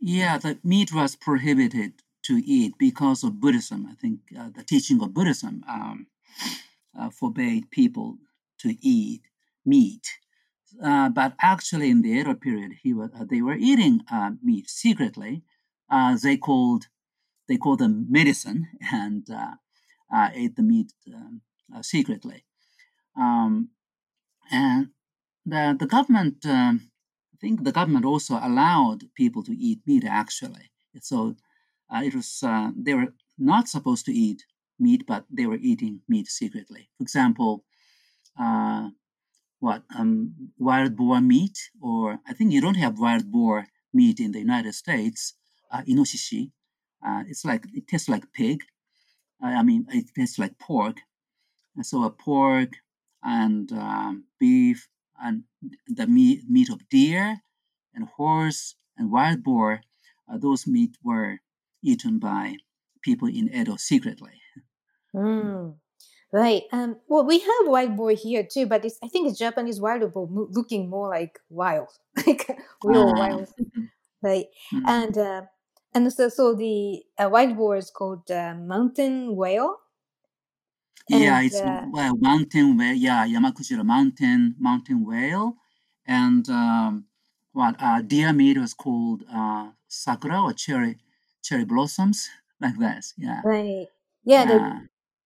Yeah, 0.00 0.38
the 0.38 0.58
meat 0.64 0.92
was 0.92 1.14
prohibited 1.16 2.02
to 2.22 2.34
eat 2.44 2.74
because 2.78 3.22
of 3.24 3.40
Buddhism. 3.40 3.86
I 3.86 3.94
think 3.94 4.20
uh, 4.36 4.50
the 4.50 4.62
teaching 4.64 5.02
of 5.02 5.14
Buddhism 5.14 5.64
um, 5.68 6.06
uh, 6.98 7.10
forbade 7.10 7.70
people 7.70 8.18
to 8.58 8.76
eat 8.86 9.22
meat. 9.64 10.18
Uh, 10.82 11.08
but 11.08 11.34
actually, 11.40 11.90
in 11.90 12.02
the 12.02 12.10
Edo 12.10 12.34
period, 12.34 12.72
he 12.82 12.92
was, 12.92 13.10
uh, 13.18 13.24
they 13.28 13.42
were 13.42 13.56
eating 13.56 14.00
uh, 14.10 14.30
meat 14.42 14.68
secretly. 14.68 15.42
Uh, 15.90 16.16
they 16.22 16.36
called 16.36 16.86
they 17.48 17.56
called 17.56 17.80
them 17.80 18.06
medicine 18.08 18.68
and 18.92 19.26
uh, 19.30 20.28
ate 20.34 20.54
the 20.56 20.62
meat 20.62 20.92
um, 21.14 21.42
secretly. 21.82 22.44
Um, 23.16 23.70
and 24.50 24.88
the 25.44 25.76
the 25.78 25.86
government, 25.86 26.46
um, 26.46 26.90
I 27.34 27.36
think 27.40 27.64
the 27.64 27.72
government 27.72 28.04
also 28.04 28.38
allowed 28.40 29.04
people 29.16 29.42
to 29.44 29.52
eat 29.52 29.80
meat. 29.86 30.04
Actually, 30.04 30.70
so 31.00 31.36
it 31.92 32.14
was 32.14 32.42
they 32.76 32.94
were 32.94 33.12
not 33.38 33.68
supposed 33.68 34.04
to 34.06 34.12
eat 34.12 34.44
meat, 34.78 35.04
but 35.06 35.24
they 35.30 35.46
were 35.46 35.58
eating 35.60 36.00
meat 36.08 36.28
secretly. 36.28 36.90
For 36.96 37.02
example, 37.02 37.64
uh, 38.38 38.90
what 39.60 39.84
um, 39.96 40.52
wild 40.58 40.96
boar 40.96 41.20
meat, 41.20 41.56
or 41.80 42.18
I 42.26 42.32
think 42.34 42.52
you 42.52 42.60
don't 42.60 42.76
have 42.76 42.98
wild 42.98 43.30
boar 43.30 43.66
meat 43.92 44.20
in 44.20 44.32
the 44.32 44.40
United 44.40 44.74
States. 44.74 45.34
Uh, 45.70 45.82
inoshishi. 45.82 46.50
Uh, 47.06 47.22
it's 47.28 47.44
like 47.44 47.64
it 47.72 47.86
tastes 47.86 48.08
like 48.08 48.32
pig. 48.32 48.64
I 49.42 49.62
mean, 49.62 49.86
it 49.90 50.06
tastes 50.14 50.38
like 50.38 50.58
pork. 50.58 50.98
So 51.82 52.04
a 52.04 52.10
pork 52.10 52.76
and 53.22 53.70
um, 53.72 54.24
beef 54.38 54.88
and 55.22 55.44
the 55.86 56.06
meat, 56.06 56.48
meat 56.48 56.70
of 56.70 56.88
deer 56.88 57.40
and 57.94 58.08
horse 58.08 58.76
and 58.96 59.10
wild 59.10 59.42
boar. 59.42 59.82
Uh, 60.28 60.38
those 60.38 60.66
meat 60.66 60.96
were 61.02 61.38
eaten 61.82 62.18
by 62.18 62.56
people 63.02 63.28
in 63.28 63.52
Edo 63.54 63.76
secretly. 63.76 64.40
Mm. 65.14 65.80
Right. 66.32 66.62
Um, 66.72 67.00
well, 67.08 67.24
we 67.24 67.40
have 67.40 67.66
wild 67.66 67.96
boar 67.96 68.12
here 68.12 68.44
too, 68.46 68.66
but 68.66 68.84
it's, 68.84 68.98
I 69.02 69.08
think 69.08 69.28
it's 69.28 69.38
Japanese 69.38 69.80
wild 69.80 70.12
boar 70.12 70.28
mo- 70.28 70.46
looking 70.50 70.88
more 70.88 71.08
like 71.08 71.40
wild, 71.48 71.88
like 72.26 72.48
real 72.82 73.12
Ah. 73.12 73.14
wild. 73.16 73.48
Right. 74.22 74.46
Mm. 74.72 74.86
And 74.86 75.18
uh, 75.18 75.42
and 75.94 76.12
so 76.12 76.28
so 76.30 76.54
the 76.54 77.04
uh, 77.18 77.28
wild 77.32 77.56
boar 77.56 77.76
is 77.76 77.90
called 77.90 78.30
uh, 78.30 78.54
mountain 78.54 79.36
whale. 79.36 79.78
yeah, 81.08 81.40
it's 81.42 81.62
uh, 81.64 81.86
well 81.92 82.16
mountain 82.16 82.76
whale. 82.76 82.94
Yeah, 82.94 83.26
Yamakujira 83.26 83.84
mountain 83.84 84.54
mountain 84.58 85.04
whale, 85.04 85.56
and 86.06 86.48
um, 86.48 87.06
what 87.52 87.76
uh, 87.80 88.00
deer 88.02 88.32
meat 88.32 88.58
was 88.58 88.74
called 88.74 89.24
uh, 89.32 89.72
sakura 89.88 90.40
or 90.42 90.52
cherry 90.52 90.98
cherry 91.42 91.64
blossoms 91.64 92.28
like 92.60 92.78
that. 92.78 93.04
Yeah. 93.16 93.42
Right. 93.42 93.88
Yeah. 94.24 94.44
The, 94.46 94.64
yeah. 94.64 94.80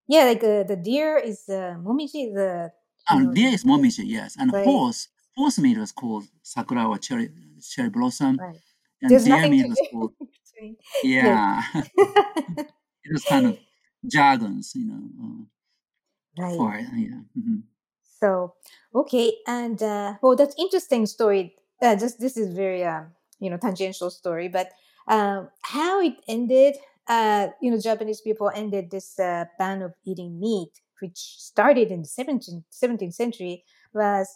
Yeah. 0.08 0.24
Like 0.24 0.42
uh, 0.44 0.62
the 0.64 0.76
deer 0.76 1.18
is 1.18 1.48
uh, 1.48 1.76
momiji. 1.78 2.32
The 2.34 2.72
Oh, 3.10 3.24
deer 3.26 3.48
is 3.50 3.64
momiji, 3.64 4.04
yes, 4.06 4.36
and 4.38 4.50
Right. 4.50 4.64
horse 4.64 5.08
horse 5.36 5.58
meat 5.58 5.78
was 5.78 5.92
called 5.92 6.24
sakura 6.42 6.86
or 6.88 6.98
cherry 6.98 7.30
cherry 7.62 7.88
blossom, 7.90 8.40
Right. 8.40 8.60
and 9.02 9.22
There's 9.22 9.24
deer 9.24 9.46
meat 9.48 9.68
was 9.68 9.80
called 9.82 10.14
yeah. 11.02 11.62
it 13.04 13.12
was 13.12 13.24
kind 13.24 13.46
of 13.46 13.58
jargons, 14.06 14.72
you 14.74 14.86
know, 14.86 15.02
uh, 15.22 15.44
right. 16.38 16.54
for 16.56 16.74
it. 16.74 16.86
Yeah. 16.94 17.20
mhm. 17.38 17.62
So 18.20 18.54
okay, 18.94 19.34
and 19.46 19.82
uh, 19.82 20.14
well, 20.22 20.36
that's 20.36 20.54
interesting 20.58 21.06
story. 21.06 21.56
Uh, 21.82 21.96
just 21.96 22.20
this 22.20 22.36
is 22.36 22.54
very 22.54 22.84
um, 22.84 23.12
you 23.40 23.50
know 23.50 23.56
tangential 23.56 24.10
story, 24.10 24.48
but 24.48 24.70
um, 25.08 25.50
how 25.62 26.00
it 26.00 26.14
ended. 26.28 26.76
Uh, 27.08 27.48
you 27.60 27.70
know, 27.70 27.78
Japanese 27.78 28.20
people 28.20 28.50
ended 28.54 28.90
this 28.90 29.18
uh, 29.18 29.44
ban 29.58 29.82
of 29.82 29.94
eating 30.04 30.40
meat, 30.40 30.70
which 31.00 31.18
started 31.18 31.90
in 31.90 32.02
the 32.02 32.08
17th, 32.08 32.64
17th 32.70 33.14
century, 33.14 33.64
was 33.92 34.28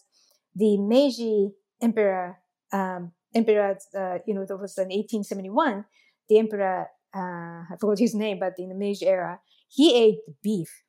the 0.54 0.76
Meiji 0.78 1.52
emperor. 1.80 2.38
Um, 2.72 3.12
emperor, 3.34 3.78
uh, 3.96 4.18
you 4.26 4.34
know, 4.34 4.44
that 4.44 4.56
was 4.58 4.76
in 4.78 4.90
1871. 4.92 5.84
The 6.28 6.38
emperor, 6.38 6.88
uh, 7.14 7.64
I 7.70 7.76
forgot 7.80 7.98
his 7.98 8.14
name, 8.14 8.38
but 8.40 8.54
in 8.58 8.68
the 8.68 8.74
Meiji 8.74 9.06
era, 9.06 9.40
he 9.68 9.94
ate 9.96 10.20
beef 10.42 10.84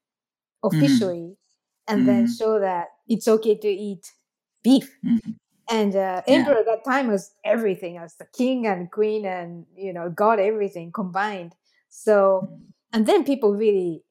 officially 0.64 1.38
and 1.88 2.06
then 2.06 2.26
Mhm. 2.26 2.28
show 2.28 2.60
that 2.60 2.88
it's 3.08 3.28
okay 3.28 3.56
to 3.56 3.68
eat 3.68 4.14
beef. 4.64 5.00
Mhm. 5.04 5.40
And 5.70 5.96
uh, 5.96 6.24
Yeah. 6.28 6.46
emperor 6.46 6.60
at 6.60 6.66
that 6.66 6.86
time 6.86 7.08
was 7.10 7.34
everything 7.46 7.98
as 7.98 8.16
the 8.18 8.26
king 8.26 8.68
and 8.68 8.92
queen 8.92 9.26
and 9.26 9.66
you 9.76 9.94
know 9.94 10.10
god 10.10 10.40
everything 10.40 10.92
combined. 10.92 11.56
So 11.90 12.50
Mm-hmm. 12.50 12.66
and 12.94 13.06
then 13.08 13.24
people 13.24 13.54
really 13.56 14.04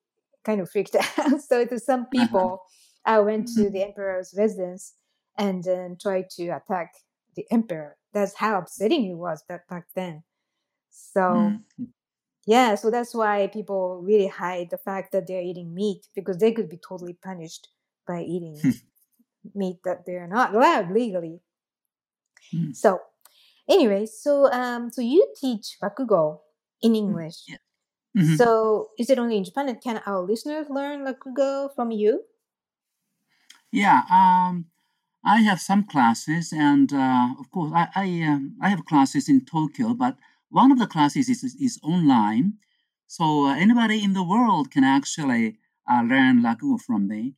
kind 0.44 0.60
of 0.60 0.70
freaked 0.70 0.96
out. 1.18 1.40
so 1.42 1.64
to 1.66 1.78
some 1.78 2.02
Uh-huh. 2.02 2.10
people, 2.12 2.60
I 3.04 3.20
went 3.20 3.48
to 3.56 3.70
Mhm. 3.70 3.72
the 3.72 3.82
emperor's 3.84 4.34
residence 4.36 4.94
and 5.38 5.64
then 5.64 5.96
tried 6.00 6.30
to 6.30 6.48
attack 6.50 6.94
the 7.36 7.46
emperor. 7.50 7.96
That's 8.12 8.34
how 8.34 8.58
upsetting 8.58 9.04
it 9.06 9.14
was 9.16 9.42
back 9.48 9.68
back 9.68 9.86
then. 9.94 10.24
So 10.90 11.58
Mm. 11.78 11.92
yeah, 12.46 12.74
so 12.76 12.90
that's 12.90 13.14
why 13.14 13.48
people 13.48 14.02
really 14.02 14.28
hide 14.28 14.70
the 14.70 14.78
fact 14.78 15.12
that 15.12 15.26
they're 15.26 15.42
eating 15.42 15.74
meat 15.74 16.08
because 16.14 16.38
they 16.38 16.52
could 16.52 16.68
be 16.68 16.78
totally 16.78 17.14
punished 17.14 17.68
by 18.06 18.22
eating 18.22 18.56
meat 19.54 19.78
that 19.84 20.06
they're 20.06 20.28
not 20.28 20.54
allowed 20.54 20.90
legally. 20.92 21.40
Mm. 22.52 22.72
So, 22.74 23.00
anyway, 23.68 24.06
so 24.06 24.50
um, 24.52 24.90
so 24.90 25.00
you 25.02 25.32
teach 25.40 25.76
rakugo 25.82 26.40
in 26.82 26.94
English. 26.94 27.36
yeah. 27.48 27.58
Mhm. 28.18 28.38
So, 28.38 28.90
is 28.98 29.10
it 29.10 29.18
only 29.18 29.36
in 29.38 29.44
Japan? 29.44 29.68
And 29.68 29.80
can 29.82 30.02
our 30.06 30.22
listeners 30.22 30.68
learn 30.70 31.04
rakugo 31.04 31.74
from 31.74 31.90
you? 31.92 32.24
Yeah, 33.72 34.02
um, 34.10 34.66
I 35.24 35.42
have 35.42 35.60
some 35.60 35.84
classes, 35.84 36.52
and 36.52 36.92
uh, 36.92 37.34
of 37.38 37.50
course, 37.50 37.72
I 37.74 37.88
I, 37.94 38.22
um, 38.22 38.56
I 38.62 38.70
have 38.70 38.84
classes 38.86 39.28
in 39.28 39.44
Tokyo, 39.46 39.94
but 39.94 40.18
one 40.50 40.72
of 40.72 40.78
the 40.78 40.86
classes 40.86 41.28
is 41.30 41.42
is 41.44 41.80
online, 41.82 42.58
so 43.06 43.46
uh, 43.46 43.54
anybody 43.56 44.02
in 44.04 44.14
the 44.14 44.24
world 44.24 44.70
can 44.70 44.84
actually 44.84 45.58
uh, 45.90 46.02
learn 46.02 46.42
rakugo 46.42 46.80
from 46.80 47.08
me. 47.08 47.36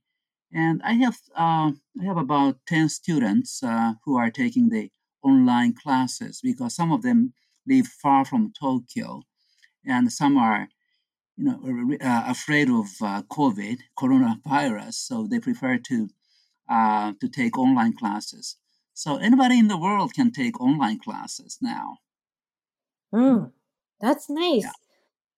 And 0.53 0.83
I 0.83 0.95
have 1.05 1.19
uh, 1.37 1.73
I 2.01 2.05
have 2.05 2.19
about 2.19 2.67
ten 2.67 2.89
students 2.89 3.63
uh, 3.63 3.95
who 4.05 4.17
are 4.17 4.31
taking 4.31 4.69
the 4.71 4.91
online 5.23 5.75
classes 5.75 6.41
because 6.43 6.75
some 6.77 6.93
of 6.93 7.03
them 7.03 7.35
live 7.67 7.89
far 7.89 8.25
from 8.25 8.53
Tokyo, 8.53 9.23
and 9.85 10.13
some 10.13 10.37
are 10.37 10.69
you 11.37 11.45
know 11.45 11.97
uh, 12.01 12.25
afraid 12.29 12.69
of 12.71 12.87
uh, 13.03 13.23
COVID 13.25 13.79
coronavirus, 13.99 14.95
so 14.95 15.27
they 15.27 15.41
prefer 15.41 15.79
to 15.79 16.09
uh, 16.69 17.13
to 17.21 17.29
take 17.29 17.59
online 17.59 17.95
classes. 17.97 18.57
So 18.95 19.17
anybody 19.19 19.59
in 19.59 19.69
the 19.69 19.79
world 19.79 20.15
can 20.15 20.33
take 20.33 20.61
online 20.61 20.99
classes 21.01 21.59
now. 21.63 21.99
Mm, 23.15 23.53
that's 24.01 24.29
nice. 24.31 24.65
Yeah. 24.65 24.73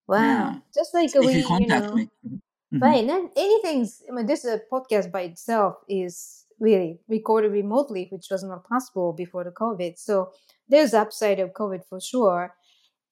Wow. 0.07 0.53
Yeah. 0.53 0.59
Just 0.75 0.93
like 0.93 1.11
So 1.11 1.21
we, 1.21 1.33
you 1.37 1.43
you 1.57 1.67
know, 1.67 1.95
me, 1.95 2.09
Mhm. 2.25 2.41
Mhm. 2.73 2.81
Right. 2.81 3.09
And 3.09 3.31
anything's, 3.35 4.03
I 4.09 4.13
mean, 4.13 4.25
this 4.27 4.45
uh, 4.45 4.59
podcast 4.71 5.11
by 5.11 5.21
itself 5.23 5.77
is 5.89 6.45
really 6.59 6.99
recorded 7.07 7.51
remotely, 7.51 8.07
which 8.11 8.27
was 8.31 8.43
not 8.43 8.67
possible 8.67 9.13
before 9.13 9.43
the 9.43 9.51
COVID. 9.51 9.97
So 9.97 10.33
there's 10.69 10.93
upside 10.93 11.39
of 11.39 11.51
COVID 11.53 11.85
for 11.85 12.01
sure. 12.01 12.55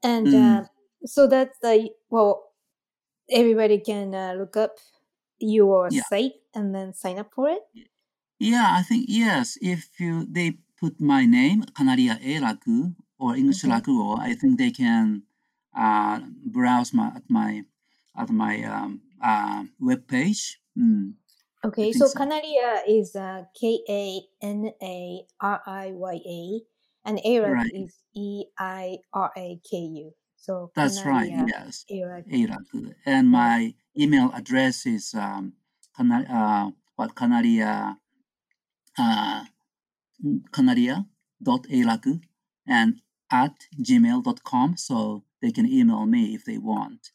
And 0.03 0.31
Mm. 0.31 0.65
So 1.05 1.27
that's 1.27 1.57
the, 1.59 1.89
well, 2.09 2.53
everybody 3.31 3.79
can 3.79 4.15
uh, 4.15 4.33
look 4.33 4.57
up 4.57 4.77
your 5.39 5.89
Yeah. 5.89 6.01
site 6.09 6.33
and 6.55 6.75
then 6.75 6.93
sign 6.93 7.19
up 7.19 7.33
for 7.33 7.49
it. 7.49 7.63
Yeah, 8.39 8.67
I 8.79 8.81
think 8.83 9.05
yes. 9.07 9.57
If 9.61 9.99
you 9.99 10.25
they 10.25 10.57
put 10.79 10.99
my 10.99 11.25
name 11.25 11.63
Kanariya 11.77 12.17
Eiraku 12.21 12.95
or 13.19 13.35
English 13.35 13.61
Mhm. 13.63 13.71
Rakugo, 13.71 14.17
I 14.19 14.33
think 14.33 14.57
they 14.57 14.71
can 14.71 15.23
uh, 15.75 16.19
browse 16.45 16.93
my 16.93 17.07
at 17.15 17.29
my 17.29 17.63
at 18.17 18.29
my 18.29 18.63
um, 18.63 19.01
uh, 19.21 19.65
web 19.79 20.07
page. 20.07 20.59
Mm. 20.77 21.13
Okay. 21.63 21.93
So 21.93 22.09
so. 22.09 22.19
Kanariya 22.19 22.81
is 22.87 23.15
uh, 23.15 23.45
K 23.59 23.81
A 23.89 24.21
N 24.41 24.73
A 24.81 25.25
R 25.39 25.61
I 25.65 25.91
Y 25.91 26.15
A 26.25 26.61
and 27.05 27.19
Eiraku 27.19 27.61
Right. 27.61 27.71
is 27.85 28.01
E 28.15 28.45
I 28.57 28.97
R 29.13 29.31
A 29.37 29.59
K 29.69 29.77
U. 29.77 30.13
So 30.41 30.71
That's 30.75 31.05
right. 31.05 31.31
Kanariya 31.31 31.45
Yes. 31.47 31.85
Eiraku. 32.31 32.95
And 33.05 33.29
my 33.29 33.75
email 33.97 34.31
address 34.33 34.85
is 34.85 35.13
um, 35.13 35.53
uh, 35.99 36.71
what 36.95 37.15
Kanariya 37.15 37.97
uh, 38.97 39.45
Kanaria.eraku 40.55 42.21
and 42.67 43.01
at 43.31 43.55
gmail.com 43.81 44.77
so 44.77 45.23
they 45.41 45.51
can 45.51 45.65
email 45.67 46.05
me 46.05 46.35
if 46.35 46.45
they 46.45 46.57
want. 46.57 47.11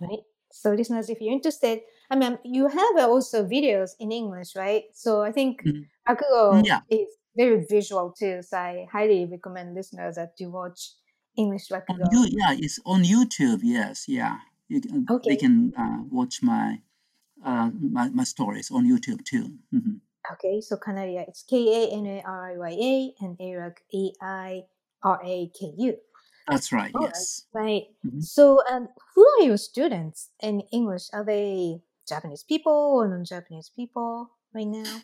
right? 0.00 0.20
So, 0.52 0.72
listeners, 0.72 1.10
if 1.10 1.20
you're 1.20 1.32
interested, 1.32 1.80
I 2.10 2.16
mean, 2.16 2.38
you 2.44 2.68
have 2.68 2.96
uh, 2.98 3.08
also 3.08 3.44
videos 3.44 3.92
in 4.00 4.12
English, 4.12 4.56
right? 4.56 4.84
So, 4.94 5.22
I 5.22 5.32
think 5.32 5.64
Mhm. 5.64 5.86
Rakugo 6.08 6.64
Yeah. 6.66 6.80
is 6.90 7.08
very 7.36 7.64
visual 7.68 8.12
too. 8.18 8.42
So, 8.42 8.56
I 8.58 8.86
highly 8.90 9.26
recommend 9.26 9.74
listeners 9.74 10.16
that 10.16 10.32
you 10.38 10.50
watch 10.50 10.92
English 11.36 11.70
you, 11.70 12.26
yeah, 12.30 12.54
it's 12.58 12.80
on 12.84 13.04
YouTube. 13.04 13.60
Yes, 13.62 14.08
yeah. 14.08 14.38
You 14.68 14.80
can, 14.80 15.06
Okay. 15.08 15.30
They 15.30 15.36
can 15.36 15.72
uh, 15.78 16.02
watch 16.10 16.42
my, 16.42 16.80
uh, 17.44 17.70
my 17.80 18.08
my 18.10 18.24
stories 18.24 18.70
on 18.70 18.84
YouTube 18.88 19.24
too. 19.24 19.58
Mhm. 19.72 20.00
Okay, 20.32 20.60
so 20.60 20.76
Kanariya, 20.76 21.28
it's 21.28 21.44
K 21.44 21.84
A 21.84 21.92
N 21.92 22.06
A 22.06 22.22
R 22.26 22.50
I 22.50 22.56
Y 22.58 22.70
A 22.70 23.24
and 23.24 23.38
Eiraku 23.38 23.78
A 23.94 24.12
I 24.20 24.62
R 25.02 25.20
A 25.24 25.50
K 25.54 25.72
U. 25.78 25.96
That's 26.48 26.72
right. 26.72 26.90
All 26.94 27.02
right. 27.02 27.10
yes. 27.14 27.46
Right. 27.52 27.84
Mhm. 28.04 28.22
So, 28.22 28.62
um, 28.70 28.88
who 29.14 29.26
are 29.26 29.42
your 29.42 29.56
students 29.56 30.30
in 30.42 30.62
English? 30.72 31.10
Are 31.12 31.24
they 31.24 31.82
Japanese 32.08 32.42
people 32.42 32.72
or 32.72 33.08
non-Japanese 33.08 33.70
people 33.70 34.30
right 34.54 34.66
now? 34.66 35.02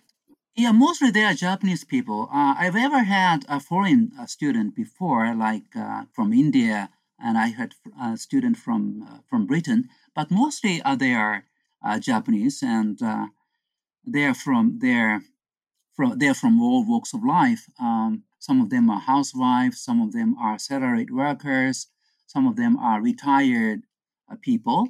Yeah, 0.55 0.73
mostly 0.73 1.11
they 1.11 1.25
are 1.25 1.33
Japanese 1.35 1.83
people. 1.85 2.29
Uh, 2.31 2.55
I've 2.59 2.77
ever 2.77 3.05
had 3.05 3.47
a 3.49 3.59
foreign 3.59 4.13
uh, 4.19 4.27
student 4.27 4.75
before, 4.77 5.35
like 5.35 5.75
uh, 5.75 6.05
from 6.13 6.33
India, 6.33 6.91
and 7.19 7.39
I 7.39 7.49
had 7.49 7.75
a 8.01 8.19
student 8.19 8.59
from 8.59 9.03
uh, 9.03 9.19
from 9.29 9.47
Britain. 9.47 9.89
But 10.15 10.31
mostly 10.31 10.83
uh, 10.83 10.95
they 10.97 11.15
are 11.15 11.45
uh, 11.83 11.99
Japanese, 11.99 12.63
and 12.63 12.99
they 14.07 14.25
are 14.25 14.35
from 14.35 14.79
they're 14.81 15.23
from 15.97 16.19
they're 16.19 16.35
from 16.35 16.61
all 16.61 16.85
walks 16.87 17.15
of 17.15 17.25
life. 17.25 17.65
Um, 17.81 18.25
some 18.39 18.61
of 18.61 18.69
them 18.69 18.91
are 18.91 19.01
housewives, 19.01 19.81
some 19.81 20.03
of 20.03 20.13
them 20.13 20.37
are 20.39 20.59
salaried 20.59 21.11
workers, 21.11 21.87
some 22.27 22.47
of 22.47 22.57
them 22.57 22.77
are 22.77 23.01
retired 23.01 23.85
people, 24.43 24.89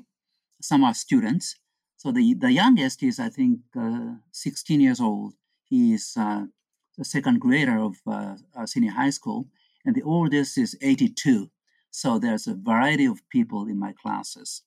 some 0.60 0.82
are 0.82 0.94
students. 0.94 1.56
So 1.96 2.10
the, 2.10 2.34
the 2.34 2.50
youngest 2.50 3.02
is, 3.02 3.20
I 3.20 3.28
think, 3.28 3.60
uh, 3.78 4.14
16 4.32 4.80
years 4.80 5.00
old. 5.00 5.34
He 5.72 5.94
is 5.94 6.12
uh, 6.18 6.44
the 6.98 7.04
second 7.06 7.40
grader 7.40 7.78
of 7.78 7.96
uh, 8.06 8.36
uh, 8.54 8.66
senior 8.66 8.90
high 8.90 9.08
school, 9.08 9.48
and 9.86 9.94
the 9.94 10.02
oldest 10.02 10.58
is 10.58 10.76
82. 10.82 11.50
So 11.90 12.18
there's 12.18 12.46
a 12.46 12.54
variety 12.54 13.06
of 13.06 13.26
people 13.30 13.66
in 13.66 13.78
my 13.78 13.94
classes. 13.94 14.64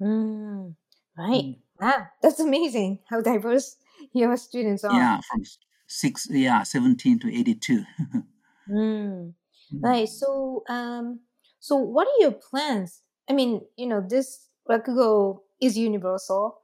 Mm, 0.00 0.74
right. 1.18 1.44
Mm. 1.44 1.58
Ah, 1.82 2.08
that's 2.22 2.40
amazing 2.40 3.00
how 3.10 3.20
diverse 3.20 3.76
your 4.14 4.38
students 4.38 4.84
are. 4.84 4.94
Yeah, 4.94 5.20
from 5.30 5.42
six, 5.86 6.26
yeah, 6.30 6.62
17 6.62 7.18
to 7.18 7.28
82. 7.28 7.84
mm. 8.70 9.34
Right. 9.82 10.08
So, 10.08 10.62
um, 10.70 11.20
so 11.60 11.76
what 11.76 12.08
are 12.08 12.20
your 12.20 12.32
plans? 12.32 13.02
I 13.28 13.34
mean, 13.34 13.60
you 13.76 13.86
know, 13.86 14.00
this 14.00 14.46
Rakugo 14.66 15.40
is 15.60 15.76
universal, 15.76 16.62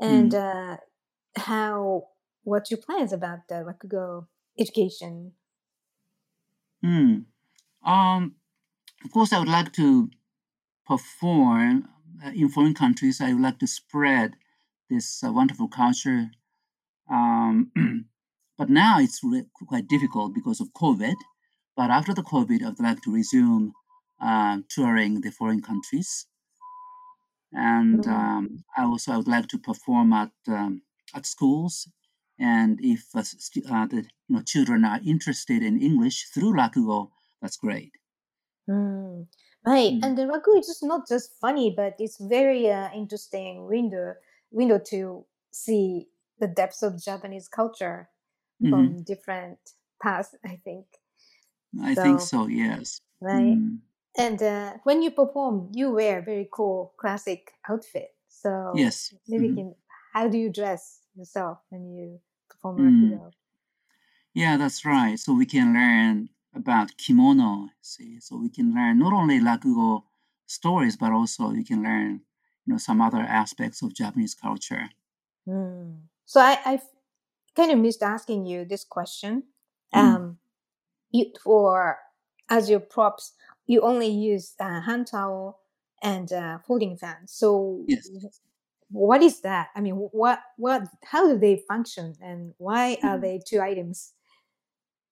and 0.00 0.32
mm. 0.32 0.74
uh, 0.74 0.76
how? 1.36 2.04
What's 2.48 2.70
your 2.70 2.78
plans 2.78 3.12
about 3.12 3.40
the 3.48 3.56
Rakugo 3.56 4.26
education? 4.58 5.32
Hmm. 6.82 7.20
Um. 7.84 8.36
Of 9.04 9.12
course, 9.12 9.32
I 9.32 9.38
would 9.38 9.48
like 9.48 9.72
to 9.74 10.10
perform 10.86 11.88
uh, 12.24 12.30
in 12.30 12.48
foreign 12.48 12.74
countries. 12.74 13.20
I 13.20 13.32
would 13.32 13.42
like 13.42 13.58
to 13.60 13.66
spread 13.66 14.34
this 14.88 15.22
uh, 15.22 15.30
wonderful 15.30 15.68
culture. 15.68 16.30
Um, 17.10 17.70
but 18.58 18.70
now 18.70 18.98
it's 18.98 19.20
re- 19.22 19.46
quite 19.68 19.86
difficult 19.86 20.34
because 20.34 20.60
of 20.60 20.72
COVID. 20.72 21.14
But 21.76 21.90
after 21.90 22.14
the 22.14 22.22
COVID, 22.22 22.62
I 22.62 22.68
would 22.70 22.80
like 22.80 23.02
to 23.02 23.14
resume 23.14 23.72
uh, 24.20 24.58
touring 24.68 25.20
the 25.20 25.30
foreign 25.30 25.62
countries. 25.62 26.26
And 27.52 28.00
mm-hmm. 28.00 28.10
um, 28.10 28.64
I 28.76 28.84
also 28.84 29.12
I 29.12 29.16
would 29.18 29.28
like 29.28 29.48
to 29.48 29.58
perform 29.58 30.12
at 30.12 30.32
um, 30.48 30.82
at 31.14 31.26
schools. 31.26 31.88
And 32.38 32.78
if 32.82 33.06
uh, 33.14 33.20
uh, 33.20 33.86
the 33.86 34.06
you 34.28 34.36
know 34.36 34.42
children 34.42 34.84
are 34.84 35.00
interested 35.04 35.62
in 35.62 35.80
English 35.80 36.28
through 36.32 36.54
Rakugo, 36.54 37.10
that's 37.42 37.56
great. 37.56 37.92
Mm. 38.68 39.26
Right, 39.66 39.92
mm. 39.92 40.00
and 40.02 40.16
the 40.16 40.22
rakugo 40.22 40.60
is 40.60 40.66
just 40.66 40.82
not 40.82 41.08
just 41.08 41.32
funny, 41.40 41.74
but 41.76 41.94
it's 41.98 42.16
very 42.18 42.70
uh, 42.70 42.88
interesting 42.94 43.66
window 43.66 44.14
window 44.50 44.78
to 44.90 45.26
see 45.50 46.06
the 46.38 46.46
depths 46.46 46.82
of 46.82 47.02
Japanese 47.02 47.48
culture 47.48 48.08
mm-hmm. 48.62 48.70
from 48.70 49.02
different 49.02 49.58
paths. 50.00 50.34
I 50.44 50.60
think. 50.64 50.86
I 51.82 51.94
so, 51.94 52.02
think 52.02 52.20
so. 52.20 52.46
Yes. 52.46 53.00
Right, 53.20 53.58
mm. 53.58 53.78
and 54.16 54.42
uh, 54.42 54.72
when 54.84 55.02
you 55.02 55.10
perform, 55.10 55.70
you 55.74 55.90
wear 55.90 56.22
very 56.22 56.48
cool 56.52 56.94
classic 56.96 57.50
outfit. 57.68 58.14
So 58.28 58.72
yes, 58.76 59.12
maybe 59.26 59.48
mm-hmm. 59.48 59.56
can. 59.56 59.74
How 60.14 60.28
do 60.28 60.38
you 60.38 60.50
dress 60.50 61.00
yourself 61.14 61.58
when 61.68 61.92
you 61.92 62.20
mm. 62.64 63.30
Yeah, 64.34 64.56
that's 64.56 64.84
right. 64.84 65.18
So 65.18 65.34
we 65.34 65.46
can 65.46 65.74
learn 65.74 66.28
about 66.54 66.96
kimono. 66.96 67.70
See, 67.80 68.20
so 68.20 68.36
we 68.36 68.50
can 68.50 68.74
learn 68.74 68.98
not 68.98 69.12
only 69.12 69.40
rakugo 69.40 70.02
stories, 70.46 70.96
but 70.96 71.12
also 71.12 71.52
you 71.52 71.64
can 71.64 71.82
learn, 71.82 72.20
you 72.64 72.72
know, 72.72 72.78
some 72.78 73.00
other 73.00 73.18
aspects 73.18 73.82
of 73.82 73.94
Japanese 73.94 74.34
culture. 74.34 74.90
Mm. 75.46 76.02
So 76.24 76.40
I, 76.40 76.58
I 76.64 76.80
kind 77.56 77.72
of 77.72 77.78
missed 77.78 78.02
asking 78.02 78.46
you 78.46 78.64
this 78.64 78.84
question. 78.84 79.44
Mm. 79.94 79.98
Um, 79.98 80.38
you 81.10 81.32
for 81.42 81.98
as 82.48 82.70
your 82.70 82.80
props, 82.80 83.32
you 83.66 83.80
only 83.80 84.08
use 84.08 84.54
uh, 84.60 84.80
hand 84.80 85.06
towel 85.06 85.58
and 86.02 86.32
uh, 86.32 86.58
folding 86.66 86.96
fan. 86.96 87.26
So 87.26 87.84
yes. 87.86 88.08
What 88.90 89.22
is 89.22 89.40
that? 89.42 89.68
I 89.74 89.80
mean, 89.80 89.94
what 89.94 90.40
what? 90.56 90.88
How 91.04 91.28
do 91.28 91.38
they 91.38 91.62
function, 91.68 92.14
and 92.22 92.54
why 92.58 92.98
are 93.02 93.18
mm. 93.18 93.22
they 93.22 93.40
two 93.46 93.60
items? 93.60 94.12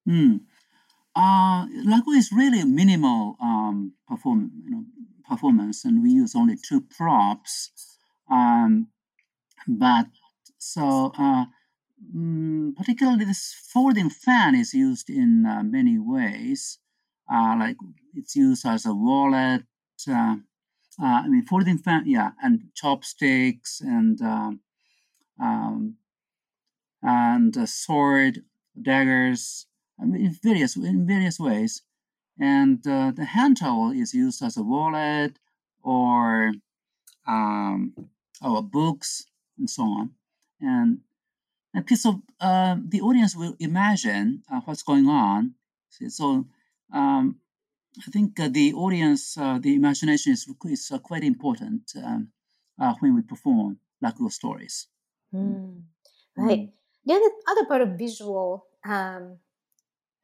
Hmm. 0.06 0.36
Uh, 1.14 1.66
Rakugo 1.66 2.16
is 2.16 2.30
really 2.30 2.62
minimal 2.64 3.36
um, 3.40 3.94
perform, 4.06 4.50
you 4.64 4.70
know, 4.70 4.84
performance, 5.28 5.84
and 5.84 6.02
we 6.02 6.10
use 6.10 6.34
only 6.36 6.56
two 6.56 6.82
props. 6.82 7.70
Um, 8.30 8.88
but 9.66 10.06
so, 10.58 11.12
uh, 11.18 11.46
mm, 12.14 12.74
particularly 12.76 13.24
this 13.24 13.54
folding 13.72 14.10
fan 14.10 14.54
is 14.54 14.74
used 14.74 15.08
in 15.10 15.46
uh, 15.46 15.62
many 15.62 15.98
ways. 15.98 16.78
Uh, 17.32 17.56
like 17.58 17.76
it's 18.14 18.36
used 18.36 18.66
as 18.66 18.86
a 18.86 18.94
wallet. 18.94 19.62
Uh, 21.00 21.04
uh, 21.04 21.22
I 21.24 21.28
mean, 21.28 21.44
folding 21.44 21.78
fan, 21.78 22.04
yeah, 22.06 22.30
and 22.42 22.68
chopsticks 22.74 23.80
and 23.80 24.20
um, 24.22 24.60
um, 25.40 25.96
and 27.02 27.56
a 27.56 27.66
sword, 27.66 28.44
daggers, 28.80 29.66
I 30.00 30.04
in 30.04 30.36
various 30.42 30.76
in 30.76 31.06
various 31.06 31.38
ways. 31.38 31.82
And 32.38 32.86
uh, 32.86 33.12
the 33.12 33.24
hand 33.24 33.58
towel 33.58 33.92
is 33.92 34.12
used 34.12 34.42
as 34.42 34.56
a 34.56 34.62
wallet 34.62 35.38
or 35.82 36.52
um, 37.26 37.94
or 38.42 38.62
books 38.62 39.26
and 39.58 39.70
so 39.70 39.82
on. 39.84 40.10
And 40.60 41.00
a 41.74 41.82
piece 41.82 42.04
of 42.06 42.16
uh, 42.40 42.76
the 42.86 43.00
audience 43.00 43.36
will 43.36 43.54
imagine 43.58 44.42
uh, 44.52 44.60
what's 44.64 44.82
going 44.82 45.08
on. 45.08 45.54
So 45.90 46.46
um, 46.92 47.36
I 47.98 48.10
think 48.10 48.38
uh, 48.38 48.48
the 48.48 48.74
audience, 48.74 49.36
uh, 49.38 49.58
the 49.58 49.74
imagination 49.74 50.32
is, 50.32 50.46
is 50.64 50.90
uh, 50.92 50.98
quite 50.98 51.24
important 51.24 51.92
um, 51.96 52.28
when 53.00 53.14
we 53.14 53.22
perform 53.22 53.78
Rakugo 54.04 54.30
stories. 54.30 54.88
Mm. 55.34 55.82
Right. 56.36 56.58
Mm. 56.58 56.72
The 57.06 57.14
other, 57.14 57.30
other 57.48 57.66
part 57.66 57.82
of 57.82 57.98
visual 57.98 58.66
um, 58.84 59.38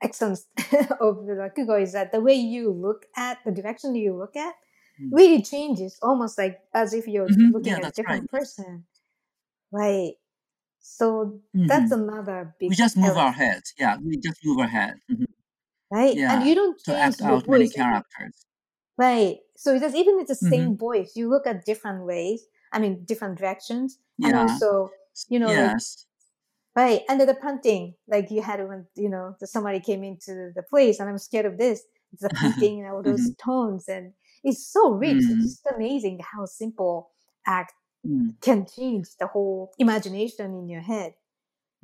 excellence 0.02 0.46
of 1.00 1.26
the 1.26 1.34
rakugo 1.38 1.80
is 1.80 1.92
that 1.92 2.12
the 2.12 2.20
way 2.20 2.34
you 2.34 2.70
look 2.70 3.06
at 3.16 3.38
the 3.44 3.52
direction 3.52 3.94
you 3.94 4.16
look 4.16 4.36
at 4.36 4.54
mm. 5.00 5.08
really 5.12 5.42
changes 5.42 5.98
almost 6.02 6.36
like 6.36 6.58
as 6.74 6.92
if 6.92 7.06
you're 7.06 7.28
mm-hmm. 7.28 7.52
looking 7.52 7.72
yeah, 7.72 7.78
at 7.78 7.86
a 7.86 7.90
different 7.90 8.28
right. 8.32 8.40
person 8.40 8.84
right 9.70 10.12
so 10.80 11.40
mm-hmm. 11.56 11.66
that's 11.66 11.92
another 11.92 12.54
big 12.58 12.70
we 12.70 12.74
just 12.74 12.96
move 12.96 13.16
our 13.16 13.32
heads 13.32 13.72
yeah 13.78 13.96
we 14.04 14.16
just 14.18 14.38
move 14.44 14.58
our 14.58 14.66
head 14.66 14.94
mm-hmm. 15.10 15.24
Right 15.92 16.16
yeah, 16.16 16.32
and 16.34 16.46
you 16.48 16.54
don't 16.54 16.78
to 16.84 16.96
act 16.96 17.20
out 17.22 17.46
many 17.48 17.68
characters 17.68 18.46
right 18.98 19.36
so 19.56 19.74
it's 19.74 19.94
even 19.94 20.18
it's 20.20 20.28
the 20.28 20.48
same 20.48 20.70
mm-hmm. 20.70 20.86
voice 20.86 21.12
you 21.14 21.28
look 21.28 21.46
at 21.46 21.64
different 21.64 22.04
ways 22.04 22.46
i 22.72 22.78
mean 22.78 23.04
different 23.04 23.38
directions 23.38 23.98
yeah. 24.18 24.28
and 24.28 24.36
also 24.38 24.90
you 25.28 25.38
know 25.38 25.48
yes. 25.48 26.06
Right. 26.74 27.02
And 27.08 27.20
the 27.20 27.34
punting, 27.34 27.94
like 28.08 28.30
you 28.30 28.40
had 28.40 28.66
when, 28.66 28.86
you 28.94 29.10
know, 29.10 29.36
somebody 29.44 29.78
came 29.78 30.02
into 30.02 30.52
the 30.54 30.62
place 30.62 31.00
and 31.00 31.08
I'm 31.08 31.18
scared 31.18 31.44
of 31.44 31.58
this. 31.58 31.82
It's 32.12 32.22
the 32.22 32.30
punting 32.34 32.80
and 32.80 32.90
all 32.90 33.02
those 33.02 33.20
mm-hmm. 33.20 33.50
tones. 33.50 33.88
And 33.88 34.12
it's 34.42 34.66
so 34.66 34.90
rich. 34.90 35.18
Mm-hmm. 35.18 35.40
It's 35.40 35.60
just 35.62 35.74
amazing 35.74 36.20
how 36.20 36.46
simple 36.46 37.10
act 37.46 37.74
mm-hmm. 38.06 38.30
can 38.40 38.66
change 38.66 39.08
the 39.20 39.26
whole 39.26 39.72
imagination 39.78 40.54
in 40.54 40.68
your 40.68 40.80
head. 40.80 41.12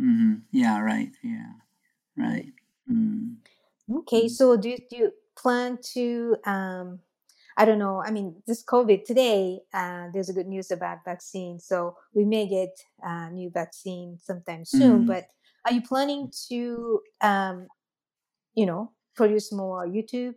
Mm-hmm. 0.00 0.34
Yeah, 0.52 0.80
right. 0.80 1.11
Yeah, 1.22 1.52
right. 2.16 2.52
Mm. 2.90 3.36
Okay. 3.91 4.26
Mm. 4.26 4.30
So 4.30 4.57
do, 4.57 4.76
do 4.91 4.97
you 4.97 5.12
plan 5.36 5.78
to 5.95 6.36
um, 6.45 7.01
I 7.59 7.64
don't 7.64 7.80
know. 7.80 8.01
I 8.07 8.12
mean, 8.12 8.41
this 8.47 8.62
COVID 8.64 9.05
today, 9.05 9.59
uh, 9.74 10.07
there's 10.14 10.28
a 10.28 10.32
good 10.32 10.47
news 10.47 10.70
about 10.70 10.99
vaccine. 11.05 11.59
So 11.59 11.97
we 12.14 12.24
may 12.24 12.47
get 12.47 12.70
a 13.03 13.30
new 13.32 13.51
vaccine 13.51 14.16
sometime 14.22 14.64
soon. 14.64 15.03
Mm. 15.03 15.07
But 15.09 15.26
are 15.66 15.72
you 15.72 15.82
planning 15.82 16.30
to, 16.49 17.01
um, 17.20 17.66
you 18.55 18.64
know, 18.64 18.93
produce 19.16 19.53
more 19.53 19.89
YouTube 19.89 20.34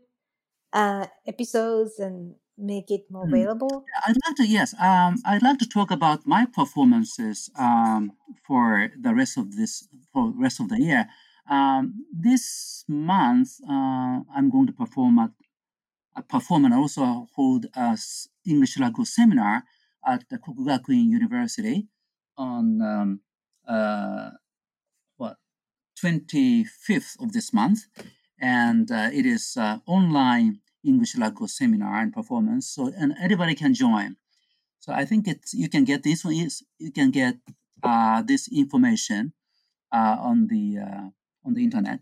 uh, 0.74 1.06
episodes 1.28 2.00
and 2.00 2.34
make 2.58 2.90
it 2.90 3.02
more 3.12 3.28
mm. 3.28 3.34
available? 3.34 3.86
I'd 4.08 4.18
like 4.26 4.36
to, 4.38 4.48
yes. 4.48 4.74
Um, 4.82 5.22
I'd 5.24 5.44
like 5.44 5.60
to 5.60 5.70
talk 5.70 5.92
about 5.92 6.26
my 6.26 6.48
performances 6.52 7.52
um, 7.56 8.14
for 8.48 8.90
the 9.00 9.14
rest 9.14 9.38
of 9.38 9.56
this, 9.56 9.88
for 10.12 10.34
rest 10.36 10.60
of 10.60 10.70
the 10.70 10.82
year. 10.82 11.06
Um, 11.52 12.06
this 12.14 12.86
month, 12.88 13.60
uh, 13.70 14.24
I'm 14.34 14.50
going 14.50 14.68
to 14.68 14.74
perform 14.74 15.20
at 15.20 15.32
perform 16.30 16.64
and 16.66 16.74
also 16.74 17.28
hold 17.36 17.66
a 17.76 17.98
English 18.48 18.80
language 18.80 19.10
seminar 19.10 19.64
at 20.06 20.24
the 20.30 20.38
Kokugakuin 20.38 21.10
University 21.10 21.88
on 22.38 22.82
um, 22.82 23.20
uh, 23.68 24.32
what 25.18 25.36
25th 26.02 27.22
of 27.22 27.34
this 27.34 27.54
month, 27.54 27.82
and 28.40 28.90
uh, 28.90 29.10
it 29.12 29.26
is 29.26 29.58
uh, 29.58 29.80
online 29.86 30.62
English 30.86 31.18
language 31.18 31.52
seminar 31.52 32.02
and 32.02 32.14
performance. 32.14 32.68
So 32.68 32.94
and 32.98 33.14
anybody 33.22 33.56
can 33.56 33.74
join. 33.74 34.16
So 34.80 34.94
I 34.94 35.04
think 35.04 35.28
it's 35.28 35.54
you 35.54 35.68
can 35.68 35.84
get 35.84 36.04
this 36.04 36.24
one 36.24 36.36
you 36.80 36.92
can 36.92 37.12
get 37.12 37.36
uh, 37.84 38.22
this 38.22 38.48
information 38.52 39.34
uh, 39.92 40.16
on 40.20 40.48
the 40.48 40.78
uh, 40.80 41.10
on 41.46 41.54
the 41.54 41.64
internet. 41.64 42.00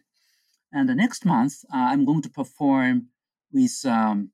And 0.72 0.88
the 0.88 0.96
next 0.96 1.26
month, 1.26 1.64
uh, 1.74 1.78
I'm 1.78 2.06
going 2.06 2.22
to 2.22 2.30
perform 2.30 3.08
with 3.52 3.84
um, 3.86 4.32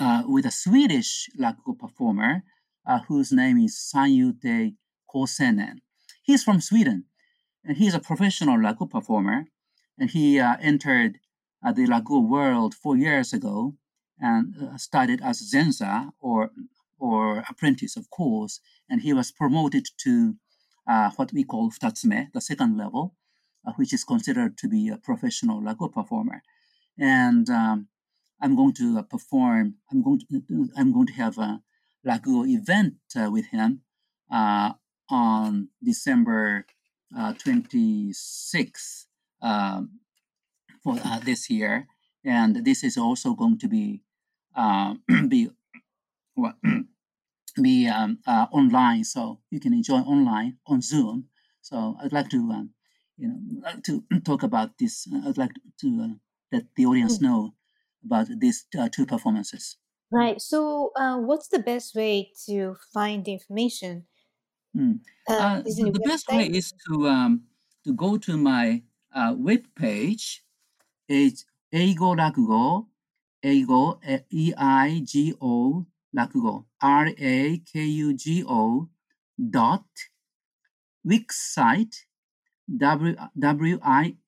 uh, 0.00 0.22
with 0.26 0.46
a 0.46 0.50
Swedish 0.50 1.28
rakugo 1.38 1.78
performer 1.78 2.42
uh, 2.86 3.00
whose 3.08 3.30
name 3.30 3.58
is 3.58 3.76
Sanyutei 3.94 4.74
Koseinen. 5.12 5.76
He's 6.22 6.42
from 6.42 6.60
Sweden, 6.60 7.04
and 7.64 7.76
he's 7.76 7.94
a 7.94 8.00
professional 8.00 8.56
rakugo 8.56 8.90
performer. 8.90 9.44
And 9.98 10.10
he 10.10 10.40
entered 10.40 11.18
the 11.62 11.86
rakugo 11.86 12.28
world 12.28 12.74
four 12.74 12.96
years 12.96 13.32
ago 13.32 13.76
and 14.18 14.80
started 14.80 15.20
as 15.22 15.42
zenza 15.52 16.10
or 16.18 16.50
or 16.98 17.44
apprentice, 17.48 17.96
of 17.96 18.08
course, 18.10 18.60
and 18.88 19.02
he 19.02 19.12
was 19.12 19.32
promoted 19.32 19.86
to 19.98 20.36
uh, 20.88 21.10
what 21.16 21.32
we 21.32 21.42
call 21.44 21.70
futatsume, 21.70 22.32
the 22.32 22.40
second 22.40 22.78
level, 22.78 23.04
uh, 23.04 23.21
which 23.76 23.92
is 23.92 24.04
considered 24.04 24.56
to 24.58 24.68
be 24.68 24.88
a 24.88 24.96
professional 24.96 25.60
rakugo 25.60 25.92
performer. 25.92 26.42
And 26.98 27.48
um, 27.48 27.88
I'm 28.40 28.56
going 28.56 28.74
to 28.74 28.98
uh, 28.98 29.02
perform. 29.02 29.76
I'm 29.90 30.02
going 30.02 30.20
to. 30.30 30.68
I'm 30.76 30.92
going 30.92 31.06
to 31.06 31.12
have 31.14 31.38
a 31.38 31.62
rakugo 32.06 32.48
event 32.48 32.94
uh, 33.16 33.30
with 33.30 33.46
him 33.46 33.82
uh, 34.30 34.72
on 35.08 35.68
December 35.82 36.66
26th 37.14 39.06
uh, 39.42 39.46
um, 39.46 40.00
for 40.82 40.98
this 41.24 41.48
year, 41.50 41.86
and 42.24 42.64
this 42.64 42.82
is 42.82 42.96
also 42.96 43.34
going 43.34 43.58
to 43.58 43.68
be 43.68 44.02
be 45.28 45.50
well, 46.36 46.54
be 47.62 47.88
um, 47.88 48.18
uh, 48.26 48.46
online, 48.52 49.04
so 49.04 49.40
you 49.50 49.60
can 49.60 49.72
enjoy 49.72 49.98
online 49.98 50.58
on 50.66 50.80
Zoom. 50.80 51.28
So 51.60 51.96
I'd 52.02 52.12
like 52.12 52.30
to, 52.30 52.38
um, 52.50 52.70
you 53.22 53.28
know, 53.28 53.36
to 53.84 54.02
talk 54.24 54.42
about 54.42 54.76
this. 54.78 55.06
Uh, 55.12 55.28
I'd 55.28 55.38
like 55.38 55.52
to 55.80 56.00
uh, 56.02 56.14
let 56.50 56.64
the 56.74 56.86
audience 56.86 57.18
mm. 57.18 57.22
know 57.22 57.54
about 58.04 58.26
these 58.40 58.66
uh, 58.76 58.88
two 58.90 59.06
performances. 59.06 59.76
Right. 60.10 60.40
So, 60.40 60.90
uh, 60.96 61.18
what's 61.18 61.46
the 61.48 61.60
best 61.60 61.94
way 61.94 62.32
to 62.46 62.76
find 62.92 63.28
information? 63.28 64.06
Mm. 64.76 64.98
the 65.28 66.00
best 66.04 66.28
way 66.28 66.46
is 66.46 66.72
to 66.88 67.06
um, 67.06 67.42
to 67.84 67.92
go 67.92 68.16
to 68.16 68.36
my 68.36 68.82
web 69.36 69.62
page. 69.76 70.42
It's 71.08 71.44
Eigo 71.72 72.16
Rakugo, 72.16 72.86
Eigo, 73.44 73.98
E 74.30 74.52
I 74.56 75.02
G 75.04 75.34
O 75.40 75.86
rakugo, 76.16 76.64
R-A-K-U-G-O 76.80 78.88
dot 79.50 79.84
wixsite, 82.76 83.16
W-I-X-S-I-T-E 83.38 84.24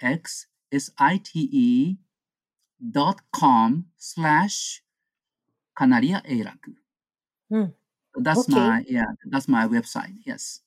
dot 2.90 3.20
com 3.32 3.86
slash 3.96 4.82
Kanariya 5.78 6.22
Eiraku. 6.26 6.74
Hmm. 7.50 7.72
That's 8.16 8.48
okay. 8.48 8.54
my, 8.54 8.84
yeah, 8.88 9.12
that's 9.26 9.48
my 9.48 9.66
website, 9.66 10.14
yes. 10.24 10.60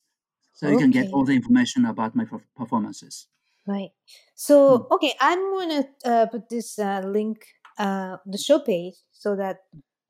So 0.53 0.67
you 0.69 0.77
can 0.79 0.89
get 0.89 1.11
all 1.13 1.23
the 1.23 1.33
information 1.33 1.85
about 1.85 2.15
my 2.15 2.25
performances. 2.57 3.27
Right. 3.67 3.91
So, 4.33 4.77
hmm. 4.79 4.93
okay, 4.95 5.13
I'm 5.21 5.39
to 5.69 5.87
uh, 6.03 6.25
put 6.25 6.49
this 6.49 6.79
uh, 6.79 7.03
link, 7.05 7.45
uh, 7.77 8.17
the 8.25 8.37
show 8.37 8.59
page, 8.59 8.95
so 9.11 9.35
that 9.35 9.59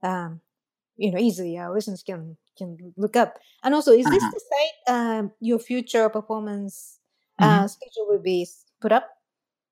um, 0.03 0.41
you 0.95 1.11
know 1.11 1.19
easily 1.19 1.57
our 1.57 1.73
listeners 1.73 2.01
can 2.01 2.37
can 2.57 2.93
look 2.95 3.15
up. 3.15 3.39
And 3.63 3.73
also, 3.75 3.91
is 3.91 4.05
this 4.05 4.23
uh-huh. 4.23 4.31
the 4.33 4.39
site 4.39 4.95
um, 4.95 5.31
your 5.41 5.59
future 5.59 6.07
performance 6.09 6.96
uh, 7.39 7.45
mm-hmm. 7.45 7.67
schedule 7.67 8.07
will 8.07 8.21
be 8.21 8.47
put 8.81 8.91
up? 8.91 9.09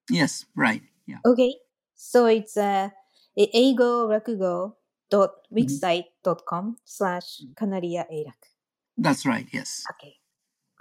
Yes, 0.09 0.45
right. 0.55 0.82
Yeah. 1.07 1.18
Okay, 1.26 1.55
so 1.95 2.26
it's 2.26 2.57
uh, 2.57 2.89
eigo 3.38 4.07
rakugo 4.07 4.74
dot 5.09 5.32
wixsite 5.51 6.05
dot 6.24 6.45
com 6.45 6.78
slash 6.84 7.41
kanariya 7.55 8.05
eiraku. 8.11 8.49
That's 8.97 9.26
right. 9.26 9.47
Yes. 9.51 9.84
Okay, 9.91 10.16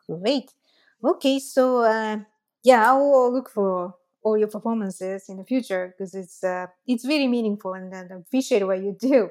great. 0.07 0.53
Okay, 1.03 1.39
so 1.39 1.83
uh, 1.83 2.19
yeah, 2.63 2.91
I 2.91 2.97
will 2.97 3.33
look 3.33 3.51
for 3.51 3.95
all 4.23 4.39
your 4.39 4.49
performances 4.49 5.29
in 5.29 5.37
the 5.37 5.45
future 5.45 5.93
because 5.93 6.15
it's 6.15 6.43
uh, 6.43 6.67
it's 6.87 7.05
really 7.07 7.29
meaningful 7.29 7.75
and, 7.75 7.93
and 7.93 8.11
I 8.11 8.17
appreciate 8.17 8.65
what 8.65 8.83
you 8.83 8.97
do. 8.99 9.29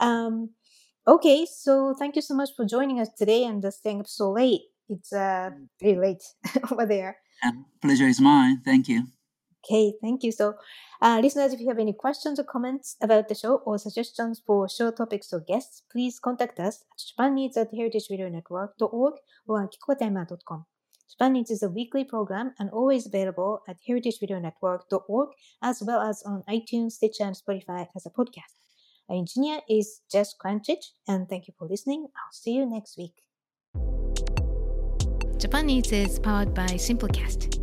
Um, 0.00 0.50
okay, 1.06 1.46
so 1.46 1.94
thank 1.96 2.16
you 2.16 2.22
so 2.22 2.34
much 2.34 2.50
for 2.56 2.64
joining 2.64 2.98
us 2.98 3.08
today 3.16 3.44
and 3.44 3.64
uh, 3.64 3.70
staying 3.70 4.00
up 4.00 4.08
so 4.08 4.32
late. 4.32 4.62
It's 4.88 5.12
uh, 5.12 5.50
very 5.80 5.96
late 5.96 6.22
over 6.70 6.86
there. 6.86 7.18
pleasure 7.82 8.06
is 8.06 8.20
mine. 8.20 8.62
Thank 8.64 8.88
you. 8.88 9.06
Okay, 9.64 9.94
thank 10.00 10.22
you. 10.22 10.30
So, 10.30 10.54
uh, 11.02 11.18
listeners, 11.20 11.52
if 11.52 11.60
you 11.60 11.68
have 11.68 11.78
any 11.78 11.92
questions 11.92 12.38
or 12.38 12.44
comments 12.44 12.96
about 13.02 13.28
the 13.28 13.34
show 13.34 13.56
or 13.66 13.78
suggestions 13.78 14.40
for 14.46 14.68
show 14.68 14.92
topics 14.92 15.32
or 15.32 15.40
guests, 15.40 15.82
please 15.90 16.20
contact 16.20 16.60
us 16.60 16.84
at 16.92 16.98
japaneats 16.98 17.56
at 17.56 17.72
heritageradionetwork.org 17.72 19.14
or 19.48 19.62
at 19.62 19.74
kikotema.com. 19.74 20.66
Japan 21.10 21.36
Eats 21.36 21.50
is 21.50 21.62
a 21.62 21.68
weekly 21.68 22.04
program 22.04 22.52
and 22.58 22.70
always 22.70 23.06
available 23.06 23.62
at 23.68 23.78
heritageradionetwork.org 23.88 25.28
as 25.62 25.82
well 25.82 26.00
as 26.00 26.22
on 26.24 26.44
iTunes, 26.48 26.92
Stitcher, 26.92 27.24
and 27.24 27.36
Spotify 27.36 27.88
as 27.96 28.06
a 28.06 28.10
podcast. 28.10 28.54
Our 29.08 29.16
engineer 29.16 29.60
is 29.68 30.00
Jess 30.10 30.34
Cranchich, 30.34 30.92
and 31.06 31.28
thank 31.28 31.46
you 31.46 31.54
for 31.58 31.68
listening. 31.68 32.06
I'll 32.16 32.32
see 32.32 32.52
you 32.52 32.66
next 32.66 32.98
week. 32.98 33.25
Japan 35.38 35.68
Eats 35.68 35.92
is 35.92 36.18
powered 36.18 36.54
by 36.54 36.66
Simplecast. 36.80 37.60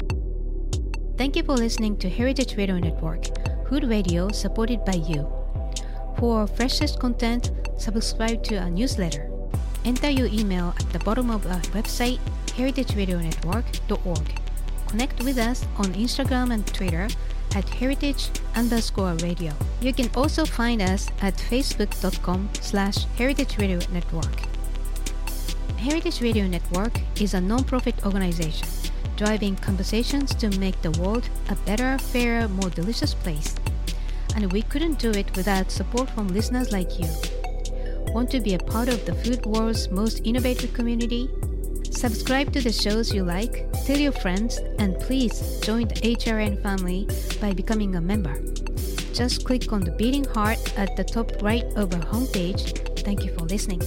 Thank 1.17 1.35
you 1.35 1.41
for 1.41 1.53
listening 1.53 1.97
to 1.97 2.09
Heritage 2.09 2.55
Radio 2.55 2.77
Network, 2.77 3.25
food 3.67 3.85
radio 3.85 4.29
supported 4.29 4.85
by 4.85 4.93
you. 4.93 5.27
For 6.19 6.45
freshest 6.45 6.99
content, 6.99 7.51
subscribe 7.77 8.43
to 8.43 8.57
our 8.57 8.69
newsletter. 8.69 9.27
Enter 9.85 10.11
your 10.11 10.27
email 10.27 10.75
at 10.79 10.93
the 10.93 10.99
bottom 10.99 11.31
of 11.31 11.47
our 11.47 11.61
website, 11.73 12.19
heritageradionetwork.org. 12.57 14.39
Connect 14.87 15.23
with 15.23 15.39
us 15.39 15.65
on 15.77 15.93
Instagram 15.95 16.53
and 16.53 16.67
Twitter 16.67 17.07
at 17.55 17.67
heritage 17.69 18.29
underscore 18.55 19.15
radio. 19.23 19.51
You 19.81 19.93
can 19.93 20.11
also 20.15 20.45
find 20.45 20.79
us 20.79 21.09
at 21.23 21.33
facebook.com 21.33 22.49
slash 22.61 23.05
heritage 23.17 23.57
radio 23.57 23.79
network. 23.91 24.52
Heritage 25.83 26.21
Radio 26.21 26.47
Network 26.47 26.93
is 27.19 27.33
a 27.33 27.41
non-profit 27.41 28.05
organization 28.05 28.65
driving 29.17 29.57
conversations 29.57 30.33
to 30.35 30.49
make 30.57 30.81
the 30.81 30.91
world 30.91 31.27
a 31.49 31.57
better, 31.67 31.97
fairer, 31.97 32.47
more 32.47 32.69
delicious 32.69 33.13
place. 33.13 33.53
And 34.37 34.49
we 34.53 34.61
couldn't 34.61 34.97
do 34.97 35.11
it 35.11 35.35
without 35.35 35.69
support 35.69 36.09
from 36.11 36.29
listeners 36.29 36.71
like 36.71 36.97
you. 36.97 37.09
Want 38.13 38.31
to 38.31 38.39
be 38.39 38.53
a 38.53 38.59
part 38.59 38.87
of 38.87 39.05
the 39.05 39.13
food 39.13 39.45
world's 39.45 39.91
most 39.91 40.21
innovative 40.23 40.71
community? 40.71 41.29
Subscribe 41.91 42.53
to 42.53 42.61
the 42.61 42.71
shows 42.71 43.13
you 43.13 43.25
like, 43.25 43.69
tell 43.85 43.97
your 43.97 44.13
friends, 44.13 44.59
and 44.79 44.97
please 45.01 45.59
join 45.59 45.89
the 45.89 45.95
HRN 45.95 46.63
family 46.63 47.09
by 47.41 47.51
becoming 47.51 47.97
a 47.97 48.01
member. 48.01 48.41
Just 49.13 49.43
click 49.43 49.73
on 49.73 49.81
the 49.81 49.91
beating 49.91 50.23
heart 50.23 50.79
at 50.79 50.95
the 50.95 51.03
top 51.03 51.41
right 51.41 51.65
of 51.75 51.93
our 51.93 52.05
homepage. 52.05 53.03
Thank 53.03 53.25
you 53.25 53.33
for 53.33 53.43
listening. 53.43 53.81